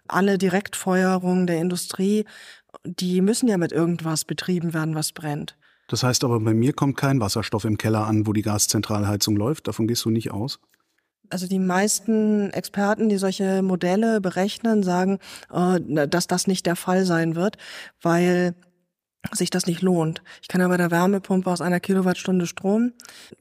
alle 0.06 0.38
Direktfeuerungen 0.38 1.46
der 1.46 1.60
Industrie, 1.60 2.24
die 2.84 3.20
müssen 3.20 3.48
ja 3.48 3.56
mit 3.56 3.72
irgendwas 3.72 4.24
betrieben 4.24 4.74
werden, 4.74 4.94
was 4.94 5.12
brennt. 5.12 5.56
Das 5.90 6.04
heißt 6.04 6.22
aber, 6.22 6.38
bei 6.38 6.54
mir 6.54 6.72
kommt 6.72 6.96
kein 6.96 7.20
Wasserstoff 7.20 7.64
im 7.64 7.76
Keller 7.76 8.06
an, 8.06 8.24
wo 8.24 8.32
die 8.32 8.42
Gaszentralheizung 8.42 9.34
läuft. 9.34 9.66
Davon 9.66 9.88
gehst 9.88 10.04
du 10.04 10.10
nicht 10.10 10.30
aus? 10.30 10.60
Also 11.30 11.48
die 11.48 11.58
meisten 11.58 12.50
Experten, 12.50 13.08
die 13.08 13.18
solche 13.18 13.60
Modelle 13.62 14.20
berechnen, 14.20 14.84
sagen, 14.84 15.18
äh, 15.52 16.06
dass 16.06 16.28
das 16.28 16.46
nicht 16.46 16.66
der 16.66 16.76
Fall 16.76 17.04
sein 17.04 17.34
wird, 17.34 17.56
weil 18.00 18.54
sich 19.32 19.50
das 19.50 19.66
nicht 19.66 19.82
lohnt. 19.82 20.22
Ich 20.42 20.46
kann 20.46 20.60
ja 20.60 20.68
bei 20.68 20.76
der 20.76 20.92
Wärmepumpe 20.92 21.50
aus 21.50 21.60
einer 21.60 21.80
Kilowattstunde 21.80 22.46
Strom 22.46 22.92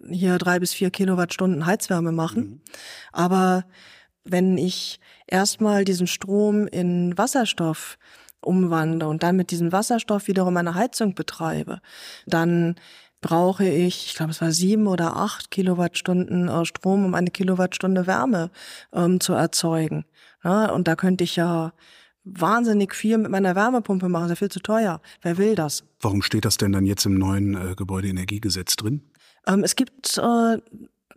hier 0.10 0.40
drei 0.40 0.60
bis 0.60 0.74
vier 0.74 0.90
Kilowattstunden 0.90 1.68
Heizwärme 1.68 2.12
machen. 2.12 2.44
Mhm. 2.44 2.62
Aber 3.12 3.64
wenn 4.24 4.58
ich 4.58 5.00
erstmal 5.28 5.86
diesen 5.86 6.08
Strom 6.08 6.66
in 6.66 7.16
Wasserstoff 7.16 8.00
umwandle 8.41 9.08
und 9.08 9.23
dann 9.23 9.36
mit 9.36 9.52
diesem 9.52 9.71
Wasserstoff 9.71 10.28
wiederum 10.28 10.56
eine 10.58 10.75
Heizung 10.75 11.15
betreibe, 11.15 11.80
dann 12.25 12.75
brauche 13.21 13.67
ich, 13.67 14.08
ich 14.08 14.15
glaube, 14.15 14.31
es 14.31 14.42
war 14.42 14.52
sieben 14.52 14.87
oder 14.87 15.17
acht 15.17 15.52
Kilowattstunden 15.52 16.48
äh, 16.48 16.65
Strom, 16.65 17.06
um 17.06 17.15
eine 17.15 17.31
Kilowattstunde 17.31 18.08
Wärme 18.08 18.50
ähm, 18.94 19.19
zu 19.19 19.33
erzeugen. 19.33 20.06
Ja, 20.44 20.71
und 20.71 20.87
da 20.87 20.96
könnte 20.96 21.23
ich 21.23 21.35
ja 21.35 21.73
wahnsinnig 22.23 22.96
viel 22.96 23.17
mit 23.17 23.31
meiner 23.31 23.56
Wärmepumpe 23.56 24.08
machen, 24.08 24.25
ist 24.25 24.31
ja 24.31 24.35
viel 24.35 24.52
zu 24.52 24.62
teuer. 24.62 25.02
Wer 25.21 25.37
will 25.37 25.56
das? 25.56 25.83
Warum 26.00 26.21
steht 26.21 26.46
das 26.46 26.58
denn 26.58 26.71
dann 26.71 26.85
jetzt 26.85 27.06
im 27.06 27.15
neuen 27.15 27.56
äh, 27.56 27.75
Gebäudeenergiegesetz 27.75 28.75
drin? 28.75 29.02
Ähm, 29.48 29.63
es 29.63 29.75
gibt 29.75 30.17
äh, 30.17 30.58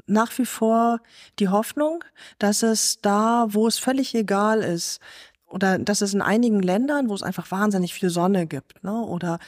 nach 0.07 0.37
wie 0.39 0.47
vor 0.47 1.01
die 1.39 1.49
Hoffnung, 1.49 2.05
dass 2.39 2.63
es 2.63 3.01
da, 3.01 3.47
wo 3.51 3.67
es 3.67 3.79
völlig 3.79 4.15
egal 4.15 4.61
ist, 4.61 5.01
oder 5.53 5.79
dass 5.79 6.01
es 6.01 6.15
in 6.15 6.23
einigen 6.23 6.61
Ländern, 6.61 7.09
wo 7.09 7.15
es 7.15 7.23
einfach 7.23 7.51
wahnsinnig 7.51 7.95
viel 7.95 8.11
Sonne 8.11 8.47
gibt, 8.47 8.83
ne, 8.83 9.03
oder 9.03 9.39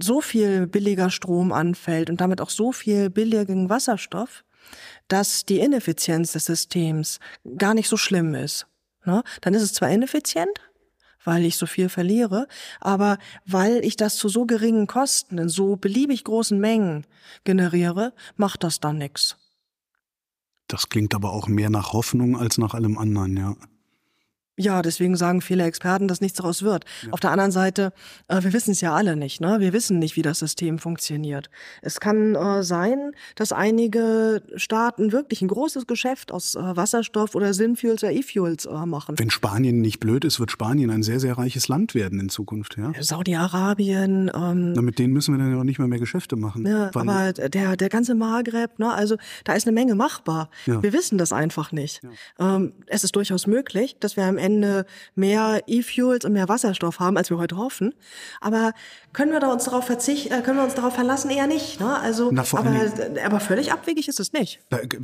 so 0.00 0.20
viel 0.20 0.66
billiger 0.66 1.10
Strom 1.10 1.52
anfällt 1.52 2.10
und 2.10 2.20
damit 2.20 2.40
auch 2.40 2.50
so 2.50 2.72
viel 2.72 3.10
billigen 3.10 3.70
Wasserstoff, 3.70 4.44
dass 5.08 5.44
die 5.46 5.60
Ineffizienz 5.60 6.32
des 6.32 6.44
Systems 6.44 7.18
gar 7.56 7.74
nicht 7.74 7.88
so 7.88 7.96
schlimm 7.96 8.34
ist. 8.34 8.66
Ne? 9.04 9.22
Dann 9.40 9.54
ist 9.54 9.62
es 9.62 9.72
zwar 9.72 9.90
ineffizient, 9.90 10.60
weil 11.24 11.44
ich 11.44 11.56
so 11.56 11.66
viel 11.66 11.88
verliere, 11.88 12.46
aber 12.80 13.18
weil 13.46 13.84
ich 13.84 13.96
das 13.96 14.16
zu 14.16 14.28
so 14.28 14.44
geringen 14.44 14.86
Kosten 14.86 15.38
in 15.38 15.48
so 15.48 15.76
beliebig 15.76 16.24
großen 16.24 16.58
Mengen 16.58 17.06
generiere, 17.44 18.12
macht 18.36 18.62
das 18.62 18.80
dann 18.80 18.98
nichts. 18.98 19.36
Das 20.68 20.88
klingt 20.88 21.14
aber 21.14 21.32
auch 21.32 21.48
mehr 21.48 21.70
nach 21.70 21.94
Hoffnung 21.94 22.38
als 22.38 22.58
nach 22.58 22.74
allem 22.74 22.98
anderen, 22.98 23.36
ja. 23.36 23.56
Ja, 24.60 24.82
deswegen 24.82 25.16
sagen 25.16 25.40
viele 25.40 25.64
Experten, 25.64 26.06
dass 26.06 26.20
nichts 26.20 26.36
daraus 26.36 26.62
wird. 26.62 26.84
Ja. 27.02 27.12
Auf 27.12 27.20
der 27.20 27.30
anderen 27.30 27.50
Seite, 27.50 27.92
äh, 28.28 28.42
wir 28.42 28.52
wissen 28.52 28.72
es 28.72 28.82
ja 28.82 28.94
alle 28.94 29.16
nicht. 29.16 29.40
Ne? 29.40 29.56
Wir 29.58 29.72
wissen 29.72 29.98
nicht, 29.98 30.16
wie 30.16 30.22
das 30.22 30.38
System 30.38 30.78
funktioniert. 30.78 31.48
Es 31.80 31.98
kann 31.98 32.34
äh, 32.34 32.62
sein, 32.62 33.12
dass 33.36 33.52
einige 33.52 34.42
Staaten 34.56 35.12
wirklich 35.12 35.40
ein 35.40 35.48
großes 35.48 35.86
Geschäft 35.86 36.30
aus 36.30 36.56
äh, 36.56 36.60
Wasserstoff 36.60 37.34
oder 37.34 37.54
Synfuels 37.54 38.04
oder 38.04 38.12
E-Fuels 38.12 38.66
äh, 38.66 38.86
machen. 38.86 39.18
Wenn 39.18 39.30
Spanien 39.30 39.80
nicht 39.80 39.98
blöd 39.98 40.26
ist, 40.26 40.40
wird 40.40 40.50
Spanien 40.50 40.90
ein 40.90 41.02
sehr, 41.02 41.20
sehr 41.20 41.38
reiches 41.38 41.68
Land 41.68 41.94
werden 41.94 42.20
in 42.20 42.28
Zukunft. 42.28 42.76
Ja? 42.76 42.92
Saudi-Arabien. 43.00 44.30
Ähm, 44.34 44.72
Na, 44.74 44.82
mit 44.82 44.98
denen 44.98 45.14
müssen 45.14 45.32
wir 45.34 45.38
dann 45.38 45.52
ja 45.52 45.58
auch 45.58 45.64
nicht 45.64 45.78
mehr 45.78 45.88
mehr 45.88 45.98
Geschäfte 45.98 46.36
machen. 46.36 46.66
Ja, 46.66 46.90
aber 46.94 47.32
der, 47.32 47.76
der 47.76 47.88
ganze 47.88 48.14
Maghreb, 48.14 48.78
ne? 48.78 48.92
also 48.92 49.16
da 49.44 49.54
ist 49.54 49.66
eine 49.66 49.72
Menge 49.72 49.94
machbar. 49.94 50.50
Ja. 50.66 50.82
Wir 50.82 50.92
wissen 50.92 51.16
das 51.16 51.32
einfach 51.32 51.72
nicht. 51.72 52.02
Ja. 52.38 52.56
Ähm, 52.56 52.74
es 52.86 53.04
ist 53.04 53.16
durchaus 53.16 53.46
möglich, 53.46 53.96
dass 54.00 54.16
wir 54.16 54.24
am 54.24 54.36
Ende 54.36 54.49
Ende 54.50 54.86
mehr 55.14 55.62
E-Fuels 55.66 56.24
und 56.24 56.32
mehr 56.32 56.48
Wasserstoff 56.48 57.00
haben, 57.00 57.16
als 57.16 57.30
wir 57.30 57.38
heute 57.38 57.56
hoffen. 57.56 57.94
Aber 58.40 58.72
können 59.12 59.32
wir 59.32 59.40
da 59.40 59.52
uns 59.52 59.64
darauf 59.64 59.84
verzichten, 59.84 60.32
äh, 60.32 60.42
können 60.42 60.58
wir 60.58 60.64
uns 60.64 60.74
darauf 60.74 60.94
verlassen? 60.94 61.30
Eher 61.30 61.46
nicht. 61.46 61.80
Ne? 61.80 61.98
Also, 61.98 62.30
Na, 62.32 62.44
aber, 62.52 62.74
aber 63.24 63.40
völlig 63.40 63.72
abwegig 63.72 64.08
ist 64.08 64.20
es 64.20 64.32
nicht. 64.32 64.60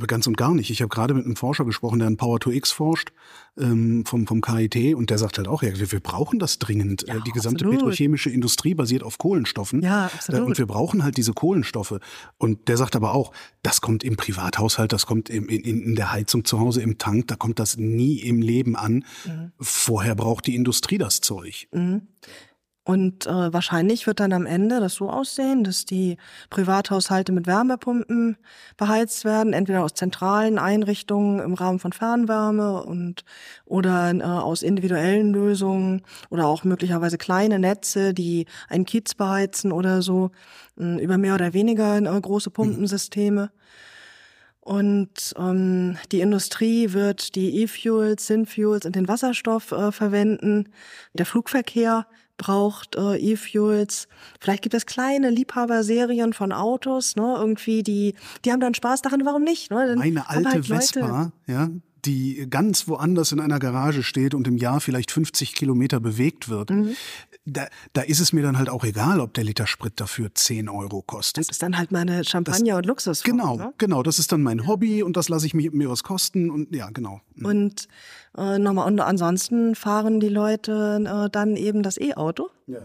Ganz 0.07 0.27
und 0.27 0.37
gar 0.37 0.53
nicht. 0.53 0.69
Ich 0.69 0.81
habe 0.81 0.89
gerade 0.89 1.13
mit 1.13 1.25
einem 1.25 1.35
Forscher 1.35 1.65
gesprochen, 1.65 1.99
der 1.99 2.07
an 2.07 2.17
Power 2.17 2.39
to 2.39 2.51
X 2.51 2.71
forscht 2.71 3.11
ähm, 3.59 4.05
vom, 4.05 4.27
vom 4.27 4.41
KIT 4.41 4.95
und 4.95 5.09
der 5.09 5.17
sagt 5.17 5.37
halt 5.37 5.47
auch, 5.47 5.63
ja, 5.63 5.77
wir, 5.77 5.91
wir 5.91 5.99
brauchen 5.99 6.39
das 6.39 6.59
dringend. 6.59 7.05
Ja, 7.07 7.19
die 7.19 7.31
gesamte 7.31 7.65
absolut. 7.65 7.79
petrochemische 7.79 8.29
Industrie 8.29 8.75
basiert 8.75 9.03
auf 9.03 9.17
Kohlenstoffen. 9.17 9.81
Ja, 9.81 10.05
absolut. 10.05 10.41
Äh, 10.41 10.43
und 10.43 10.57
wir 10.57 10.67
brauchen 10.67 11.03
halt 11.03 11.17
diese 11.17 11.33
Kohlenstoffe. 11.33 11.99
Und 12.37 12.67
der 12.67 12.77
sagt 12.77 12.95
aber 12.95 13.13
auch, 13.13 13.31
das 13.63 13.81
kommt 13.81 14.03
im 14.03 14.15
Privathaushalt, 14.15 14.93
das 14.93 15.05
kommt 15.05 15.29
im, 15.29 15.49
in, 15.49 15.61
in 15.83 15.95
der 15.95 16.11
Heizung 16.11 16.45
zu 16.45 16.59
Hause, 16.59 16.81
im 16.81 16.97
Tank, 16.97 17.27
da 17.27 17.35
kommt 17.35 17.59
das 17.59 17.77
nie 17.77 18.19
im 18.19 18.41
Leben 18.41 18.75
an. 18.75 19.03
Mhm. 19.27 19.51
Vorher 19.59 20.15
braucht 20.15 20.47
die 20.47 20.55
Industrie 20.55 20.97
das 20.97 21.21
Zeug. 21.21 21.67
Mhm. 21.71 22.07
Und 22.87 23.27
äh, 23.27 23.51
wahrscheinlich 23.51 24.07
wird 24.07 24.21
dann 24.21 24.31
am 24.31 24.45
Ende 24.45 24.79
das 24.79 24.93
so 24.93 25.09
aussehen, 25.09 25.65
dass 25.65 25.83
die 25.83 26.15
Privathaushalte 26.49 27.33
mit 27.33 27.45
Wärmepumpen 27.45 28.37
beheizt 28.77 29.25
werden, 29.25 29.51
entweder 29.51 29.83
aus 29.83 29.93
zentralen 29.93 30.57
Einrichtungen 30.57 31.39
im 31.39 31.53
Rahmen 31.53 31.79
von 31.79 31.91
Fernwärme 31.91 32.81
und 32.83 33.25
oder 33.65 34.13
äh, 34.13 34.23
aus 34.23 34.63
individuellen 34.63 35.33
Lösungen 35.33 36.03
oder 36.29 36.47
auch 36.47 36.63
möglicherweise 36.63 37.17
kleine 37.17 37.59
Netze, 37.59 38.13
die 38.13 38.45
einen 38.69 38.85
Kiez 38.85 39.15
beheizen 39.15 39.73
oder 39.73 40.01
so, 40.01 40.31
äh, 40.79 41.03
über 41.03 41.17
mehr 41.17 41.35
oder 41.35 41.51
weniger 41.51 41.97
äh, 41.97 42.21
große 42.21 42.51
Pumpensysteme. 42.51 43.51
Und 44.67 45.33
ähm, 45.37 45.95
die 46.11 46.19
Industrie 46.19 46.91
wird 46.91 47.35
die 47.35 47.61
E-Fuels, 47.61 48.27
Synfuels 48.27 48.85
und 48.85 48.97
den 48.97 49.07
Wasserstoff 49.07 49.71
äh, 49.71 49.93
verwenden. 49.93 50.67
Der 51.13 51.25
Flugverkehr 51.25 52.05
braucht 52.35 52.97
äh, 52.97 53.15
E-Fuels. 53.15 54.09
Vielleicht 54.41 54.63
gibt 54.63 54.75
es 54.75 54.85
kleine 54.85 55.29
Liebhaberserien 55.29 56.33
von 56.33 56.51
Autos, 56.51 57.15
ne? 57.15 57.35
Irgendwie, 57.37 57.81
die, 57.81 58.15
die 58.43 58.51
haben 58.51 58.59
dann 58.59 58.73
Spaß 58.73 59.03
daran, 59.03 59.23
warum 59.23 59.45
nicht? 59.45 59.71
Ne? 59.71 59.87
Dann 59.87 59.99
Meine 59.99 60.29
alte 60.29 60.49
halt 60.49 60.65
Vespa, 60.65 61.31
ja, 61.47 61.69
die 62.07 62.47
ganz 62.49 62.87
woanders 62.87 63.31
in 63.31 63.39
einer 63.39 63.59
Garage 63.59 64.03
steht 64.03 64.33
und 64.33 64.47
im 64.47 64.57
Jahr 64.57 64.81
vielleicht 64.81 65.11
50 65.11 65.53
Kilometer 65.53 65.99
bewegt 65.99 66.49
wird, 66.49 66.71
mhm 66.71 66.95
da, 67.47 67.67
da 67.93 68.01
ist 68.01 68.19
es 68.19 68.33
mir 68.33 68.43
dann 68.43 68.57
halt 68.57 68.69
auch 68.69 68.83
egal, 68.83 69.21
ob 69.21 69.33
der 69.33 69.43
Liter 69.43 69.67
Sprit 69.67 69.93
dafür 69.95 70.33
10 70.33 70.67
Euro 70.67 71.01
kostet. 71.01 71.45
Das 71.45 71.49
ist 71.51 71.63
dann 71.63 71.77
halt 71.77 71.91
meine 71.91 72.23
Champagner- 72.23 72.73
das, 72.73 72.77
und 72.77 72.85
Luxus. 72.85 73.23
Genau, 73.23 73.55
ne? 73.55 73.73
genau. 73.77 74.03
Das 74.03 74.19
ist 74.19 74.31
dann 74.31 74.43
mein 74.43 74.67
Hobby 74.67 75.01
und 75.01 75.15
das 75.15 75.29
lasse 75.29 75.45
ich 75.45 75.53
mir, 75.53 75.71
mir 75.71 75.89
was 75.89 76.03
kosten 76.03 76.51
und 76.51 76.75
ja, 76.75 76.89
genau. 76.89 77.21
Mhm. 77.35 77.45
Und 77.45 77.87
äh, 78.37 78.59
nochmal, 78.59 78.87
und 78.87 78.99
ansonsten 78.99 79.75
fahren 79.75 80.19
die 80.19 80.29
Leute 80.29 81.01
äh, 81.05 81.29
dann 81.29 81.55
eben 81.55 81.83
das 81.83 81.97
E-Auto. 81.97 82.49
Ja. 82.67 82.79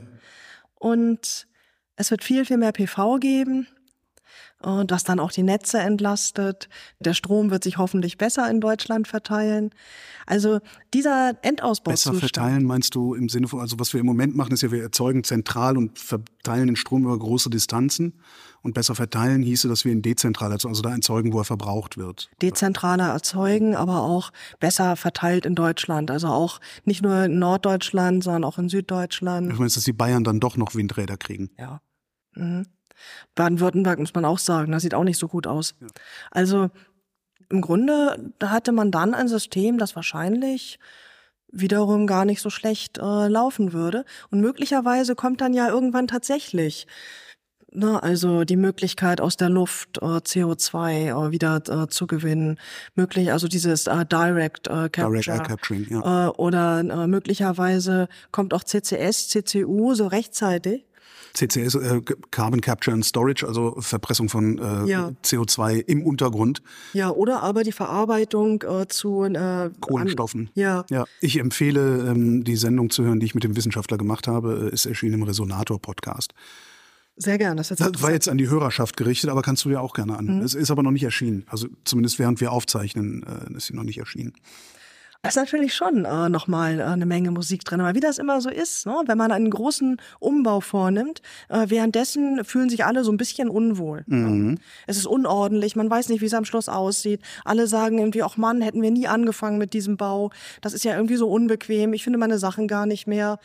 Und 0.76 1.48
es 1.96 2.10
wird 2.10 2.22
viel, 2.22 2.44
viel 2.44 2.56
mehr 2.56 2.72
PV 2.72 3.18
geben 3.18 3.66
das 4.86 5.04
dann 5.04 5.20
auch 5.20 5.32
die 5.32 5.42
Netze 5.42 5.78
entlastet. 5.78 6.68
Der 7.00 7.14
Strom 7.14 7.50
wird 7.50 7.64
sich 7.64 7.78
hoffentlich 7.78 8.18
besser 8.18 8.50
in 8.50 8.60
Deutschland 8.60 9.08
verteilen. 9.08 9.70
Also 10.26 10.60
dieser 10.94 11.36
Endausbau. 11.42 11.90
Besser 11.90 12.14
verteilen 12.14 12.64
meinst 12.64 12.94
du 12.94 13.14
im 13.14 13.28
Sinne 13.28 13.48
von, 13.48 13.60
also 13.60 13.78
was 13.78 13.92
wir 13.92 14.00
im 14.00 14.06
Moment 14.06 14.36
machen, 14.36 14.52
ist 14.52 14.62
ja, 14.62 14.70
wir 14.70 14.82
erzeugen 14.82 15.24
zentral 15.24 15.76
und 15.76 15.98
verteilen 15.98 16.68
den 16.68 16.76
Strom 16.76 17.04
über 17.04 17.18
große 17.18 17.50
Distanzen. 17.50 18.14
Und 18.64 18.74
besser 18.74 18.94
verteilen 18.94 19.42
hieße, 19.42 19.66
dass 19.66 19.84
wir 19.84 19.90
ihn 19.90 20.02
dezentral, 20.02 20.52
also 20.52 20.82
da 20.82 20.90
erzeugen, 20.90 21.32
wo 21.32 21.40
er 21.40 21.44
verbraucht 21.44 21.98
wird. 21.98 22.30
Dezentraler 22.40 23.08
erzeugen, 23.08 23.74
aber 23.74 24.02
auch 24.02 24.30
besser 24.60 24.94
verteilt 24.94 25.46
in 25.46 25.56
Deutschland. 25.56 26.12
Also 26.12 26.28
auch 26.28 26.60
nicht 26.84 27.02
nur 27.02 27.24
in 27.24 27.40
Norddeutschland, 27.40 28.22
sondern 28.22 28.44
auch 28.44 28.58
in 28.58 28.68
Süddeutschland. 28.68 29.52
Ich 29.52 29.58
meine, 29.58 29.68
dass 29.68 29.82
die 29.82 29.92
Bayern 29.92 30.22
dann 30.22 30.38
doch 30.38 30.56
noch 30.56 30.76
Windräder 30.76 31.16
kriegen. 31.16 31.50
Ja. 31.58 31.80
Mhm. 32.34 32.66
Baden-Württemberg 33.34 33.98
muss 33.98 34.14
man 34.14 34.24
auch 34.24 34.38
sagen, 34.38 34.72
das 34.72 34.82
sieht 34.82 34.94
auch 34.94 35.04
nicht 35.04 35.18
so 35.18 35.28
gut 35.28 35.46
aus. 35.46 35.74
Ja. 35.80 35.86
Also 36.30 36.70
im 37.48 37.60
Grunde 37.60 38.32
da 38.38 38.50
hatte 38.50 38.72
man 38.72 38.90
dann 38.90 39.14
ein 39.14 39.28
System, 39.28 39.78
das 39.78 39.94
wahrscheinlich 39.94 40.78
wiederum 41.52 42.06
gar 42.06 42.24
nicht 42.24 42.40
so 42.40 42.50
schlecht 42.50 42.98
äh, 42.98 43.28
laufen 43.28 43.72
würde. 43.72 44.04
Und 44.30 44.40
möglicherweise 44.40 45.14
kommt 45.14 45.40
dann 45.40 45.52
ja 45.52 45.68
irgendwann 45.68 46.08
tatsächlich 46.08 46.86
Ne, 47.74 48.02
also 48.02 48.44
die 48.44 48.56
Möglichkeit 48.56 49.22
aus 49.22 49.38
der 49.38 49.48
Luft 49.48 49.96
äh, 50.02 50.04
CO2 50.04 51.28
äh, 51.28 51.30
wieder 51.30 51.62
äh, 51.68 51.88
zu 51.88 52.06
gewinnen, 52.06 52.58
möglich 52.94 53.32
also 53.32 53.48
dieses 53.48 53.86
äh, 53.86 54.04
Direct 54.04 54.66
äh, 54.66 54.90
Capture 54.90 55.12
Direct 55.12 55.28
Air 55.28 55.40
Capturing, 55.40 55.86
ja. 55.88 56.26
äh, 56.26 56.30
oder 56.32 56.80
äh, 56.80 57.06
möglicherweise 57.06 58.08
kommt 58.30 58.52
auch 58.52 58.62
CCS, 58.62 59.28
CCU 59.28 59.94
so 59.94 60.06
rechtzeitig 60.06 60.84
CCS, 61.34 61.74
äh, 61.76 62.00
Carbon 62.30 62.60
Capture 62.60 62.94
and 62.94 63.04
Storage, 63.04 63.46
also 63.46 63.76
Verpressung 63.80 64.28
von 64.28 64.58
äh, 64.58 64.90
ja. 64.90 65.12
CO2 65.24 65.80
im 65.86 66.04
Untergrund. 66.04 66.62
Ja, 66.92 67.10
oder 67.10 67.42
aber 67.42 67.64
die 67.64 67.72
Verarbeitung 67.72 68.62
äh, 68.62 68.86
zu 68.88 69.24
äh, 69.24 69.70
Kohlenstoffen. 69.80 70.50
Ja. 70.54 70.84
ja. 70.90 71.04
Ich 71.20 71.38
empfehle, 71.38 72.10
ähm, 72.10 72.44
die 72.44 72.56
Sendung 72.56 72.90
zu 72.90 73.04
hören, 73.04 73.20
die 73.20 73.26
ich 73.26 73.34
mit 73.34 73.44
dem 73.44 73.56
Wissenschaftler 73.56 73.98
gemacht 73.98 74.28
habe, 74.28 74.70
äh, 74.70 74.74
ist 74.74 74.86
erschienen 74.86 75.14
im 75.14 75.22
Resonator-Podcast. 75.22 76.34
Sehr 77.16 77.38
gerne. 77.38 77.56
Das, 77.56 77.68
das 77.68 78.02
war 78.02 78.10
jetzt 78.10 78.28
an 78.28 78.38
die 78.38 78.48
Hörerschaft 78.48 78.96
gerichtet, 78.96 79.30
aber 79.30 79.42
kannst 79.42 79.64
du 79.64 79.68
dir 79.68 79.80
auch 79.80 79.94
gerne 79.94 80.16
an. 80.16 80.38
Mhm. 80.38 80.42
Es 80.42 80.54
ist 80.54 80.70
aber 80.70 80.82
noch 80.82 80.90
nicht 80.90 81.04
erschienen. 81.04 81.44
Also 81.46 81.68
zumindest 81.84 82.18
während 82.18 82.40
wir 82.40 82.52
aufzeichnen, 82.52 83.22
äh, 83.22 83.56
ist 83.56 83.66
sie 83.66 83.74
noch 83.74 83.84
nicht 83.84 83.98
erschienen. 83.98 84.32
Da 85.22 85.28
ist 85.28 85.36
natürlich 85.36 85.72
schon 85.72 86.04
äh, 86.04 86.28
nochmal 86.28 86.80
äh, 86.80 86.82
eine 86.82 87.06
Menge 87.06 87.30
Musik 87.30 87.64
drin. 87.64 87.80
Aber 87.80 87.94
wie 87.94 88.00
das 88.00 88.18
immer 88.18 88.40
so 88.40 88.50
ist, 88.50 88.86
ne? 88.86 89.02
wenn 89.06 89.16
man 89.16 89.30
einen 89.30 89.50
großen 89.50 89.98
Umbau 90.18 90.60
vornimmt, 90.60 91.22
äh, 91.48 91.66
währenddessen 91.68 92.44
fühlen 92.44 92.68
sich 92.68 92.84
alle 92.84 93.04
so 93.04 93.12
ein 93.12 93.18
bisschen 93.18 93.48
unwohl. 93.48 94.02
Mhm. 94.06 94.58
Es 94.88 94.96
ist 94.96 95.06
unordentlich, 95.06 95.76
man 95.76 95.88
weiß 95.88 96.08
nicht, 96.08 96.22
wie 96.22 96.26
es 96.26 96.34
am 96.34 96.44
Schluss 96.44 96.68
aussieht. 96.68 97.20
Alle 97.44 97.68
sagen 97.68 97.98
irgendwie, 97.98 98.24
ach 98.24 98.36
Mann, 98.36 98.62
hätten 98.62 98.82
wir 98.82 98.90
nie 98.90 99.06
angefangen 99.06 99.58
mit 99.58 99.74
diesem 99.74 99.96
Bau. 99.96 100.32
Das 100.60 100.72
ist 100.72 100.82
ja 100.84 100.96
irgendwie 100.96 101.16
so 101.16 101.30
unbequem. 101.30 101.92
Ich 101.92 102.02
finde 102.02 102.18
meine 102.18 102.38
Sachen 102.38 102.66
gar 102.66 102.86
nicht 102.86 103.06
mehr. 103.06 103.38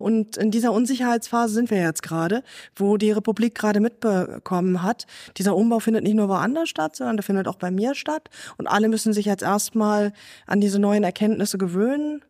Und 0.00 0.38
in 0.38 0.50
dieser 0.50 0.72
Unsicherheitsphase 0.72 1.52
sind 1.52 1.70
wir 1.70 1.78
jetzt 1.78 2.02
gerade, 2.02 2.42
wo 2.74 2.96
die 2.96 3.12
Republik 3.12 3.54
gerade 3.54 3.80
mitbekommen 3.80 4.82
hat, 4.82 5.06
dieser 5.36 5.54
Umbau 5.54 5.78
findet 5.78 6.04
nicht 6.04 6.16
nur 6.16 6.28
woanders 6.28 6.70
statt, 6.70 6.96
sondern 6.96 7.18
der 7.18 7.22
findet 7.22 7.46
auch 7.46 7.56
bei 7.56 7.70
mir 7.70 7.94
statt. 7.94 8.30
Und 8.56 8.66
alle 8.66 8.88
müssen 8.88 9.12
sich 9.12 9.26
jetzt 9.26 9.42
erstmal 9.42 10.12
an 10.46 10.60
diese 10.62 10.78
neuen 10.78 11.04
Erkenntnisse 11.04 11.58
gewöhnen. 11.58 12.24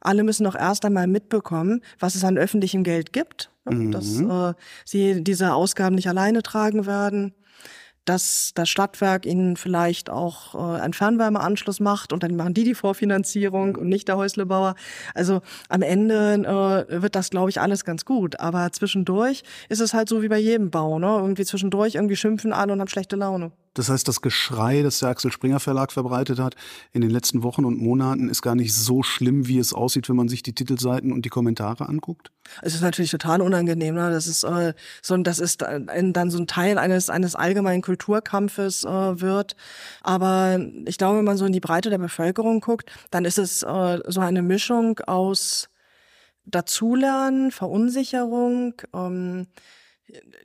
Alle 0.00 0.22
müssen 0.22 0.46
auch 0.46 0.54
erst 0.54 0.86
einmal 0.86 1.06
mitbekommen, 1.06 1.82
was 1.98 2.14
es 2.14 2.24
an 2.24 2.38
öffentlichem 2.38 2.84
Geld 2.84 3.12
gibt, 3.12 3.50
mhm. 3.66 3.92
dass 3.92 4.18
äh, 4.18 4.54
sie 4.86 5.22
diese 5.22 5.52
Ausgaben 5.52 5.96
nicht 5.96 6.08
alleine 6.08 6.42
tragen 6.42 6.86
werden 6.86 7.34
dass 8.10 8.50
das 8.56 8.68
Stadtwerk 8.68 9.24
ihnen 9.24 9.56
vielleicht 9.56 10.10
auch 10.10 10.56
äh, 10.56 10.80
einen 10.80 10.94
Fernwärmeanschluss 10.94 11.78
macht 11.78 12.12
und 12.12 12.24
dann 12.24 12.34
machen 12.34 12.54
die 12.54 12.64
die 12.64 12.74
Vorfinanzierung 12.74 13.76
und 13.76 13.88
nicht 13.88 14.08
der 14.08 14.16
Häuslebauer. 14.16 14.74
Also 15.14 15.42
am 15.68 15.82
Ende 15.82 16.86
äh, 16.90 17.02
wird 17.02 17.14
das, 17.14 17.30
glaube 17.30 17.50
ich, 17.50 17.60
alles 17.60 17.84
ganz 17.84 18.04
gut. 18.04 18.40
Aber 18.40 18.72
zwischendurch 18.72 19.44
ist 19.68 19.78
es 19.78 19.94
halt 19.94 20.08
so 20.08 20.22
wie 20.22 20.28
bei 20.28 20.38
jedem 20.38 20.70
Bau. 20.72 20.98
Ne? 20.98 21.06
Irgendwie 21.06 21.44
zwischendurch 21.44 21.94
irgendwie 21.94 22.16
schimpfen 22.16 22.52
alle 22.52 22.72
und 22.72 22.80
haben 22.80 22.88
schlechte 22.88 23.14
Laune. 23.14 23.52
Das 23.74 23.88
heißt, 23.88 24.08
das 24.08 24.20
Geschrei, 24.20 24.82
das 24.82 24.98
der 24.98 25.10
Axel 25.10 25.30
Springer 25.30 25.60
Verlag 25.60 25.92
verbreitet 25.92 26.40
hat 26.40 26.56
in 26.92 27.02
den 27.02 27.10
letzten 27.10 27.44
Wochen 27.44 27.64
und 27.64 27.78
Monaten, 27.78 28.28
ist 28.28 28.42
gar 28.42 28.56
nicht 28.56 28.74
so 28.74 29.04
schlimm, 29.04 29.46
wie 29.46 29.58
es 29.58 29.72
aussieht, 29.72 30.08
wenn 30.08 30.16
man 30.16 30.28
sich 30.28 30.42
die 30.42 30.54
Titelseiten 30.54 31.12
und 31.12 31.24
die 31.24 31.28
Kommentare 31.28 31.88
anguckt? 31.88 32.32
Es 32.62 32.74
ist 32.74 32.82
natürlich 32.82 33.12
total 33.12 33.40
unangenehm. 33.40 33.94
Ne? 33.94 34.10
Das 34.10 34.26
ist 34.26 34.42
äh, 34.42 34.74
so, 35.02 35.16
das 35.18 35.38
ist 35.38 35.62
dann 35.62 36.30
so 36.30 36.38
ein 36.38 36.46
Teil 36.48 36.78
eines 36.78 37.10
eines 37.10 37.36
allgemeinen 37.36 37.82
Kulturkampfes 37.82 38.84
äh, 38.84 39.20
wird. 39.20 39.54
Aber 40.02 40.58
ich 40.86 40.98
glaube, 40.98 41.18
wenn 41.18 41.24
man 41.24 41.36
so 41.36 41.44
in 41.44 41.52
die 41.52 41.60
Breite 41.60 41.90
der 41.90 41.98
Bevölkerung 41.98 42.60
guckt, 42.60 42.90
dann 43.12 43.24
ist 43.24 43.38
es 43.38 43.62
äh, 43.62 43.98
so 44.06 44.20
eine 44.20 44.42
Mischung 44.42 44.98
aus 45.00 45.68
Dazulernen, 46.44 47.52
Verunsicherung. 47.52 48.74
Ähm, 48.92 49.46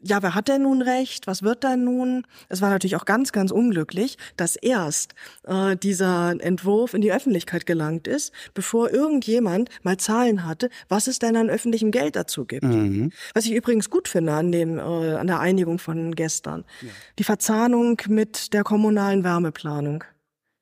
ja, 0.01 0.21
wer 0.21 0.35
hat 0.35 0.47
denn 0.47 0.63
nun 0.63 0.81
recht? 0.81 1.27
Was 1.27 1.43
wird 1.43 1.63
denn 1.63 1.83
nun? 1.83 2.25
Es 2.49 2.61
war 2.61 2.69
natürlich 2.69 2.95
auch 2.95 3.05
ganz, 3.05 3.31
ganz 3.31 3.51
unglücklich, 3.51 4.17
dass 4.37 4.55
erst 4.55 5.15
äh, 5.43 5.75
dieser 5.75 6.35
Entwurf 6.39 6.93
in 6.93 7.01
die 7.01 7.11
Öffentlichkeit 7.11 7.65
gelangt 7.65 8.07
ist, 8.07 8.31
bevor 8.53 8.91
irgendjemand 8.91 9.69
mal 9.83 9.97
Zahlen 9.97 10.45
hatte, 10.45 10.69
was 10.89 11.07
es 11.07 11.19
denn 11.19 11.35
an 11.35 11.49
öffentlichem 11.49 11.91
Geld 11.91 12.15
dazu 12.15 12.45
gibt. 12.45 12.63
Mhm. 12.63 13.11
Was 13.33 13.45
ich 13.45 13.53
übrigens 13.53 13.89
gut 13.89 14.07
finde 14.07 14.33
an 14.33 14.51
dem 14.51 14.77
äh, 14.77 14.81
an 14.81 15.27
der 15.27 15.39
Einigung 15.39 15.79
von 15.79 16.15
gestern, 16.15 16.65
ja. 16.81 16.89
die 17.19 17.23
Verzahnung 17.23 18.01
mit 18.07 18.53
der 18.53 18.63
kommunalen 18.63 19.23
Wärmeplanung. 19.23 20.03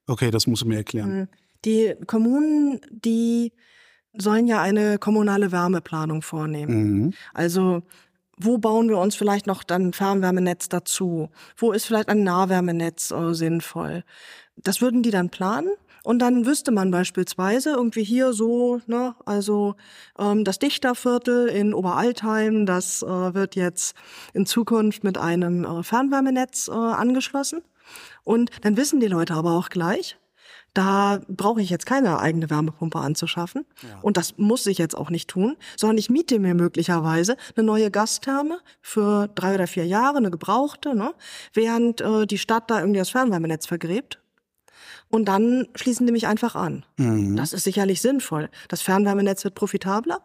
Okay, 0.07 0.31
das 0.31 0.47
musst 0.47 0.63
du 0.63 0.67
mir 0.67 0.77
erklären. 0.77 1.19
Mhm. 1.19 1.27
Die 1.65 1.95
Kommunen, 2.07 2.81
die 2.91 3.53
sollen 4.15 4.47
ja 4.47 4.61
eine 4.61 4.97
kommunale 4.97 5.51
Wärmeplanung 5.51 6.21
vornehmen. 6.21 6.83
Mhm. 6.83 7.13
Also 7.33 7.83
wo 8.37 8.57
bauen 8.57 8.89
wir 8.89 8.97
uns 8.97 9.15
vielleicht 9.15 9.47
noch 9.47 9.63
dann 9.63 9.93
Fernwärmenetz 9.93 10.69
dazu? 10.69 11.29
Wo 11.55 11.71
ist 11.71 11.85
vielleicht 11.85 12.09
ein 12.09 12.23
Nahwärmenetz 12.23 13.11
äh, 13.11 13.33
sinnvoll? 13.33 14.03
Das 14.55 14.81
würden 14.81 15.03
die 15.03 15.11
dann 15.11 15.29
planen. 15.29 15.69
Und 16.03 16.19
dann 16.19 16.45
wüsste 16.45 16.71
man 16.71 16.91
beispielsweise 16.91 17.71
irgendwie 17.71 18.03
hier 18.03 18.33
so, 18.33 18.81
ne, 18.87 19.15
also 19.25 19.75
ähm, 20.19 20.43
das 20.43 20.59
Dichterviertel 20.59 21.47
in 21.47 21.73
Oberaltheim, 21.73 22.65
das 22.65 23.03
äh, 23.03 23.33
wird 23.33 23.55
jetzt 23.55 23.95
in 24.33 24.45
Zukunft 24.45 25.05
mit 25.05 25.17
einem 25.17 25.63
äh, 25.63 25.81
Fernwärmenetz 25.81 26.67
äh, 26.67 26.73
angeschlossen. 26.73 27.61
Und 28.25 28.49
dann 28.61 28.75
wissen 28.75 28.99
die 28.99 29.07
Leute 29.07 29.33
aber 29.33 29.51
auch 29.51 29.69
gleich, 29.69 30.17
da 30.73 31.21
brauche 31.27 31.61
ich 31.61 31.69
jetzt 31.69 31.85
keine 31.85 32.19
eigene 32.19 32.49
Wärmepumpe 32.49 32.99
anzuschaffen. 32.99 33.65
Ja. 33.81 33.99
Und 34.01 34.17
das 34.17 34.37
muss 34.37 34.65
ich 34.65 34.77
jetzt 34.77 34.95
auch 34.95 35.09
nicht 35.09 35.29
tun, 35.29 35.55
sondern 35.77 35.97
ich 35.97 36.09
miete 36.09 36.39
mir 36.39 36.55
möglicherweise 36.55 37.37
eine 37.55 37.65
neue 37.65 37.91
Gastherme 37.91 38.59
für 38.81 39.27
drei 39.27 39.53
oder 39.55 39.67
vier 39.67 39.85
Jahre, 39.85 40.17
eine 40.17 40.31
gebrauchte, 40.31 40.95
ne? 40.95 41.13
während 41.53 42.01
äh, 42.01 42.25
die 42.25 42.37
Stadt 42.39 42.69
da 42.71 42.79
irgendwie 42.79 42.99
das 42.99 43.09
Fernwärmenetz 43.09 43.67
vergräbt. 43.67 44.19
Und 45.09 45.25
dann 45.25 45.67
schließen 45.75 46.07
die 46.07 46.11
mich 46.11 46.25
einfach 46.25 46.55
an. 46.55 46.85
Mhm. 46.97 47.35
Das 47.35 47.53
ist 47.53 47.65
sicherlich 47.65 48.01
sinnvoll. 48.01 48.49
Das 48.67 48.81
Fernwärmenetz 48.81 49.43
wird 49.43 49.53
profitabler. 49.53 50.21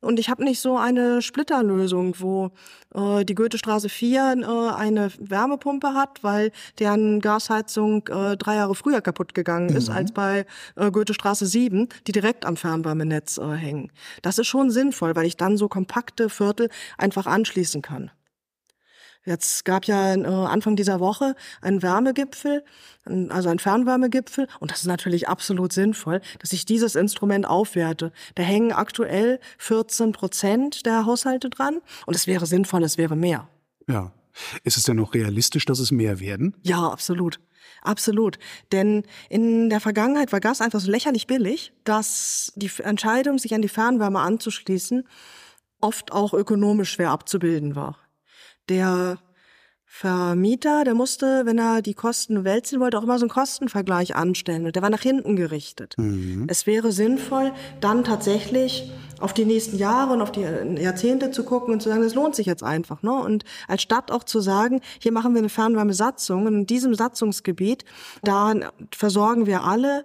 Und 0.00 0.20
ich 0.20 0.30
habe 0.30 0.44
nicht 0.44 0.60
so 0.60 0.76
eine 0.76 1.22
Splitterlösung, 1.22 2.14
wo 2.20 2.50
äh, 2.94 3.24
die 3.24 3.34
Goethestraße 3.34 3.88
4 3.88 4.36
äh, 4.42 4.74
eine 4.74 5.10
Wärmepumpe 5.18 5.94
hat, 5.94 6.22
weil 6.22 6.52
deren 6.78 7.20
Gasheizung 7.20 8.06
äh, 8.06 8.36
drei 8.36 8.56
Jahre 8.56 8.76
früher 8.76 9.00
kaputt 9.00 9.34
gegangen 9.34 9.70
ist, 9.70 9.88
mhm. 9.88 9.96
als 9.96 10.12
bei 10.12 10.46
äh, 10.76 10.90
Goethestraße 10.90 11.46
7, 11.46 11.88
die 12.06 12.12
direkt 12.12 12.46
am 12.46 12.56
Fernwärmenetz 12.56 13.38
äh, 13.38 13.50
hängen. 13.54 13.90
Das 14.22 14.38
ist 14.38 14.46
schon 14.46 14.70
sinnvoll, 14.70 15.16
weil 15.16 15.26
ich 15.26 15.36
dann 15.36 15.56
so 15.56 15.68
kompakte 15.68 16.28
Viertel 16.28 16.68
einfach 16.96 17.26
anschließen 17.26 17.82
kann. 17.82 18.12
Jetzt 19.28 19.66
gab 19.66 19.84
ja 19.84 20.14
äh, 20.14 20.24
Anfang 20.24 20.74
dieser 20.74 21.00
Woche 21.00 21.36
einen 21.60 21.82
Wärmegipfel, 21.82 22.64
also 23.04 23.50
einen 23.50 23.58
Fernwärmegipfel. 23.58 24.48
Und 24.58 24.70
das 24.70 24.80
ist 24.80 24.86
natürlich 24.86 25.28
absolut 25.28 25.70
sinnvoll, 25.70 26.22
dass 26.38 26.54
ich 26.54 26.64
dieses 26.64 26.94
Instrument 26.94 27.46
aufwerte. 27.46 28.10
Da 28.36 28.42
hängen 28.42 28.72
aktuell 28.72 29.38
14 29.58 30.12
Prozent 30.12 30.86
der 30.86 31.04
Haushalte 31.04 31.50
dran. 31.50 31.80
Und 32.06 32.16
es 32.16 32.26
wäre 32.26 32.46
sinnvoll, 32.46 32.82
es 32.84 32.96
wäre 32.96 33.16
mehr. 33.16 33.48
Ja. 33.86 34.12
Ist 34.64 34.78
es 34.78 34.84
denn 34.84 34.96
noch 34.96 35.12
realistisch, 35.12 35.66
dass 35.66 35.78
es 35.78 35.90
mehr 35.90 36.20
werden? 36.20 36.56
Ja, 36.62 36.88
absolut. 36.88 37.38
Absolut. 37.82 38.38
Denn 38.72 39.02
in 39.28 39.68
der 39.68 39.80
Vergangenheit 39.80 40.32
war 40.32 40.40
Gas 40.40 40.62
einfach 40.62 40.80
so 40.80 40.90
lächerlich 40.90 41.26
billig, 41.26 41.74
dass 41.84 42.52
die 42.56 42.70
Entscheidung, 42.78 43.38
sich 43.38 43.54
an 43.54 43.60
die 43.60 43.68
Fernwärme 43.68 44.20
anzuschließen, 44.20 45.06
oft 45.80 46.12
auch 46.12 46.32
ökonomisch 46.32 46.92
schwer 46.92 47.10
abzubilden 47.10 47.76
war 47.76 47.98
der 48.68 49.18
Vermieter, 49.90 50.84
der 50.84 50.94
musste, 50.94 51.46
wenn 51.46 51.58
er 51.58 51.80
die 51.80 51.94
Kosten 51.94 52.44
wälzen 52.44 52.78
wollte, 52.78 52.98
auch 52.98 53.02
immer 53.02 53.18
so 53.18 53.24
einen 53.24 53.30
Kostenvergleich 53.30 54.14
anstellen. 54.14 54.66
Und 54.66 54.76
der 54.76 54.82
war 54.82 54.90
nach 54.90 55.00
hinten 55.00 55.34
gerichtet. 55.34 55.94
Mhm. 55.96 56.46
Es 56.48 56.66
wäre 56.66 56.92
sinnvoll, 56.92 57.52
dann 57.80 58.04
tatsächlich 58.04 58.92
auf 59.18 59.32
die 59.32 59.46
nächsten 59.46 59.78
Jahre 59.78 60.12
und 60.12 60.20
auf 60.20 60.30
die 60.30 60.42
Jahrzehnte 60.42 61.30
zu 61.30 61.42
gucken 61.42 61.72
und 61.72 61.80
zu 61.80 61.88
sagen, 61.88 62.02
das 62.02 62.14
lohnt 62.14 62.36
sich 62.36 62.46
jetzt 62.46 62.62
einfach. 62.62 63.02
Ne? 63.02 63.12
Und 63.12 63.44
als 63.66 63.82
Stadt 63.82 64.12
auch 64.12 64.24
zu 64.24 64.40
sagen, 64.40 64.82
hier 65.00 65.10
machen 65.10 65.32
wir 65.32 65.40
eine 65.40 65.48
Fernwärmesatzung 65.48 66.46
und 66.46 66.54
in 66.54 66.66
diesem 66.66 66.94
Satzungsgebiet, 66.94 67.84
da 68.22 68.54
versorgen 68.94 69.46
wir 69.46 69.64
alle 69.64 70.04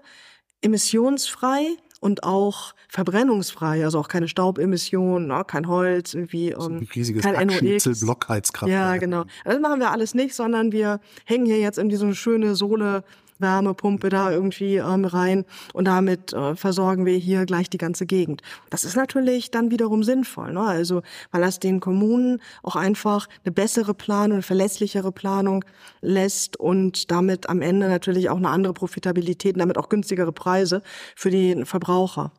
emissionsfrei 0.62 1.76
und 2.04 2.24
auch 2.24 2.74
verbrennungsfrei, 2.90 3.86
also 3.86 3.98
auch 3.98 4.10
keine 4.10 4.28
Staubemissionen, 4.28 5.30
ne, 5.30 5.46
kein 5.48 5.70
Holz, 5.70 6.14
irgendwie 6.14 6.50
ähm, 6.50 6.80
ein 6.80 6.88
riesiges 6.94 7.24
kein 7.24 7.48
NOx. 7.48 8.02
Blockheizkraftwerk. 8.02 8.94
Ja, 8.94 8.98
genau. 8.98 9.24
Das 9.46 9.58
machen 9.62 9.80
wir 9.80 9.90
alles 9.90 10.14
nicht, 10.14 10.36
sondern 10.36 10.74
wir 10.74 11.00
hängen 11.24 11.46
hier 11.46 11.60
jetzt 11.60 11.78
in 11.78 11.90
so 11.96 12.04
eine 12.04 12.14
schöne 12.14 12.56
Sohle 12.56 13.06
Wärmepumpe 13.40 14.10
da 14.10 14.32
irgendwie 14.32 14.78
ähm, 14.78 15.06
rein 15.06 15.46
und 15.74 15.86
damit 15.86 16.34
äh, 16.34 16.56
versorgen 16.56 17.06
wir 17.06 17.18
hier 17.18 17.46
gleich 17.46 17.70
die 17.70 17.78
ganze 17.78 18.06
Gegend. 18.06 18.42
Das 18.70 18.84
ist 18.84 18.96
natürlich 18.96 19.52
dann 19.52 19.72
wiederum 19.72 20.04
sinnvoll, 20.04 20.54
ne? 20.54 20.62
also 20.62 21.02
weil 21.32 21.42
das 21.42 21.60
den 21.60 21.80
Kommunen 21.80 22.42
auch 22.62 22.76
einfach 22.76 23.28
eine 23.44 23.52
bessere 23.52 23.94
Planung, 23.94 24.34
eine 24.34 24.42
verlässlichere 24.42 25.12
Planung 25.12 25.66
lässt 26.02 26.58
und 26.58 27.12
damit 27.12 27.50
am 27.50 27.62
Ende 27.62 27.88
natürlich 27.88 28.30
auch 28.30 28.38
eine 28.38 28.50
andere 28.50 28.74
Profitabilität 28.74 29.56
und 29.56 29.60
damit 29.60 29.78
auch 29.78 29.90
günstigere 29.90 30.32
Preise 30.32 30.82
für 31.16 31.30
die 31.30 31.66
Verbraucher. 31.66 32.32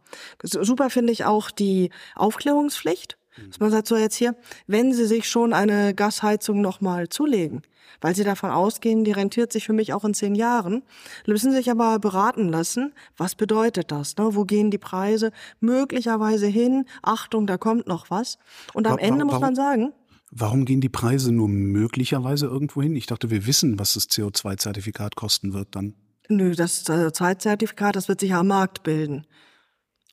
Super 0.43 0.91
finde 0.91 1.13
ich 1.13 1.25
auch 1.25 1.51
die 1.51 1.91
Aufklärungspflicht. 2.15 3.19
Dass 3.49 3.59
man 3.59 3.71
sagt 3.71 3.89
so 3.89 3.97
jetzt 3.97 4.15
hier, 4.15 4.37
wenn 4.69 4.93
Sie 4.93 5.07
sich 5.07 5.29
schon 5.29 5.53
eine 5.53 5.93
Gasheizung 5.93 6.61
nochmal 6.61 7.09
zulegen, 7.09 7.63
weil 8.01 8.15
sie 8.15 8.25
davon 8.25 8.51
ausgehen, 8.51 9.05
die 9.05 9.13
rentiert 9.13 9.53
sich 9.53 9.65
für 9.65 9.73
mich 9.73 9.93
auch 9.93 10.05
in 10.05 10.15
zehn 10.15 10.35
Jahren. 10.35 10.83
Müssen 11.27 11.53
sich 11.53 11.71
aber 11.71 11.99
beraten 11.99 12.49
lassen, 12.49 12.93
was 13.17 13.35
bedeutet 13.35 13.91
das? 13.91 14.17
Ne? 14.17 14.35
Wo 14.35 14.45
gehen 14.45 14.71
die 14.71 14.79
Preise 14.79 15.31
möglicherweise 15.61 16.47
hin? 16.47 16.85
Achtung, 17.03 17.47
da 17.47 17.57
kommt 17.57 17.87
noch 17.87 18.11
was. 18.11 18.39
Und 18.73 18.87
am 18.87 18.99
Ende 18.99 19.25
muss 19.25 19.41
man 19.41 19.55
sagen, 19.55 19.93
Warum 20.37 20.65
gehen 20.65 20.81
die 20.81 20.89
Preise 20.89 21.31
nur 21.31 21.49
möglicherweise 21.49 22.47
irgendwo 22.47 22.83
hin? 22.83 22.97
Ich 22.97 23.07
dachte, 23.07 23.31
wir 23.31 23.47
wissen, 23.47 23.79
was 23.79 23.95
das 23.95 24.09
CO2-Zertifikat 24.09 25.15
kosten 25.15 25.53
wird 25.53 25.69
dann. 25.77 25.95
Nö, 26.29 26.57
das 26.57 26.85
CO2-Zertifikat, 26.87 27.95
das 27.95 28.09
wird 28.09 28.19
sich 28.19 28.31
ja 28.31 28.41
am 28.41 28.49
Markt 28.49 28.83
bilden. 28.83 29.27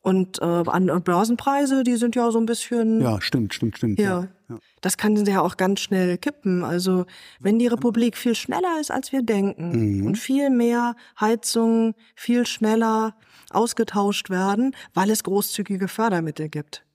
Und 0.03 0.39
äh, 0.39 0.45
an 0.45 1.03
Börsenpreise, 1.03 1.83
die 1.83 1.95
sind 1.95 2.15
ja 2.15 2.29
so 2.29 2.39
ein 2.39 2.45
bisschen. 2.45 3.01
Ja, 3.01 3.19
stimmt, 3.19 3.55
stimmt, 3.55 3.77
stimmt. 3.77 3.99
Ja. 3.99 4.21
ja. 4.21 4.27
Das 4.81 4.97
kann 4.97 5.15
ja 5.25 5.41
auch 5.41 5.57
ganz 5.57 5.79
schnell 5.79 6.17
kippen. 6.17 6.63
Also 6.63 7.05
wenn 7.39 7.59
die 7.59 7.67
Republik 7.67 8.17
viel 8.17 8.35
schneller 8.35 8.79
ist, 8.79 8.91
als 8.91 9.11
wir 9.11 9.21
denken 9.21 9.99
mhm. 9.99 10.05
und 10.05 10.17
viel 10.17 10.49
mehr 10.49 10.95
Heizungen 11.19 11.93
viel 12.15 12.45
schneller 12.45 13.15
ausgetauscht 13.49 14.29
werden, 14.29 14.75
weil 14.93 15.09
es 15.09 15.23
großzügige 15.23 15.87
Fördermittel 15.87 16.49
gibt. 16.49 16.85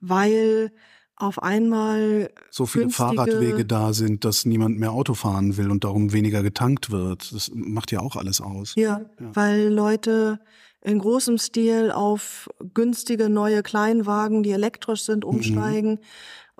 Weil 0.00 0.72
auf 1.16 1.42
einmal 1.42 2.30
so 2.50 2.66
viele 2.66 2.90
Fahrradwege 2.90 3.64
da 3.64 3.92
sind, 3.92 4.24
dass 4.24 4.44
niemand 4.44 4.78
mehr 4.78 4.92
Auto 4.92 5.14
fahren 5.14 5.56
will 5.56 5.70
und 5.70 5.84
darum 5.84 6.12
weniger 6.12 6.42
getankt 6.42 6.90
wird. 6.90 7.32
Das 7.32 7.50
macht 7.54 7.92
ja 7.92 8.00
auch 8.00 8.16
alles 8.16 8.40
aus. 8.40 8.74
Ja, 8.76 9.02
ja. 9.20 9.30
weil 9.34 9.68
Leute 9.68 10.40
in 10.84 10.98
großem 10.98 11.38
Stil 11.38 11.92
auf 11.92 12.50
günstige 12.74 13.28
neue 13.28 13.62
Kleinwagen, 13.62 14.42
die 14.42 14.50
elektrisch 14.50 15.02
sind, 15.02 15.24
mhm. 15.24 15.30
umsteigen, 15.30 15.90
mhm. 15.92 15.98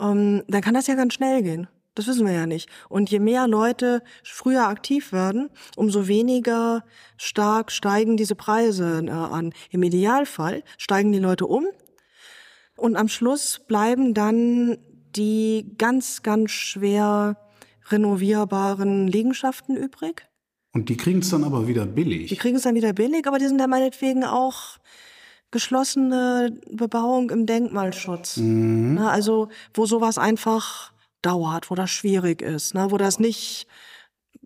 Ähm, 0.02 0.42
dann 0.48 0.62
kann 0.62 0.74
das 0.74 0.86
ja 0.86 0.94
ganz 0.94 1.14
schnell 1.14 1.42
gehen. 1.42 1.68
Das 1.94 2.06
wissen 2.06 2.26
wir 2.26 2.32
ja 2.32 2.46
nicht. 2.46 2.68
Und 2.88 3.10
je 3.10 3.18
mehr 3.18 3.46
Leute 3.46 4.02
früher 4.24 4.66
aktiv 4.66 5.12
werden, 5.12 5.50
umso 5.76 6.08
weniger 6.08 6.84
stark 7.18 7.70
steigen 7.70 8.16
diese 8.16 8.34
Preise 8.34 9.04
äh, 9.06 9.10
an. 9.10 9.52
Im 9.70 9.82
Idealfall 9.82 10.62
steigen 10.78 11.12
die 11.12 11.18
Leute 11.18 11.46
um 11.46 11.66
und 12.76 12.96
am 12.96 13.08
Schluss 13.08 13.60
bleiben 13.66 14.14
dann 14.14 14.78
die 15.14 15.74
ganz, 15.76 16.22
ganz 16.22 16.50
schwer 16.50 17.36
renovierbaren 17.90 19.08
Liegenschaften 19.08 19.76
übrig. 19.76 20.26
Und 20.72 20.88
die 20.88 20.96
kriegen 20.96 21.18
es 21.18 21.28
dann 21.28 21.44
aber 21.44 21.68
wieder 21.68 21.84
billig. 21.84 22.30
Die 22.30 22.36
kriegen 22.36 22.56
es 22.56 22.62
dann 22.62 22.74
wieder 22.74 22.94
billig, 22.94 23.26
aber 23.26 23.38
die 23.38 23.46
sind 23.46 23.58
dann 23.58 23.68
meinetwegen 23.68 24.24
auch 24.24 24.78
geschlossene 25.52 26.58
Bebauung 26.70 27.30
im 27.30 27.46
Denkmalschutz. 27.46 28.38
Mhm. 28.38 28.94
Ne, 28.94 29.08
also 29.10 29.48
wo 29.74 29.86
sowas 29.86 30.18
einfach 30.18 30.92
dauert, 31.22 31.70
wo 31.70 31.76
das 31.76 31.90
schwierig 31.90 32.42
ist, 32.42 32.74
ne, 32.74 32.88
wo 32.90 32.98
das 32.98 33.20
nicht 33.20 33.68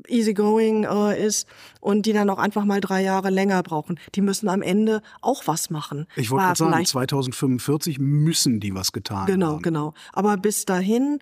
easygoing 0.09 0.85
äh, 0.85 1.25
ist 1.27 1.49
und 1.81 2.05
die 2.05 2.13
dann 2.13 2.29
auch 2.29 2.39
einfach 2.39 2.65
mal 2.65 2.81
drei 2.81 3.03
Jahre 3.03 3.31
länger 3.31 3.63
brauchen. 3.63 3.99
Die 4.15 4.21
müssen 4.21 4.49
am 4.49 4.61
Ende 4.61 5.01
auch 5.23 5.47
was 5.47 5.71
machen. 5.71 6.07
Ich 6.17 6.31
wollte 6.31 6.45
gerade 6.45 6.59
sagen, 6.59 6.73
vielleicht- 6.73 6.91
2045 6.91 7.99
müssen 7.99 8.61
die 8.61 8.75
was 8.75 8.93
getan 8.93 9.27
Genau, 9.27 9.55
haben. 9.55 9.63
genau. 9.63 9.95
Aber 10.13 10.37
bis 10.37 10.67
dahin 10.67 11.21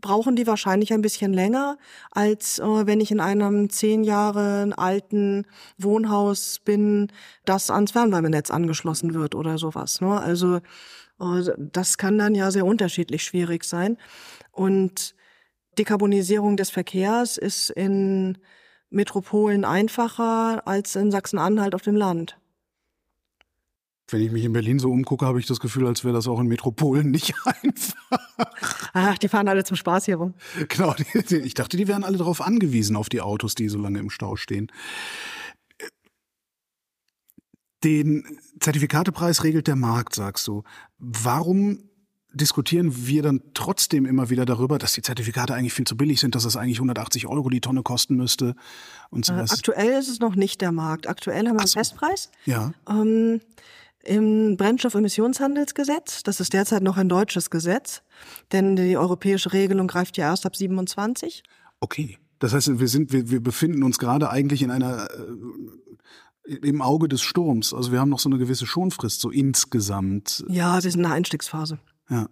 brauchen 0.00 0.36
die 0.36 0.46
wahrscheinlich 0.46 0.92
ein 0.92 1.02
bisschen 1.02 1.32
länger, 1.32 1.76
als 2.10 2.58
äh, 2.58 2.86
wenn 2.86 3.00
ich 3.00 3.10
in 3.10 3.20
einem 3.20 3.70
zehn 3.70 4.04
Jahre 4.04 4.70
alten 4.76 5.46
Wohnhaus 5.76 6.60
bin, 6.64 7.08
das 7.44 7.70
ans 7.70 7.92
Fernwärmenetz 7.92 8.50
angeschlossen 8.50 9.14
wird 9.14 9.34
oder 9.34 9.58
sowas. 9.58 10.00
Ne? 10.00 10.20
Also 10.20 10.56
äh, 10.56 11.52
das 11.58 11.98
kann 11.98 12.18
dann 12.18 12.34
ja 12.34 12.50
sehr 12.50 12.66
unterschiedlich 12.66 13.22
schwierig 13.22 13.64
sein. 13.64 13.98
Und 14.52 15.14
Dekarbonisierung 15.78 16.56
des 16.56 16.70
Verkehrs 16.70 17.36
ist 17.36 17.70
in 17.70 18.38
Metropolen 18.90 19.64
einfacher 19.64 20.66
als 20.66 20.96
in 20.96 21.10
Sachsen-Anhalt 21.10 21.74
auf 21.74 21.82
dem 21.82 21.96
Land. 21.96 22.38
Wenn 24.10 24.22
ich 24.22 24.30
mich 24.32 24.44
in 24.44 24.52
Berlin 24.54 24.78
so 24.78 24.90
umgucke, 24.90 25.26
habe 25.26 25.38
ich 25.38 25.46
das 25.46 25.60
Gefühl, 25.60 25.86
als 25.86 26.02
wäre 26.02 26.14
das 26.14 26.26
auch 26.28 26.40
in 26.40 26.46
Metropolen 26.46 27.10
nicht 27.10 27.34
einfach. 27.44 28.18
Ach, 28.94 29.18
die 29.18 29.28
fahren 29.28 29.48
alle 29.48 29.64
zum 29.64 29.76
Spaß 29.76 30.06
hier 30.06 30.16
rum. 30.16 30.34
Genau, 30.68 30.94
die, 30.94 31.22
die, 31.24 31.36
ich 31.36 31.54
dachte, 31.54 31.76
die 31.76 31.86
wären 31.88 32.04
alle 32.04 32.16
darauf 32.16 32.40
angewiesen, 32.40 32.96
auf 32.96 33.08
die 33.10 33.20
Autos, 33.20 33.54
die 33.54 33.68
so 33.68 33.78
lange 33.78 33.98
im 33.98 34.08
Stau 34.10 34.36
stehen. 34.36 34.72
Den 37.84 38.24
Zertifikatepreis 38.60 39.44
regelt 39.44 39.66
der 39.68 39.76
Markt, 39.76 40.14
sagst 40.14 40.46
du. 40.48 40.64
Warum 40.98 41.84
diskutieren 42.32 43.06
wir 43.06 43.22
dann 43.22 43.40
trotzdem 43.54 44.04
immer 44.04 44.30
wieder 44.30 44.44
darüber, 44.44 44.78
dass 44.78 44.92
die 44.94 45.02
Zertifikate 45.02 45.54
eigentlich 45.54 45.72
viel 45.72 45.86
zu 45.86 45.96
billig 45.96 46.20
sind, 46.20 46.34
dass 46.34 46.42
das 46.42 46.56
eigentlich 46.56 46.78
180 46.78 47.26
Euro 47.26 47.48
die 47.50 47.60
Tonne 47.60 47.82
kosten 47.82 48.16
müsste 48.16 48.54
und 49.10 49.28
Äh, 49.28 49.32
sowas? 49.32 49.52
aktuell 49.52 49.98
ist 49.98 50.08
es 50.08 50.18
noch 50.20 50.34
nicht 50.34 50.60
der 50.60 50.72
Markt. 50.72 51.08
Aktuell 51.08 51.46
haben 51.46 51.54
wir 51.56 51.60
einen 51.60 51.66
so. 51.68 51.78
Festpreis. 51.78 52.30
ja. 52.46 52.72
Ähm, 52.88 53.40
Im 54.08 54.56
Brennstoffemissionshandelsgesetz, 54.56 56.22
das 56.22 56.40
ist 56.40 56.54
derzeit 56.54 56.82
noch 56.82 56.96
ein 56.96 57.08
deutsches 57.08 57.50
Gesetz, 57.50 58.02
denn 58.52 58.74
die 58.74 58.96
europäische 58.96 59.52
Regelung 59.52 59.86
greift 59.86 60.16
ja 60.16 60.30
erst 60.30 60.46
ab 60.46 60.56
27. 60.56 61.42
Okay. 61.80 62.18
Das 62.38 62.54
heißt, 62.54 62.78
wir 62.78 62.88
sind, 62.88 63.12
wir, 63.12 63.30
wir 63.30 63.42
befinden 63.42 63.82
uns 63.82 63.98
gerade 63.98 64.30
eigentlich 64.30 64.62
in 64.62 64.70
einer 64.70 65.08
äh, 65.10 66.54
im 66.54 66.80
Auge 66.80 67.08
des 67.08 67.20
Sturms. 67.20 67.74
Also 67.74 67.92
wir 67.92 68.00
haben 68.00 68.08
noch 68.08 68.20
so 68.20 68.30
eine 68.30 68.38
gewisse 68.38 68.66
Schonfrist, 68.66 69.20
so 69.20 69.30
insgesamt. 69.30 70.44
Ja, 70.48 70.80
sie 70.80 70.90
sind 70.90 71.00
in 71.00 71.04
der 71.04 71.12
Einstiegsphase. 71.12 71.78
Ja. 72.08 72.28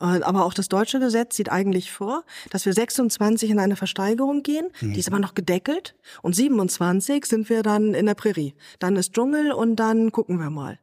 Äh, 0.00 0.22
Aber 0.22 0.44
auch 0.44 0.54
das 0.54 0.68
deutsche 0.68 0.98
Gesetz 0.98 1.36
sieht 1.36 1.52
eigentlich 1.52 1.92
vor, 1.92 2.24
dass 2.50 2.66
wir 2.66 2.72
26 2.72 3.50
in 3.50 3.58
eine 3.58 3.76
Versteigerung 3.76 4.42
gehen. 4.42 4.68
Die 4.80 4.98
ist 4.98 5.08
aber 5.08 5.20
noch 5.20 5.34
gedeckelt. 5.34 5.94
Und 6.22 6.34
27 6.34 7.24
sind 7.26 7.48
wir 7.48 7.62
dann 7.62 7.94
in 7.94 8.06
der 8.06 8.14
Prärie. 8.14 8.54
Dann 8.78 8.96
ist 8.96 9.12
Dschungel 9.12 9.52
und 9.52 9.76
dann 9.76 10.10
gucken 10.10 10.38
wir 10.38 10.50
mal. 10.50 10.78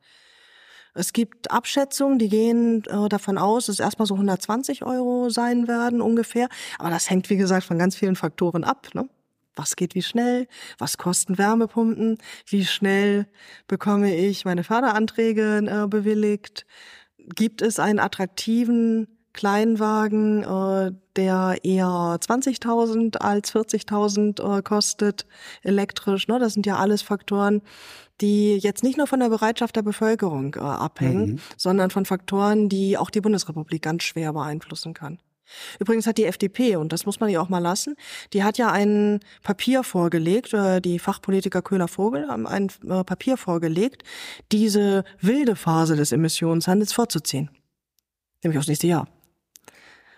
Es 0.94 1.14
gibt 1.14 1.52
Abschätzungen, 1.52 2.20
die 2.20 2.28
gehen 2.28 2.84
äh, 2.86 3.08
davon 3.08 3.38
aus, 3.38 3.68
dass 3.68 3.76
es 3.76 3.80
erstmal 3.80 4.06
so 4.06 4.16
120 4.16 4.84
Euro 4.84 5.30
sein 5.30 5.68
werden 5.68 6.02
ungefähr. 6.02 6.50
Aber 6.80 6.90
das 6.90 7.10
hängt, 7.10 7.30
wie 7.30 7.38
gesagt, 7.38 7.66
von 7.66 7.78
ganz 7.78 7.96
vielen 7.96 8.16
Faktoren 8.16 8.64
ab. 8.64 8.90
Ne? 8.94 9.08
Was 9.56 9.76
geht 9.76 9.96
wie 9.96 10.02
schnell? 10.02 10.48
Was 10.78 10.98
kosten 10.98 11.38
Wärmepumpen? 11.38 12.18
Wie 12.46 12.66
schnell 12.66 13.28
bekomme 13.68 14.16
ich 14.16 14.44
meine 14.44 14.64
Förderanträge 14.64 15.64
äh, 15.66 15.88
bewilligt? 15.88 16.66
Gibt 17.18 17.62
es 17.62 17.80
einen 17.80 18.00
attraktiven 18.00 19.08
Kleinwagen, 19.34 20.44
äh, 20.44 20.92
der 21.16 21.58
eher 21.64 21.86
20.000 21.86 23.18
als 23.18 23.54
40.000 23.54 24.58
äh, 24.58 24.62
kostet, 24.62 25.26
elektrisch? 25.64 26.28
Ne? 26.28 26.40
Das 26.40 26.54
sind 26.54 26.66
ja 26.66 26.78
alles 26.78 27.02
Faktoren, 27.02 27.62
die 28.20 28.58
jetzt 28.58 28.84
nicht 28.84 28.98
nur 28.98 29.08
von 29.08 29.20
der 29.20 29.30
Bereitschaft 29.30 29.76
der 29.76 29.82
Bevölkerung 29.82 30.56
äh, 30.56 30.60
abhängen, 30.60 31.42
sondern 31.58 31.90
von 31.90 32.06
Faktoren, 32.06 32.70
die 32.70 32.98
auch 32.98 33.10
die 33.10 33.22
Bundesrepublik 33.22 33.82
ganz 33.82 34.04
schwer 34.04 34.34
beeinflussen 34.34 34.94
kann. 34.94 35.20
Übrigens 35.80 36.08
hat 36.08 36.18
die 36.18 36.26
FDP, 36.26 36.78
und 36.78 36.94
das 36.94 37.06
muss 37.06 37.20
man 37.20 37.30
ihr 37.30 37.42
auch 37.42 37.50
mal 37.50 37.60
lassen, 37.60 37.96
die 38.32 38.44
hat 38.44 38.58
ja 38.58 38.72
ein 38.72 39.20
Papier 39.44 39.84
vorgelegt, 39.84 40.56
die 40.86 41.00
Fachpolitiker 41.00 41.62
Köhler-Vogel 41.62 42.30
haben 42.30 42.48
ein 42.48 42.68
Papier 43.06 43.36
vorgelegt, 43.36 44.04
diese 44.54 45.04
wilde 45.20 45.58
Phase 45.58 45.98
des 45.98 46.14
Emissionshandels 46.14 46.94
vorzuziehen. 46.94 47.50
Nämlich 48.44 48.58
aufs 48.58 48.68
nächste 48.68 48.88
Jahr. 48.88 49.08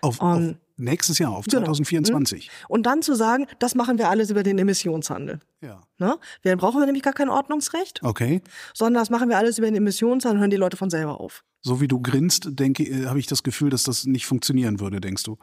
Auf, 0.04 0.20
auf 0.20 0.38
Ähm, 0.38 0.56
nächstes 0.76 1.18
Jahr, 1.18 1.32
auf 1.32 1.44
genau. 1.46 1.58
2024. 1.64 2.50
Und 2.68 2.84
dann 2.84 3.02
zu 3.02 3.14
sagen, 3.14 3.46
das 3.58 3.74
machen 3.74 3.98
wir 3.98 4.08
alles 4.10 4.30
über 4.30 4.42
den 4.42 4.58
Emissionshandel. 4.58 5.40
Ja. 5.60 5.80
Ne? 5.98 6.16
Dann 6.42 6.58
brauchen 6.58 6.80
wir 6.80 6.86
nämlich 6.86 7.02
gar 7.02 7.12
kein 7.12 7.28
Ordnungsrecht, 7.28 8.02
Okay. 8.02 8.42
sondern 8.74 9.00
das 9.00 9.10
machen 9.10 9.28
wir 9.28 9.38
alles 9.38 9.58
über 9.58 9.66
den 9.68 9.76
Emissionshandel, 9.76 10.40
hören 10.40 10.50
die 10.50 10.56
Leute 10.56 10.76
von 10.76 10.90
selber 10.90 11.20
auf. 11.20 11.44
So 11.62 11.80
wie 11.80 11.88
du 11.88 12.00
grinst, 12.00 12.48
denke, 12.50 12.82
äh, 12.84 13.06
habe 13.06 13.18
ich 13.18 13.26
das 13.26 13.42
Gefühl, 13.42 13.70
dass 13.70 13.84
das 13.84 14.04
nicht 14.04 14.26
funktionieren 14.26 14.80
würde, 14.80 15.00
denkst 15.00 15.22
du? 15.22 15.38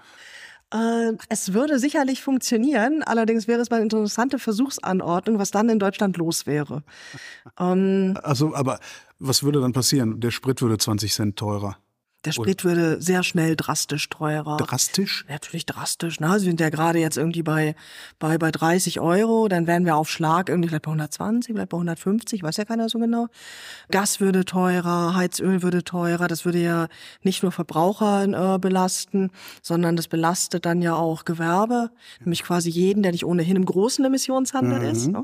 Äh, 0.73 1.13
es 1.29 1.53
würde 1.53 1.79
sicherlich 1.79 2.21
funktionieren, 2.21 3.03
allerdings 3.03 3.47
wäre 3.47 3.59
es 3.61 3.69
mal 3.69 3.77
eine 3.77 3.83
interessante 3.85 4.39
Versuchsanordnung, 4.39 5.37
was 5.39 5.51
dann 5.51 5.67
in 5.69 5.79
Deutschland 5.79 6.17
los 6.17 6.45
wäre. 6.45 6.83
Ähm, 7.59 8.17
Also, 8.23 8.53
aber 8.55 8.79
was 9.19 9.43
würde 9.43 9.59
dann 9.61 9.73
passieren? 9.73 10.19
Der 10.19 10.31
Sprit 10.31 10.61
würde 10.61 10.77
20 10.77 11.13
Cent 11.13 11.35
teurer. 11.37 11.77
Der 12.25 12.33
Sprit 12.33 12.63
würde 12.63 13.01
sehr 13.01 13.23
schnell 13.23 13.55
drastisch 13.55 14.07
teurer. 14.09 14.57
Drastisch? 14.57 15.25
Natürlich 15.27 15.65
drastisch. 15.65 16.19
Ne? 16.19 16.27
Wir 16.29 16.39
sind 16.39 16.59
ja 16.59 16.69
gerade 16.69 16.99
jetzt 16.99 17.17
irgendwie 17.17 17.41
bei, 17.41 17.75
bei, 18.19 18.37
bei 18.37 18.51
30 18.51 18.99
Euro, 18.99 19.47
dann 19.47 19.65
wären 19.65 19.85
wir 19.85 19.95
auf 19.95 20.09
Schlag 20.09 20.49
irgendwie 20.49 20.69
vielleicht 20.69 20.83
bei 20.83 20.91
120, 20.91 21.53
vielleicht 21.53 21.69
bei 21.69 21.77
150, 21.77 22.43
weiß 22.43 22.57
ja 22.57 22.65
keiner 22.65 22.89
so 22.89 22.99
genau. 22.99 23.27
Gas 23.89 24.19
würde 24.19 24.45
teurer, 24.45 25.15
Heizöl 25.15 25.63
würde 25.63 25.83
teurer, 25.83 26.27
das 26.27 26.45
würde 26.45 26.59
ja 26.59 26.87
nicht 27.23 27.41
nur 27.41 27.51
Verbraucher 27.51 28.55
äh, 28.55 28.59
belasten, 28.59 29.31
sondern 29.63 29.95
das 29.95 30.07
belastet 30.07 30.65
dann 30.65 30.81
ja 30.81 30.95
auch 30.95 31.25
Gewerbe, 31.25 31.89
nämlich 32.19 32.43
quasi 32.43 32.69
jeden, 32.69 33.01
der 33.01 33.13
nicht 33.13 33.25
ohnehin 33.25 33.55
im 33.55 33.65
großen 33.65 34.05
Emissionshandel 34.05 34.83
ist. 34.83 35.07
Ne? 35.07 35.23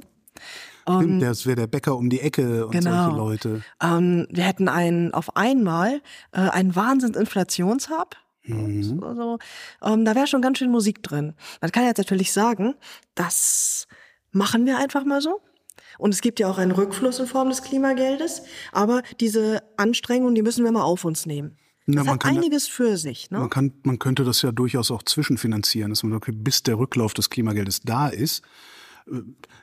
Stimmt, 0.87 1.21
das 1.21 1.45
wäre 1.45 1.55
der 1.55 1.67
Bäcker 1.67 1.95
um 1.97 2.09
die 2.09 2.19
Ecke 2.21 2.65
und 2.65 2.71
Genau. 2.71 3.03
solche 3.03 3.17
Leute. 3.17 3.61
Ähm, 3.81 4.27
wir 4.29 4.43
hätten 4.43 4.69
einen, 4.69 5.13
auf 5.13 5.35
einmal 5.35 6.01
äh, 6.31 6.39
einen 6.39 6.75
Wahnsinns-Inflationshub. 6.75 8.15
Mhm. 8.43 9.03
Also, 9.03 9.37
ähm, 9.83 10.05
da 10.05 10.15
wäre 10.15 10.27
schon 10.27 10.41
ganz 10.41 10.59
schön 10.59 10.71
Musik 10.71 11.03
drin. 11.03 11.33
Man 11.61 11.71
kann 11.71 11.83
jetzt 11.83 11.97
natürlich 11.97 12.31
sagen, 12.31 12.75
das 13.15 13.87
machen 14.31 14.65
wir 14.65 14.77
einfach 14.77 15.03
mal 15.03 15.21
so. 15.21 15.41
Und 15.97 16.13
es 16.13 16.21
gibt 16.21 16.39
ja 16.39 16.47
auch 16.49 16.57
einen 16.57 16.71
Rückfluss 16.71 17.19
in 17.19 17.27
Form 17.27 17.49
des 17.49 17.63
Klimageldes. 17.63 18.43
Aber 18.71 19.01
diese 19.19 19.63
Anstrengungen, 19.77 20.35
die 20.35 20.43
müssen 20.43 20.63
wir 20.63 20.71
mal 20.71 20.83
auf 20.83 21.05
uns 21.05 21.25
nehmen. 21.25 21.57
Das 21.87 22.05
man 22.05 22.15
hat 22.15 22.25
einiges 22.25 22.67
für 22.67 22.97
sich. 22.97 23.31
Ne? 23.31 23.39
Man, 23.39 23.49
kann, 23.49 23.73
man 23.83 23.97
könnte 23.97 24.25
das 24.25 24.41
ja 24.41 24.51
durchaus 24.51 24.91
auch 24.91 25.03
zwischenfinanzieren, 25.03 25.89
dass 25.89 26.03
man 26.03 26.11
sagt, 26.11 26.27
okay, 26.27 26.37
bis 26.37 26.61
der 26.61 26.77
Rücklauf 26.77 27.13
des 27.13 27.29
Klimageldes 27.29 27.81
da 27.81 28.09
ist, 28.09 28.43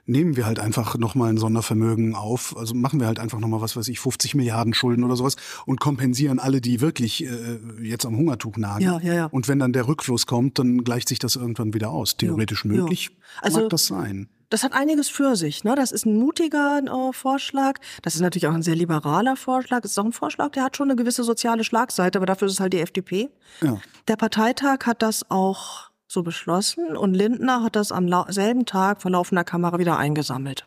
nehmen 0.07 0.37
wir 0.37 0.47
halt 0.47 0.59
einfach 0.59 0.97
nochmal 0.99 1.31
ein 1.31 1.39
Sondervermögen 1.39 2.15
auf, 2.15 2.57
also 2.57 2.75
machen 2.75 3.01
wir 3.01 3.07
halt 3.07 3.19
einfach 3.19 3.39
nochmal, 3.39 3.61
was 3.61 3.77
weiß 3.77 3.89
ich, 3.89 4.01
50 4.01 4.35
Milliarden 4.35 4.75
Schulden 4.75 5.05
oder 5.05 5.17
sowas 5.17 5.37
und 5.67 5.81
kompensieren 5.81 6.39
alle, 6.39 6.61
die 6.61 6.81
wirklich 6.81 7.25
äh, 7.25 7.59
jetzt 7.83 8.07
am 8.07 8.17
Hungertuch 8.17 8.57
nagen. 8.57 8.85
Ja, 8.85 9.01
ja, 9.01 9.15
ja. 9.15 9.27
Und 9.27 9.49
wenn 9.49 9.59
dann 9.59 9.73
der 9.73 9.89
Rückfluss 9.89 10.27
kommt, 10.27 10.59
dann 10.59 10.85
gleicht 10.85 11.09
sich 11.09 11.19
das 11.19 11.37
irgendwann 11.37 11.75
wieder 11.75 11.91
aus. 11.91 12.17
Theoretisch 12.17 12.65
ja. 12.65 12.73
möglich 12.73 13.11
Also- 13.41 13.61
mag 13.61 13.71
das 13.71 13.87
sein. 13.87 14.29
Das 14.51 14.63
hat 14.63 14.73
einiges 14.73 15.09
für 15.09 15.35
sich. 15.35 15.65
Ne? 15.65 15.75
Das 15.75 15.91
ist 15.91 16.07
ein 16.07 16.17
mutiger 16.17 16.79
äh, 16.79 17.13
Vorschlag. 17.13 17.81
Das 18.03 18.15
ist 18.15 18.21
natürlich 18.21 18.47
auch 18.47 18.55
ein 18.55 18.63
sehr 18.63 18.77
liberaler 18.77 19.35
Vorschlag. 19.35 19.81
Es 19.83 19.93
ist 19.93 19.99
auch 19.99 20.05
ein 20.05 20.13
Vorschlag, 20.13 20.51
der 20.51 20.63
hat 20.63 20.77
schon 20.77 20.89
eine 20.89 20.97
gewisse 20.97 21.25
soziale 21.25 21.65
Schlagseite, 21.65 22.19
aber 22.19 22.27
dafür 22.27 22.47
ist 22.47 22.55
es 22.55 22.61
halt 22.61 22.73
die 22.73 22.79
FDP. 22.79 23.31
Ja. 23.63 23.81
Der 24.07 24.15
Parteitag 24.15 24.87
hat 24.87 25.03
das 25.03 25.29
auch 25.29 25.91
so 26.15 26.23
beschlossen 26.23 26.97
und 26.97 27.13
Lindner 27.15 27.63
hat 27.63 27.77
das 27.77 27.93
am 27.93 28.09
selben 28.29 28.65
Tag 28.65 29.03
vor 29.03 29.11
laufender 29.11 29.45
Kamera 29.45 29.79
wieder 29.79 29.99
eingesammelt. 29.99 30.67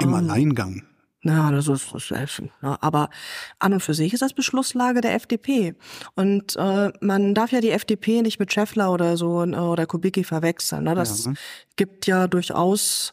Im 0.00 0.08
Ähm, 0.08 0.14
Alleingang. 0.14 0.82
Na, 1.22 1.52
das 1.52 1.68
ist, 1.68 1.92
das 1.92 2.10
ist 2.10 2.42
ja, 2.62 2.78
aber 2.80 3.10
an 3.58 3.74
und 3.74 3.80
für 3.80 3.92
sich 3.92 4.14
ist 4.14 4.22
das 4.22 4.32
Beschlusslage 4.32 5.02
der 5.02 5.14
FDP. 5.14 5.74
Und 6.14 6.56
äh, 6.56 6.92
man 7.02 7.34
darf 7.34 7.52
ja 7.52 7.60
die 7.60 7.72
FDP 7.72 8.22
nicht 8.22 8.40
mit 8.40 8.50
Schäffler 8.52 8.90
oder 8.90 9.18
so 9.18 9.44
äh, 9.44 9.54
oder 9.54 9.86
Kubicki 9.86 10.24
verwechseln. 10.24 10.84
Ne? 10.84 10.94
Das 10.94 11.26
ja, 11.26 11.32
ne? 11.32 11.36
gibt 11.76 12.06
ja 12.06 12.26
durchaus 12.26 13.12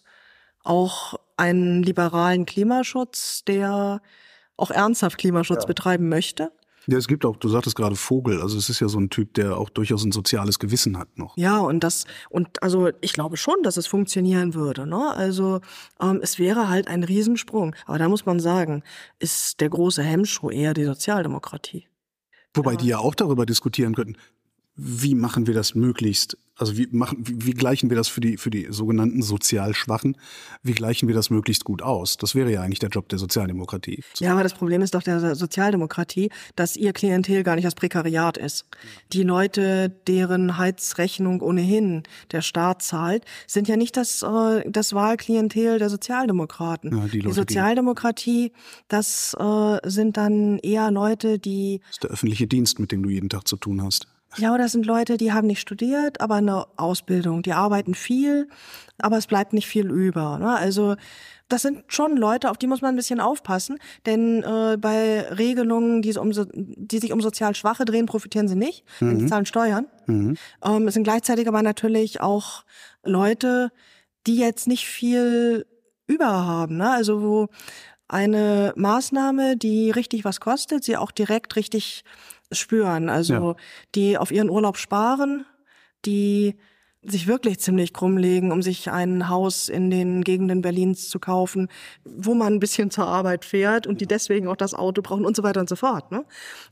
auch 0.63 1.15
einen 1.35 1.83
liberalen 1.83 2.45
Klimaschutz, 2.45 3.43
der 3.43 4.01
auch 4.55 4.71
ernsthaft 4.71 5.17
Klimaschutz 5.17 5.63
ja. 5.63 5.67
betreiben 5.67 6.07
möchte. 6.07 6.51
Ja, 6.89 6.97
es 6.97 7.07
gibt 7.07 7.25
auch, 7.25 7.35
du 7.35 7.49
sagtest 7.49 7.75
gerade 7.75 7.95
Vogel, 7.95 8.41
also 8.41 8.57
es 8.57 8.69
ist 8.69 8.79
ja 8.79 8.87
so 8.87 8.97
ein 8.97 9.09
Typ, 9.09 9.33
der 9.33 9.57
auch 9.57 9.69
durchaus 9.69 10.05
ein 10.05 10.13
soziales 10.13 10.57
Gewissen 10.57 10.97
hat 10.97 11.17
noch. 11.17 11.35
Ja, 11.35 11.59
und 11.59 11.83
das, 11.83 12.05
und 12.29 12.63
also 12.63 12.89
ich 13.01 13.11
glaube 13.11 13.35
schon, 13.35 13.55
dass 13.61 13.75
es 13.75 13.87
funktionieren 13.87 14.53
würde. 14.53 14.87
Ne? 14.87 15.13
Also 15.13 15.59
ähm, 16.01 16.19
es 16.23 16.39
wäre 16.39 16.69
halt 16.69 16.87
ein 16.87 17.03
Riesensprung. 17.03 17.75
Aber 17.85 17.97
da 17.97 18.07
muss 18.07 18.25
man 18.25 18.39
sagen, 18.39 18.83
ist 19.19 19.59
der 19.59 19.69
große 19.69 20.01
Hemmschuh 20.01 20.49
eher 20.49 20.73
die 20.73 20.85
Sozialdemokratie. 20.85 21.87
Wobei 22.53 22.71
ja. 22.71 22.77
die 22.77 22.87
ja 22.87 22.97
auch 22.99 23.15
darüber 23.15 23.45
diskutieren 23.45 23.93
könnten, 23.93 24.15
wie 24.75 25.15
machen 25.15 25.45
wir 25.45 25.53
das 25.53 25.75
möglichst 25.75 26.37
also 26.57 26.77
wie 26.77 26.87
machen, 26.91 27.17
wie, 27.19 27.45
wie 27.45 27.51
gleichen 27.53 27.89
wir 27.89 27.97
das 27.97 28.07
für 28.07 28.21
die, 28.21 28.37
für 28.37 28.49
die 28.49 28.67
sogenannten 28.69 29.21
sozial 29.21 29.73
Schwachen? 29.73 30.17
Wie 30.63 30.73
gleichen 30.73 31.07
wir 31.07 31.15
das 31.15 31.29
möglichst 31.29 31.63
gut 31.63 31.81
aus? 31.81 32.17
Das 32.17 32.35
wäre 32.35 32.51
ja 32.51 32.61
eigentlich 32.61 32.79
der 32.79 32.89
Job 32.89 33.09
der 33.09 33.19
Sozialdemokratie. 33.19 34.03
Ja, 34.19 34.33
aber 34.33 34.43
das 34.43 34.53
Problem 34.53 34.81
ist 34.81 34.95
doch 34.95 35.03
der 35.03 35.35
Sozialdemokratie, 35.35 36.31
dass 36.55 36.75
ihr 36.75 36.93
Klientel 36.93 37.43
gar 37.43 37.55
nicht 37.55 37.65
das 37.65 37.75
Prekariat 37.75 38.37
ist. 38.37 38.65
Die 39.13 39.23
Leute, 39.23 39.95
deren 40.07 40.57
Heizrechnung 40.57 41.41
ohnehin 41.41 42.03
der 42.31 42.41
Staat 42.41 42.81
zahlt, 42.81 43.23
sind 43.45 43.67
ja 43.67 43.77
nicht 43.77 43.95
das, 43.95 44.23
äh, 44.23 44.69
das 44.69 44.93
Wahlklientel 44.93 45.79
der 45.79 45.89
Sozialdemokraten. 45.89 46.91
Ja, 46.91 47.05
die, 47.05 47.19
Leute, 47.19 47.27
die 47.27 47.33
Sozialdemokratie, 47.33 48.51
das 48.87 49.35
äh, 49.39 49.77
sind 49.83 50.17
dann 50.17 50.57
eher 50.59 50.89
Leute, 50.91 51.37
die. 51.37 51.79
Das 51.81 51.91
ist 51.91 52.03
der 52.03 52.11
öffentliche 52.11 52.47
Dienst, 52.47 52.79
mit 52.79 52.91
dem 52.91 53.03
du 53.03 53.09
jeden 53.09 53.29
Tag 53.29 53.47
zu 53.47 53.57
tun 53.57 53.83
hast. 53.83 54.07
Ja, 54.35 54.53
oder 54.53 54.63
das 54.63 54.73
sind 54.73 54.85
Leute, 54.85 55.17
die 55.17 55.31
haben 55.31 55.47
nicht 55.47 55.61
studiert, 55.61 56.21
aber 56.21 56.35
eine 56.35 56.65
Ausbildung. 56.75 57.41
Die 57.41 57.53
arbeiten 57.53 57.95
viel, 57.95 58.49
aber 58.99 59.17
es 59.17 59.25
bleibt 59.27 59.53
nicht 59.53 59.67
viel 59.67 59.89
über. 59.89 60.37
Ne? 60.37 60.55
Also 60.55 60.95
das 61.47 61.61
sind 61.61 61.85
schon 61.87 62.17
Leute, 62.17 62.51
auf 62.51 62.57
die 62.57 62.67
muss 62.67 62.81
man 62.81 62.93
ein 62.93 62.97
bisschen 62.97 63.21
aufpassen, 63.21 63.79
denn 64.05 64.43
äh, 64.43 64.77
bei 64.77 65.21
Regelungen, 65.21 66.01
die, 66.01 66.15
um, 66.17 66.31
die 66.53 66.99
sich 66.99 67.13
um 67.13 67.21
sozial 67.21 67.55
Schwache 67.55 67.85
drehen, 67.85 68.05
profitieren 68.05 68.47
sie 68.47 68.55
nicht, 68.55 68.83
mhm. 68.99 69.09
denn 69.09 69.19
sie 69.21 69.25
zahlen 69.27 69.45
Steuern. 69.45 69.87
Mhm. 70.07 70.35
Ähm, 70.63 70.87
es 70.87 70.93
sind 70.93 71.03
gleichzeitig 71.03 71.47
aber 71.47 71.61
natürlich 71.61 72.19
auch 72.19 72.63
Leute, 73.03 73.71
die 74.27 74.37
jetzt 74.37 74.67
nicht 74.67 74.85
viel 74.85 75.65
über 76.05 76.45
haben. 76.45 76.77
Ne? 76.77 76.89
Also 76.91 77.21
wo 77.21 77.47
eine 78.09 78.73
Maßnahme, 78.75 79.57
die 79.57 79.91
richtig 79.91 80.25
was 80.25 80.39
kostet, 80.39 80.83
sie 80.83 80.97
auch 80.97 81.11
direkt 81.11 81.55
richtig 81.55 82.03
spüren. 82.51 83.09
Also 83.09 83.33
ja. 83.33 83.55
die 83.95 84.17
auf 84.17 84.31
ihren 84.31 84.49
Urlaub 84.49 84.77
sparen, 84.77 85.45
die 86.05 86.55
sich 87.03 87.27
wirklich 87.27 87.59
ziemlich 87.59 87.93
krumm 87.93 88.17
legen, 88.17 88.51
um 88.51 88.61
sich 88.61 88.89
ein 88.91 89.29
Haus 89.29 89.69
in 89.69 89.89
den 89.89 90.23
Gegenden 90.23 90.61
Berlins 90.61 91.09
zu 91.09 91.19
kaufen, 91.19 91.69
wo 92.03 92.33
man 92.33 92.53
ein 92.53 92.59
bisschen 92.59 92.91
zur 92.91 93.07
Arbeit 93.07 93.45
fährt 93.45 93.87
und 93.87 94.01
die 94.01 94.07
deswegen 94.07 94.47
auch 94.47 94.55
das 94.55 94.73
Auto 94.73 95.01
brauchen 95.01 95.25
und 95.25 95.35
so 95.35 95.43
weiter 95.43 95.61
und 95.61 95.69
so 95.69 95.75
fort. 95.75 96.11
Ne? 96.11 96.25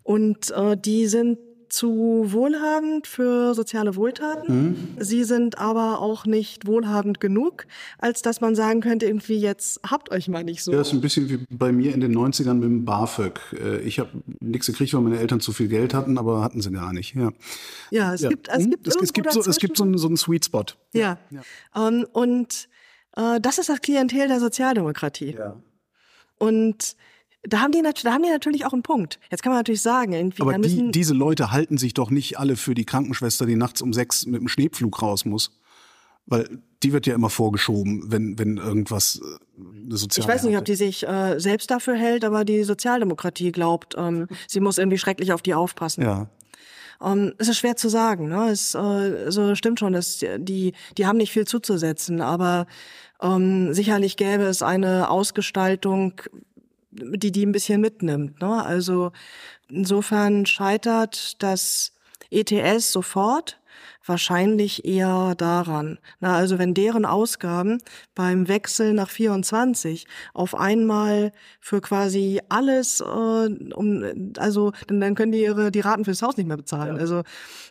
Und 0.03 0.51
äh, 0.51 0.75
die 0.77 1.07
sind 1.07 1.37
zu 1.69 2.25
wohlhabend 2.27 3.07
für 3.07 3.53
soziale 3.53 3.95
Wohltaten. 3.95 4.69
Mhm. 4.69 4.87
Sie 4.99 5.23
sind 5.23 5.57
aber 5.57 6.01
auch 6.01 6.25
nicht 6.25 6.67
wohlhabend 6.67 7.19
genug, 7.19 7.65
als 7.97 8.21
dass 8.21 8.41
man 8.41 8.55
sagen 8.55 8.81
könnte, 8.81 9.05
irgendwie 9.05 9.37
jetzt 9.37 9.79
habt 9.89 10.11
euch 10.11 10.27
mal 10.27 10.43
nicht 10.43 10.63
so. 10.63 10.71
Ja, 10.71 10.81
ist 10.81 10.93
ein 10.93 11.01
bisschen 11.01 11.29
wie 11.29 11.45
bei 11.49 11.71
mir 11.71 11.93
in 11.93 12.01
den 12.01 12.15
90ern 12.15 12.55
mit 12.55 12.63
dem 12.63 12.85
BAföG. 12.85 13.39
Äh, 13.53 13.79
ich 13.79 13.99
habe 13.99 14.09
nichts 14.39 14.67
gekriegt, 14.67 14.93
weil 14.93 15.01
meine 15.01 15.19
Eltern 15.19 15.39
zu 15.39 15.51
viel 15.51 15.67
Geld 15.67 15.93
hatten, 15.93 16.17
aber 16.17 16.41
hatten 16.41 16.61
sie 16.61 16.71
gar 16.71 16.93
nicht. 16.93 17.15
Ja, 17.15 17.31
ja 17.91 18.13
es 18.13 18.21
ja. 18.21 18.29
gibt 18.29 18.47
es 18.47 18.69
gibt, 18.69 18.87
es, 18.87 18.95
es 18.95 19.13
gibt 19.13 19.31
so 19.31 19.41
es 19.41 19.57
gibt 19.57 19.77
so 19.77 19.83
einen, 19.83 19.97
so 19.97 20.07
einen 20.07 20.17
Sweet 20.17 20.45
Spot. 20.45 20.65
Ja, 20.93 21.17
ja. 21.29 21.41
Um, 21.73 21.99
ähm, 21.99 22.07
und 22.13 22.69
äh, 23.15 23.39
das 23.39 23.57
ist 23.57 23.69
das 23.69 23.81
Klientel 23.81 24.27
der 24.27 24.39
Sozialdemokratie. 24.39 25.35
Ja. 25.37 25.55
Und 26.37 26.95
da 27.47 27.59
haben, 27.61 27.71
die, 27.71 27.81
da 27.81 28.11
haben 28.11 28.23
die 28.23 28.29
natürlich 28.29 28.65
auch 28.65 28.73
einen 28.73 28.83
Punkt. 28.83 29.19
Jetzt 29.31 29.43
kann 29.43 29.51
man 29.51 29.59
natürlich 29.59 29.81
sagen, 29.81 30.13
irgendwie. 30.13 30.41
Aber 30.41 30.57
die, 30.57 30.91
diese 30.91 31.13
Leute 31.13 31.51
halten 31.51 31.77
sich 31.77 31.93
doch 31.93 32.09
nicht 32.09 32.39
alle 32.39 32.55
für 32.55 32.73
die 32.73 32.85
Krankenschwester, 32.85 33.45
die 33.45 33.55
nachts 33.55 33.81
um 33.81 33.93
sechs 33.93 34.25
mit 34.25 34.41
dem 34.41 34.47
Schneepflug 34.47 35.01
raus 35.01 35.25
muss. 35.25 35.51
Weil 36.27 36.59
die 36.81 36.91
wird 36.91 37.05
ja 37.05 37.13
immer 37.13 37.29
vorgeschoben, 37.29 38.11
wenn, 38.11 38.39
wenn 38.39 38.57
irgendwas 38.57 39.21
äh, 39.21 39.61
eine 39.85 39.97
soziale. 39.97 40.27
Ich 40.27 40.33
weiß 40.33 40.43
nicht, 40.43 40.57
ob 40.57 40.65
die 40.65 40.75
sich 40.75 41.07
äh, 41.07 41.39
selbst 41.39 41.69
dafür 41.69 41.95
hält, 41.95 42.23
aber 42.23 42.45
die 42.45 42.63
Sozialdemokratie 42.63 43.51
glaubt, 43.51 43.95
ähm, 43.97 44.27
sie 44.47 44.59
muss 44.59 44.77
irgendwie 44.77 44.97
schrecklich 44.97 45.33
auf 45.33 45.41
die 45.41 45.53
aufpassen. 45.53 46.03
Ja. 46.03 46.27
Ähm, 47.03 47.33
es 47.37 47.47
ist 47.47 47.57
schwer 47.57 47.75
zu 47.75 47.89
sagen. 47.89 48.29
Ne? 48.29 48.49
Es 48.49 48.73
äh, 48.73 48.77
also 48.77 49.53
stimmt 49.55 49.79
schon, 49.79 49.93
dass 49.93 50.23
die, 50.37 50.73
die 50.97 51.05
haben 51.05 51.17
nicht 51.17 51.31
viel 51.31 51.45
zuzusetzen, 51.45 52.21
aber 52.21 52.65
ähm, 53.21 53.73
sicherlich 53.73 54.17
gäbe 54.17 54.43
es 54.43 54.61
eine 54.61 55.09
Ausgestaltung, 55.09 56.21
die 56.95 57.31
die 57.31 57.45
ein 57.45 57.51
bisschen 57.51 57.81
mitnimmt. 57.81 58.41
Ne? 58.41 58.63
Also 58.63 59.11
insofern 59.69 60.45
scheitert 60.45 61.41
das 61.43 61.93
ETS 62.31 62.91
sofort 62.91 63.59
wahrscheinlich 64.05 64.85
eher 64.85 65.35
daran. 65.35 65.99
Na, 66.19 66.35
also 66.35 66.59
wenn 66.59 66.73
deren 66.73 67.05
Ausgaben 67.05 67.79
beim 68.13 68.47
Wechsel 68.47 68.93
nach 68.93 69.09
24 69.09 70.05
auf 70.33 70.55
einmal 70.55 71.31
für 71.59 71.81
quasi 71.81 72.39
alles, 72.49 73.01
äh, 73.01 73.03
um, 73.05 74.31
also 74.37 74.71
dann, 74.87 75.01
dann 75.01 75.15
können 75.15 75.31
die 75.31 75.41
ihre 75.41 75.71
die 75.71 75.79
Raten 75.79 76.05
fürs 76.05 76.21
Haus 76.21 76.37
nicht 76.37 76.47
mehr 76.47 76.57
bezahlen. 76.57 76.95
Ja. 76.95 77.01
Also 77.01 77.23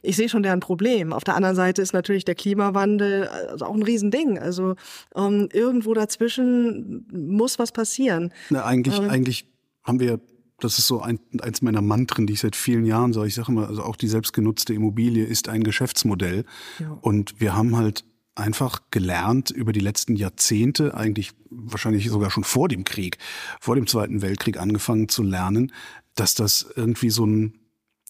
ich 0.03 0.17
sehe 0.17 0.29
schon 0.29 0.43
deren 0.43 0.61
Problem. 0.61 1.13
Auf 1.13 1.25
der 1.25 1.37
anderen 1.37 1.57
Seite 1.57 1.83
ist 1.83 1.93
natürlich 1.93 2.25
der 2.25 2.35
Klimawandel 2.35 3.29
also 3.29 3.67
auch 3.67 3.75
ein 3.75 3.83
Riesending. 3.83 4.39
Also 4.39 4.75
ähm, 5.15 5.49
irgendwo 5.53 5.95
dazwischen 5.95 7.07
muss 7.13 7.59
was 7.59 7.73
passieren. 7.73 8.33
Na, 8.51 8.65
eigentlich, 8.65 8.99
ähm, 8.99 9.11
eigentlich 9.11 9.47
haben 9.85 10.01
wir 10.01 10.21
das 10.61 10.79
ist 10.79 10.87
so 10.87 11.01
ein, 11.01 11.19
eins 11.41 11.63
meiner 11.63 11.83
Mantren, 11.83 12.27
die 12.27 12.35
ich 12.35 12.41
seit 12.41 12.57
vielen 12.57 12.87
Jahren 12.87 13.13
sage. 13.13 13.27
Ich 13.27 13.35
sage 13.35 13.53
immer, 13.53 13.69
also 13.69 13.83
auch 13.83 13.97
die 13.97 14.09
selbstgenutzte 14.09 14.75
Immobilie 14.75 15.25
ist 15.25 15.49
ein 15.49 15.65
Geschäftsmodell. 15.65 16.45
Ja. 16.79 16.97
Und 17.01 17.41
wir 17.41 17.55
haben 17.55 17.77
halt 17.77 18.05
einfach 18.35 18.83
gelernt 18.91 19.51
über 19.51 19.73
die 19.73 19.81
letzten 19.81 20.17
Jahrzehnte, 20.17 20.95
eigentlich 20.95 21.33
wahrscheinlich 21.51 22.09
sogar 22.09 22.31
schon 22.31 22.45
vor 22.45 22.69
dem 22.69 22.85
Krieg, 22.85 23.19
vor 23.61 23.77
dem 23.77 23.87
Zweiten 23.87 24.23
Weltkrieg 24.23 24.59
angefangen 24.59 25.09
zu 25.09 25.23
lernen, 25.23 25.73
dass 26.15 26.35
das 26.35 26.67
irgendwie 26.77 27.11
so 27.11 27.27
ein 27.27 27.59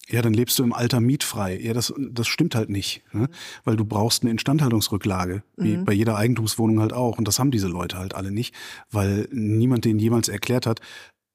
ja, 0.08 0.20
dann 0.20 0.34
lebst 0.34 0.58
du 0.58 0.64
im 0.64 0.72
Alter 0.72 1.00
mietfrei. 1.00 1.58
Ja, 1.58 1.72
das, 1.72 1.94
das 1.96 2.28
stimmt 2.28 2.54
halt 2.54 2.68
nicht, 2.68 3.02
ne? 3.12 3.28
weil 3.64 3.76
du 3.76 3.86
brauchst 3.86 4.22
eine 4.22 4.30
Instandhaltungsrücklage, 4.32 5.42
wie 5.56 5.78
mhm. 5.78 5.84
bei 5.84 5.92
jeder 5.92 6.16
Eigentumswohnung 6.16 6.80
halt 6.80 6.92
auch. 6.92 7.16
Und 7.16 7.26
das 7.26 7.38
haben 7.38 7.50
diese 7.50 7.68
Leute 7.68 7.96
halt 7.96 8.14
alle 8.14 8.30
nicht, 8.30 8.54
weil 8.90 9.28
niemand 9.32 9.86
denen 9.86 9.98
jemals 9.98 10.28
erklärt 10.28 10.66
hat, 10.66 10.80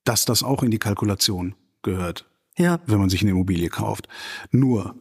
dass 0.04 0.26
das 0.26 0.43
auch 0.43 0.64
in 0.64 0.72
die 0.72 0.80
Kalkulation 0.80 1.56
gehört, 1.82 2.26
ja. 2.58 2.80
wenn 2.86 3.00
man 3.00 3.10
sich 3.10 3.22
eine 3.22 3.32
Immobilie 3.32 3.70
kauft. 3.70 4.08
Nur, 4.52 4.95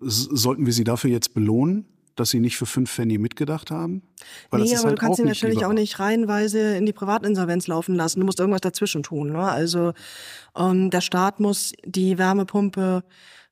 sollten 0.00 0.66
wir 0.66 0.72
sie 0.72 0.84
dafür 0.84 1.10
jetzt 1.10 1.34
belohnen, 1.34 1.86
dass 2.16 2.30
sie 2.30 2.40
nicht 2.40 2.56
für 2.56 2.66
fünf 2.66 2.90
Pfennig 2.90 3.18
mitgedacht 3.18 3.70
haben? 3.70 4.02
Weil 4.50 4.62
nee, 4.62 4.74
aber 4.74 4.88
halt 4.88 4.98
du 4.98 5.00
kannst 5.00 5.18
sie 5.18 5.24
natürlich 5.24 5.64
auch 5.64 5.72
nicht 5.72 5.98
reihenweise 6.00 6.76
in 6.76 6.86
die 6.86 6.92
Privatinsolvenz 6.92 7.66
laufen 7.66 7.94
lassen. 7.94 8.20
Du 8.20 8.26
musst 8.26 8.40
irgendwas 8.40 8.62
dazwischen 8.62 9.02
tun. 9.02 9.32
Ne? 9.32 9.42
Also 9.42 9.92
ähm, 10.56 10.90
der 10.90 11.02
Staat 11.02 11.40
muss 11.40 11.72
die 11.84 12.18
Wärmepumpe 12.18 13.04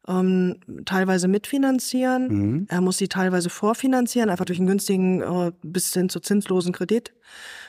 ähm, 0.09 0.57
teilweise 0.85 1.29
mitfinanzieren. 1.29 2.29
Mhm. 2.29 2.67
Er 2.69 2.81
muss 2.81 2.99
sie 2.99 3.09
teilweise 3.09 3.51
vorfinanzieren, 3.51 4.31
einfach 4.31 4.45
durch 4.45 4.59
einen 4.59 4.69
günstigen 4.69 5.21
äh, 5.21 5.53
bis 5.63 5.93
hin 5.93 6.09
zu 6.09 6.21
zinslosen 6.21 6.73
Kredit. 6.73 7.15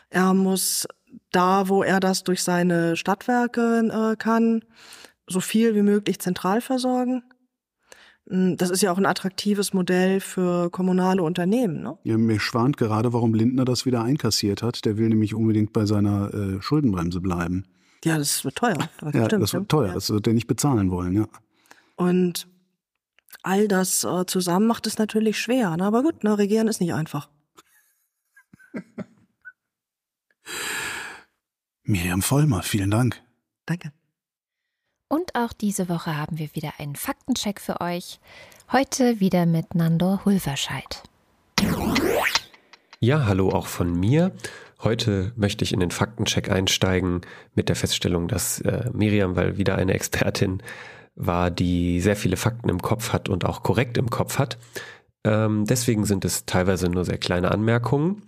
Er 0.10 0.34
muss 0.34 0.88
da, 1.36 1.70
wo 1.70 1.84
er 1.84 2.00
das 2.00 2.24
durch 2.24 2.44
seine 2.44 2.96
Stadtwerke 2.96 4.12
äh, 4.14 4.16
kann, 4.16 4.64
so 5.28 5.40
viel 5.40 5.76
wie 5.76 5.82
möglich 5.82 6.20
zentral 6.20 6.62
versorgen. 6.62 7.24
Hm, 8.28 8.58
das 8.58 8.70
ist 8.70 8.82
ja 8.82 8.92
auch 8.92 8.98
ein 8.98 9.06
attraktives 9.06 9.74
Modell 9.74 10.20
für 10.20 10.70
kommunale 10.70 11.22
Unternehmen. 11.24 11.82
Ne? 11.82 11.98
Ja, 12.04 12.18
mir 12.18 12.40
schwant 12.40 12.78
gerade, 12.78 13.14
warum 13.14 13.34
Lindner 13.34 13.66
das 13.66 13.86
wieder 13.86 14.04
einkassiert 14.04 14.64
hat. 14.64 14.86
Der 14.86 14.98
will 14.98 15.10
nämlich 15.10 15.34
unbedingt 15.34 15.74
bei 15.74 15.86
seiner 15.86 16.34
äh, 16.34 16.62
Schuldenbremse 16.62 17.22
bleiben. 17.22 17.66
Ja, 18.04 18.18
das 18.18 18.44
wird 18.44 18.56
teuer. 18.56 18.78
Das 19.00 19.14
ja, 19.14 19.26
stimmt, 19.26 19.44
das 19.44 19.54
wird 19.54 19.70
teuer. 19.70 19.88
Ja. 19.88 19.94
Das 19.94 20.10
wird 20.10 20.28
er 20.28 20.34
nicht 20.34 20.48
bezahlen 20.48 20.92
wollen, 20.92 21.14
ja. 21.14 21.28
Und 21.96 22.48
all 23.42 23.68
das 23.68 24.04
äh, 24.04 24.26
zusammen 24.26 24.68
macht 24.68 24.86
es 24.88 24.98
natürlich 24.98 25.40
schwer. 25.40 25.76
Ne? 25.78 25.86
Aber 25.86 26.04
gut, 26.04 26.24
ne, 26.24 26.38
regieren 26.38 26.68
ist 26.68 26.82
nicht 26.82 26.94
einfach. 26.94 27.30
Miriam 31.88 32.24
Vollmer, 32.24 32.64
vielen 32.64 32.90
Dank. 32.90 33.22
Danke. 33.68 33.92
Und 35.08 35.36
auch 35.36 35.54
diese 35.54 35.88
Woche 35.88 36.18
haben 36.18 36.40
wir 36.40 36.50
wieder 36.56 36.74
einen 36.80 36.96
Faktencheck 36.96 37.62
für 37.62 37.80
euch. 37.80 38.20
Heute 38.72 39.20
wieder 39.20 39.46
mit 39.46 39.76
Nandor 39.76 40.26
Hulverscheid. 40.26 41.04
Ja, 43.00 43.26
hallo 43.28 43.50
auch 43.50 43.68
von 43.68 44.00
mir. 44.00 44.32
Heute 44.82 45.32
möchte 45.36 45.64
ich 45.64 45.74
in 45.74 45.80
den 45.80 45.92
Faktencheck 45.92 46.50
einsteigen 46.50 47.22
mit 47.54 47.70
der 47.70 47.76
Feststellung, 47.76 48.28
dass 48.28 48.62
äh, 48.62 48.90
Miriam, 48.92 49.36
weil 49.36 49.58
wieder 49.58 49.76
eine 49.76 49.94
Expertin 49.94 50.64
war, 51.14 51.52
die 51.52 52.02
sehr 52.02 52.16
viele 52.16 52.36
Fakten 52.36 52.70
im 52.70 52.82
Kopf 52.82 53.14
hat 53.14 53.30
und 53.30 53.46
auch 53.46 53.62
korrekt 53.62 54.00
im 54.00 54.10
Kopf 54.10 54.40
hat. 54.40 54.58
Ähm, 55.24 55.66
deswegen 55.66 56.06
sind 56.06 56.26
es 56.26 56.48
teilweise 56.48 56.90
nur 56.90 57.06
sehr 57.06 57.20
kleine 57.20 57.52
Anmerkungen. 57.52 58.24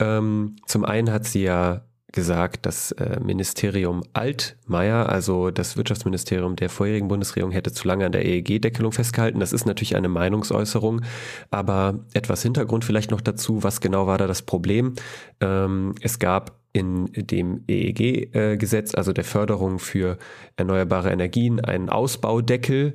Ähm, 0.00 0.56
zum 0.66 0.84
einen 0.84 1.12
hat 1.12 1.26
sie 1.26 1.44
ja 1.44 1.87
gesagt, 2.12 2.64
das 2.64 2.92
äh, 2.92 3.20
Ministerium 3.20 4.02
Altmaier, 4.14 5.08
also 5.08 5.50
das 5.50 5.76
Wirtschaftsministerium 5.76 6.56
der 6.56 6.70
vorherigen 6.70 7.08
Bundesregierung, 7.08 7.52
hätte 7.52 7.72
zu 7.72 7.86
lange 7.86 8.06
an 8.06 8.12
der 8.12 8.24
EEG-Deckelung 8.24 8.92
festgehalten. 8.92 9.40
Das 9.40 9.52
ist 9.52 9.66
natürlich 9.66 9.94
eine 9.94 10.08
Meinungsäußerung, 10.08 11.02
aber 11.50 12.00
etwas 12.14 12.42
Hintergrund 12.42 12.84
vielleicht 12.84 13.10
noch 13.10 13.20
dazu. 13.20 13.62
Was 13.62 13.80
genau 13.80 14.06
war 14.06 14.18
da 14.18 14.26
das 14.26 14.42
Problem? 14.42 14.94
Ähm, 15.40 15.94
es 16.00 16.18
gab 16.18 16.58
in 16.72 17.10
dem 17.12 17.64
EEG-Gesetz, 17.66 18.94
also 18.94 19.12
der 19.12 19.24
Förderung 19.24 19.78
für 19.78 20.18
erneuerbare 20.56 21.10
Energien, 21.10 21.60
einen 21.60 21.88
Ausbaudeckel 21.88 22.94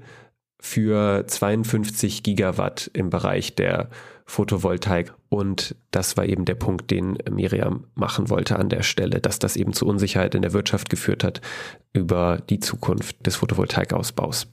für 0.59 1.26
52 1.28 2.24
Gigawatt 2.24 2.89
im 2.93 3.09
Bereich 3.09 3.55
der 3.55 3.89
Photovoltaik. 4.26 5.13
Und 5.30 5.76
das 5.91 6.17
war 6.17 6.26
eben 6.26 6.45
der 6.45 6.55
Punkt, 6.55 6.91
den 6.91 7.17
Miriam 7.30 7.86
machen 7.95 8.30
wollte 8.30 8.57
an 8.57 8.69
der 8.69 8.84
Stelle, 8.84 9.19
dass 9.19 9.39
das 9.39 9.55
eben 9.55 9.74
zu 9.74 9.86
Unsicherheit 9.86 10.36
in 10.36 10.41
der 10.41 10.53
Wirtschaft 10.53 10.89
geführt 10.89 11.24
hat 11.24 11.41
über 11.91 12.41
die 12.49 12.59
Zukunft 12.59 13.26
des 13.26 13.36
Photovoltaikausbaus. 13.36 14.47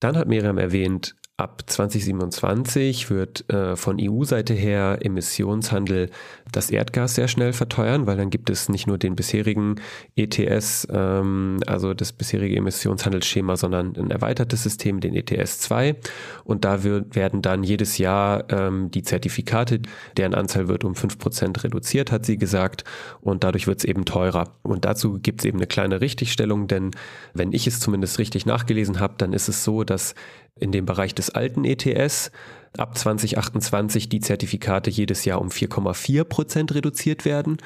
Dann 0.00 0.16
hat 0.16 0.28
Miriam 0.28 0.58
erwähnt, 0.58 1.14
Ab 1.42 1.64
2027 1.66 3.10
wird 3.10 3.50
äh, 3.50 3.74
von 3.74 3.98
EU-Seite 4.00 4.54
her 4.54 4.98
Emissionshandel 5.00 6.08
das 6.52 6.70
Erdgas 6.70 7.16
sehr 7.16 7.26
schnell 7.26 7.52
verteuern, 7.52 8.06
weil 8.06 8.16
dann 8.16 8.30
gibt 8.30 8.48
es 8.48 8.68
nicht 8.68 8.86
nur 8.86 8.96
den 8.96 9.16
bisherigen 9.16 9.80
ETS, 10.14 10.86
ähm, 10.92 11.58
also 11.66 11.94
das 11.94 12.12
bisherige 12.12 12.54
Emissionshandelsschema, 12.54 13.56
sondern 13.56 13.96
ein 13.96 14.12
erweitertes 14.12 14.62
System, 14.62 15.00
den 15.00 15.16
ETS 15.16 15.58
2. 15.58 15.96
Und 16.44 16.64
da 16.64 16.84
wird, 16.84 17.16
werden 17.16 17.42
dann 17.42 17.64
jedes 17.64 17.98
Jahr 17.98 18.44
ähm, 18.48 18.92
die 18.92 19.02
Zertifikate, 19.02 19.80
deren 20.16 20.34
Anzahl 20.34 20.68
wird 20.68 20.84
um 20.84 20.92
5% 20.92 21.64
reduziert, 21.64 22.12
hat 22.12 22.24
sie 22.24 22.38
gesagt. 22.38 22.84
Und 23.20 23.42
dadurch 23.42 23.66
wird 23.66 23.80
es 23.80 23.84
eben 23.84 24.04
teurer. 24.04 24.54
Und 24.62 24.84
dazu 24.84 25.18
gibt 25.20 25.40
es 25.40 25.46
eben 25.46 25.58
eine 25.58 25.66
kleine 25.66 26.00
Richtigstellung, 26.00 26.68
denn 26.68 26.92
wenn 27.34 27.52
ich 27.52 27.66
es 27.66 27.80
zumindest 27.80 28.20
richtig 28.20 28.46
nachgelesen 28.46 29.00
habe, 29.00 29.14
dann 29.18 29.32
ist 29.32 29.48
es 29.48 29.64
so, 29.64 29.82
dass 29.82 30.14
in 30.58 30.72
dem 30.72 30.86
Bereich 30.86 31.14
des 31.14 31.30
alten 31.30 31.64
ETS 31.64 32.30
ab 32.76 32.96
2028 32.96 34.08
die 34.08 34.20
Zertifikate 34.20 34.90
jedes 34.90 35.24
Jahr 35.24 35.40
um 35.40 35.48
4,4 35.48 36.24
Prozent 36.24 36.74
reduziert 36.74 37.24
werden 37.24 37.58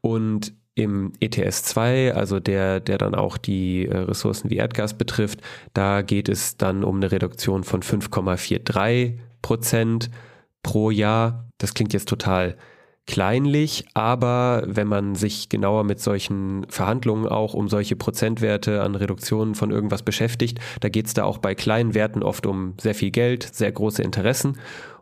und 0.00 0.54
im 0.76 1.12
ETS 1.20 1.62
2, 1.64 2.14
also 2.14 2.40
der, 2.40 2.80
der 2.80 2.98
dann 2.98 3.14
auch 3.14 3.36
die 3.36 3.86
äh, 3.86 3.96
Ressourcen 3.96 4.50
wie 4.50 4.56
Erdgas 4.56 4.94
betrifft, 4.94 5.40
da 5.72 6.02
geht 6.02 6.28
es 6.28 6.56
dann 6.56 6.82
um 6.82 6.96
eine 6.96 7.12
Reduktion 7.12 7.62
von 7.62 7.82
5,43 7.82 9.18
Prozent 9.40 10.10
pro 10.62 10.90
Jahr. 10.90 11.48
Das 11.58 11.74
klingt 11.74 11.92
jetzt 11.92 12.08
total 12.08 12.56
kleinlich, 13.06 13.84
aber 13.94 14.62
wenn 14.66 14.86
man 14.86 15.14
sich 15.14 15.48
genauer 15.48 15.84
mit 15.84 16.00
solchen 16.00 16.66
Verhandlungen 16.68 17.26
auch 17.26 17.54
um 17.54 17.68
solche 17.68 17.96
Prozentwerte 17.96 18.82
an 18.82 18.94
Reduktionen 18.94 19.54
von 19.54 19.70
irgendwas 19.70 20.02
beschäftigt, 20.02 20.58
da 20.80 20.88
geht 20.88 21.06
es 21.06 21.14
da 21.14 21.24
auch 21.24 21.38
bei 21.38 21.54
kleinen 21.54 21.94
Werten 21.94 22.22
oft 22.22 22.46
um 22.46 22.74
sehr 22.80 22.94
viel 22.94 23.10
Geld, 23.10 23.42
sehr 23.42 23.72
große 23.72 24.02
Interessen 24.02 24.58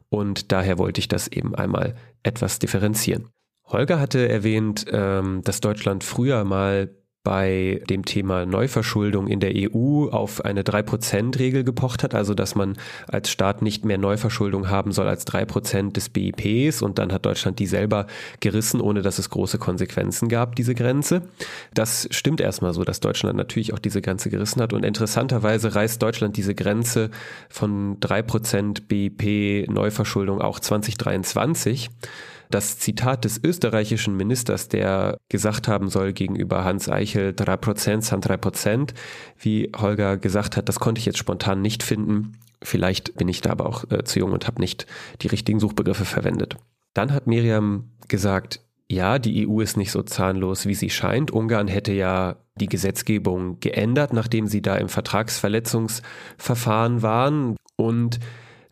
und 0.09 0.53
daher 0.53 0.79
wollte 0.79 0.99
ich 0.99 1.09
das 1.09 1.29
eben 1.29 1.55
einmal 1.55 1.95
etwas 2.23 2.59
differenzieren. 2.59 3.29
Holger 3.67 4.01
hatte 4.01 4.29
erwähnt, 4.29 4.85
ähm, 4.91 5.41
dass 5.45 5.61
Deutschland 5.61 6.05
früher 6.05 6.45
mal 6.45 6.91
bei 7.25 7.81
dem 7.89 8.05
Thema 8.05 8.47
Neuverschuldung 8.47 9.29
in 9.29 9.39
der 9.39 9.53
EU 9.55 10.09
auf 10.09 10.45
eine 10.45 10.63
3%-Regel 10.63 11.63
gepocht 11.63 12.03
hat, 12.03 12.15
also 12.15 12.35
dass 12.35 12.57
man 12.57 12.77
als 13.07 13.31
Staat 13.31 13.63
nicht 13.63 13.85
mehr 13.85 13.99
Neuverschuldung 13.99 14.69
haben 14.69 14.91
soll 14.91 15.07
als 15.07 15.27
3% 15.27 15.93
des 15.93 16.09
BIPs 16.09 16.83
und 16.83 16.99
dann 16.99 17.13
hat 17.13 17.25
Deutschland 17.25 17.61
die 17.61 17.67
selber 17.67 18.07
gerissen, 18.41 18.81
ohne 18.81 19.03
dass 19.03 19.21
es 19.21 19.31
große 19.31 19.59
Konsequenzen 19.59 20.29
gab, 20.29 20.57
diese 20.57 20.75
Grenze. 20.75 21.23
Das 21.75 22.09
stimmt 22.11 22.41
erstmal 22.41 22.75
so, 22.75 22.83
dass 22.83 22.99
Deutschland 22.99 23.37
natürlich 23.37 23.73
auch 23.73 23.79
diese 23.79 24.03
Grenze 24.03 24.29
gerissen 24.29 24.61
hat. 24.61 24.73
Und 24.73 24.85
interessanterweise 24.85 25.75
reißt 25.75 26.03
Deutschland 26.03 26.37
diese 26.37 26.57
Grenze 26.57 27.11
von 27.49 28.01
3% 28.01 28.83
BIP 28.89 29.71
Neuverschuldung 29.71 30.41
auch 30.41 30.59
2023 30.59 31.89
das 32.55 32.79
Zitat 32.79 33.25
des 33.25 33.43
österreichischen 33.43 34.17
Ministers, 34.17 34.69
der 34.69 35.19
gesagt 35.29 35.69
haben 35.69 35.89
soll 35.89 36.13
gegenüber 36.13 36.65
Hans 36.65 36.89
Eichel 36.89 37.31
3% 37.31 38.03
sind 38.03 38.27
3%, 38.27 38.91
wie 39.39 39.71
Holger 39.77 40.17
gesagt 40.17 40.57
hat, 40.57 40.69
das 40.69 40.81
konnte 40.81 40.99
ich 40.99 41.07
jetzt 41.07 41.19
spontan 41.19 41.63
nicht 41.63 41.83
finden. 41.83 42.33
Vielleicht 42.63 43.17
bin 43.17 43.29
ich 43.29 43.41
da 43.41 43.51
aber 43.51 43.67
auch 43.67 43.91
äh, 43.91 44.05
zu 44.05 44.21
jung 44.21 44.33
und 44.33 44.47
habe 44.47 44.61
nicht 44.61 44.87
die 45.23 45.29
richtigen 45.29 45.59
Suchbegriffe 45.59 46.05
verwendet. 46.05 46.57
Dann 46.95 47.13
hat 47.13 47.27
Miriam 47.27 47.91
gesagt, 48.09 48.61
ja, 48.89 49.19
die 49.19 49.49
EU 49.49 49.61
ist 49.61 49.77
nicht 49.77 49.91
so 49.91 50.03
zahnlos, 50.03 50.67
wie 50.67 50.75
sie 50.75 50.91
scheint. 50.91 51.31
Ungarn 51.31 51.69
hätte 51.69 51.93
ja 51.93 52.37
die 52.61 52.67
Gesetzgebung 52.67 53.59
geändert, 53.61 54.13
nachdem 54.13 54.47
sie 54.47 54.61
da 54.61 54.77
im 54.77 54.91
Vertragsverletzungsverfahren 54.91 57.01
waren. 57.03 57.57
Und 57.77 58.21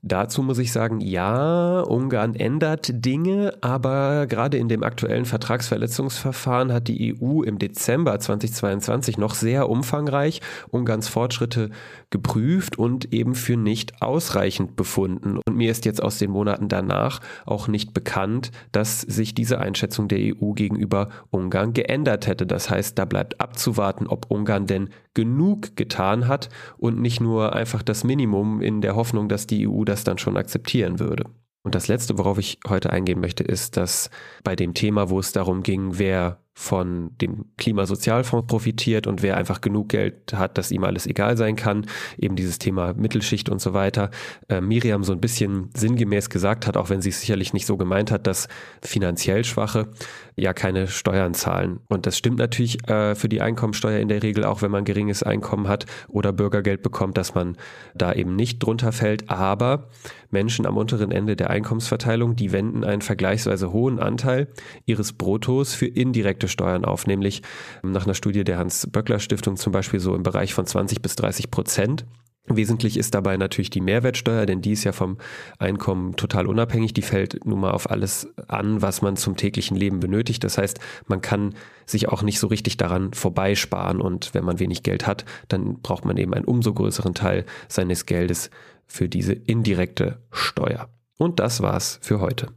Dazu 0.03 0.43
muss 0.43 0.59
ich 0.59 0.73
sagen, 0.73 1.03
ja, 1.03 1.81
Ungarn 1.81 2.35
ändert 2.35 2.91
Dinge, 3.05 3.53
aber 3.61 4.27
gerade 4.27 4.57
in 4.57 4.69
dem 4.69 4.83
aktuellen 4.83 5.27
Vertragsverletzungsverfahren 5.27 6.73
hat 6.73 6.89
die 6.89 7.15
EU 7.21 7.43
im 7.43 7.59
Dezember 7.59 8.19
2022 8.19 9.19
noch 9.19 9.35
sehr 9.35 9.69
umfangreich 9.69 10.41
Ungarns 10.71 11.09
Fortschritte 11.09 11.69
geprüft 12.09 12.79
und 12.79 13.13
eben 13.13 13.35
für 13.35 13.59
nicht 13.59 14.01
ausreichend 14.01 14.75
befunden. 14.75 15.39
Und 15.47 15.57
mir 15.57 15.71
ist 15.71 15.85
jetzt 15.85 16.03
aus 16.03 16.17
den 16.17 16.31
Monaten 16.31 16.69
danach 16.69 17.21
auch 17.45 17.69
nicht 17.69 17.93
bekannt, 17.93 18.53
dass 18.73 19.03
sich 19.03 19.35
diese 19.35 19.61
Einschätzung 19.61 20.09
der 20.09 20.19
EU 20.19 20.53
gegenüber 20.53 21.11
Ungarn 21.31 21.75
geändert 21.75 22.27
hätte. 22.27 22.47
Das 22.47 22.71
heißt, 22.71 22.99
da 22.99 23.05
bleibt 23.05 23.39
abzuwarten, 23.41 24.07
ob 24.07 24.31
Ungarn 24.31 24.67
denn 24.67 24.89
genug 25.15 25.77
getan 25.77 26.29
hat 26.29 26.49
und 26.79 27.01
nicht 27.01 27.21
nur 27.21 27.55
einfach 27.55 27.83
das 27.83 28.05
Minimum 28.05 28.63
in 28.63 28.81
der 28.81 28.95
Hoffnung, 28.95 29.29
dass 29.29 29.47
die 29.47 29.69
EU 29.69 29.85
das 29.91 30.05
dann 30.05 30.19
schon 30.19 30.37
akzeptieren 30.37 30.99
würde. 30.99 31.25
Und 31.63 31.75
das 31.75 31.89
Letzte, 31.89 32.17
worauf 32.17 32.39
ich 32.39 32.59
heute 32.69 32.91
eingehen 32.91 33.21
möchte, 33.21 33.45
ist, 33.45 33.77
dass 33.77 34.09
bei 34.43 34.57
dem 34.57 34.73
Thema, 34.73 35.11
wo 35.11 35.19
es 35.19 35.33
darum 35.33 35.63
ging, 35.63 35.99
wer 35.99 36.40
von 36.53 37.17
dem 37.19 37.47
Klimasozialfonds 37.57 38.47
profitiert 38.47 39.07
und 39.07 39.23
wer 39.23 39.37
einfach 39.37 39.61
genug 39.61 39.91
Geld 39.91 40.35
hat, 40.35 40.59
dass 40.59 40.71
ihm 40.71 40.85
alles 40.85 41.07
egal 41.07 41.37
sein 41.37 41.57
kann, 41.57 41.87
eben 42.19 42.37
dieses 42.37 42.59
Thema 42.59 42.93
Mittelschicht 42.95 43.49
und 43.49 43.61
so 43.61 43.73
weiter, 43.73 44.11
äh, 44.49 44.61
Miriam 44.61 45.05
so 45.05 45.13
ein 45.13 45.21
bisschen 45.21 45.71
sinngemäß 45.75 46.29
gesagt 46.29 46.67
hat, 46.67 46.77
auch 46.77 46.91
wenn 46.91 47.01
sie 47.01 47.11
es 47.11 47.21
sicherlich 47.21 47.53
nicht 47.53 47.67
so 47.67 47.77
gemeint 47.77 48.11
hat, 48.11 48.27
dass 48.27 48.49
finanziell 48.83 49.45
Schwache 49.45 49.89
ja 50.37 50.53
keine 50.53 50.89
Steuern 50.89 51.35
zahlen. 51.35 51.81
Und 51.89 52.07
das 52.07 52.19
stimmt 52.19 52.39
natürlich 52.39 52.89
äh, 52.89 53.15
für 53.15 53.29
die 53.29 53.41
Einkommensteuer 53.41 54.01
in 54.01 54.09
der 54.09 54.23
Regel 54.23 54.45
auch, 54.45 54.63
wenn 54.63 54.71
man 54.71 54.85
geringes 54.85 55.23
Einkommen 55.23 55.69
hat 55.69 55.87
oder 56.09 56.33
Bürgergeld 56.33 56.83
bekommt, 56.83 57.17
dass 57.17 57.35
man 57.35 57.57
da 57.95 58.13
eben 58.13 58.37
nicht 58.37 58.59
drunter 58.59 58.93
fällt. 58.93 59.31
Aber 59.31 59.89
Menschen 60.31 60.67
am 60.67 60.77
unteren 60.77 61.11
Ende 61.11 61.37
der 61.37 61.51
Einkommensverteilung, 61.51 62.37
die 62.37 62.53
wenden 62.53 62.85
einen 62.85 63.03
vergleichsweise 63.03 63.73
hohen 63.73 63.99
Anteil 63.99 64.49
ihres 64.87 65.13
Bruttos 65.13 65.75
für 65.75 65.87
indirekte 65.87 66.49
Steuern 66.49 66.85
auf, 66.85 67.07
nämlich 67.07 67.43
nach 67.83 68.05
einer 68.05 68.15
Studie 68.15 68.45
der 68.45 68.59
Hans-Böckler-Stiftung 68.59 69.57
zum 69.57 69.73
Beispiel 69.73 70.01
so 70.01 70.15
im 70.15 70.23
Bereich 70.23 70.55
von 70.55 70.67
20 70.67 71.03
bis 71.03 71.17
30 71.17 71.51
Prozent. 71.51 72.07
Wesentlich 72.47 72.97
ist 72.97 73.15
dabei 73.15 73.37
natürlich 73.37 73.71
die 73.71 73.81
Mehrwertsteuer, 73.81 74.47
denn 74.47 74.61
die 74.61 74.73
ist 74.73 74.85
ja 74.85 74.93
vom 74.93 75.19
Einkommen 75.59 76.17
total 76.17 76.47
unabhängig. 76.47 76.93
Die 76.95 77.03
fällt 77.03 77.45
nun 77.47 77.61
mal 77.61 77.71
auf 77.71 77.91
alles 77.91 78.29
an, 78.49 78.83
was 78.83 79.03
man 79.03 79.17
zum 79.17 79.37
täglichen 79.37 79.77
Leben 79.77 80.01
benötigt. 80.01 80.43
Das 80.43 80.59
heißt, 80.59 80.81
man 81.07 81.21
kann 81.21 81.55
sich 81.87 82.09
auch 82.09 82.23
nicht 82.23 82.41
so 82.41 82.49
richtig 82.49 82.77
daran 82.77 83.13
vorbeisparen. 83.13 84.01
Und 84.01 84.35
wenn 84.35 84.45
man 84.45 84.59
wenig 84.59 84.83
Geld 84.83 85.07
hat, 85.07 85.25
dann 85.49 85.81
braucht 85.81 86.05
man 86.05 86.17
eben 86.17 86.35
einen 86.35 86.45
umso 86.45 86.73
größeren 86.73 87.15
Teil 87.15 87.45
seines 87.69 88.07
Geldes 88.07 88.51
für 88.91 89.09
diese 89.09 89.33
indirekte 89.33 90.23
Steuer. 90.31 90.89
Und 91.17 91.39
das 91.39 91.63
war's 91.63 91.99
für 92.03 92.21
heute. 92.21 92.49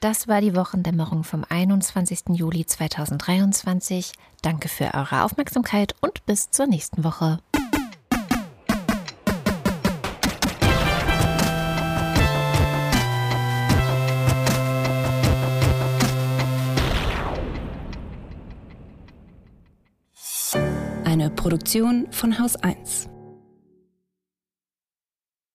Das 0.00 0.28
war 0.28 0.40
die 0.40 0.56
Wochendämmerung 0.56 1.24
vom 1.24 1.44
21. 1.46 2.20
Juli 2.30 2.64
2023. 2.64 4.12
Danke 4.40 4.68
für 4.68 4.94
eure 4.94 5.24
Aufmerksamkeit 5.24 5.94
und 6.00 6.24
bis 6.24 6.50
zur 6.50 6.66
nächsten 6.66 7.04
Woche. 7.04 7.38
Eine 21.04 21.28
Produktion 21.28 22.06
von 22.10 22.38
Haus 22.38 22.56
1. 22.56 23.09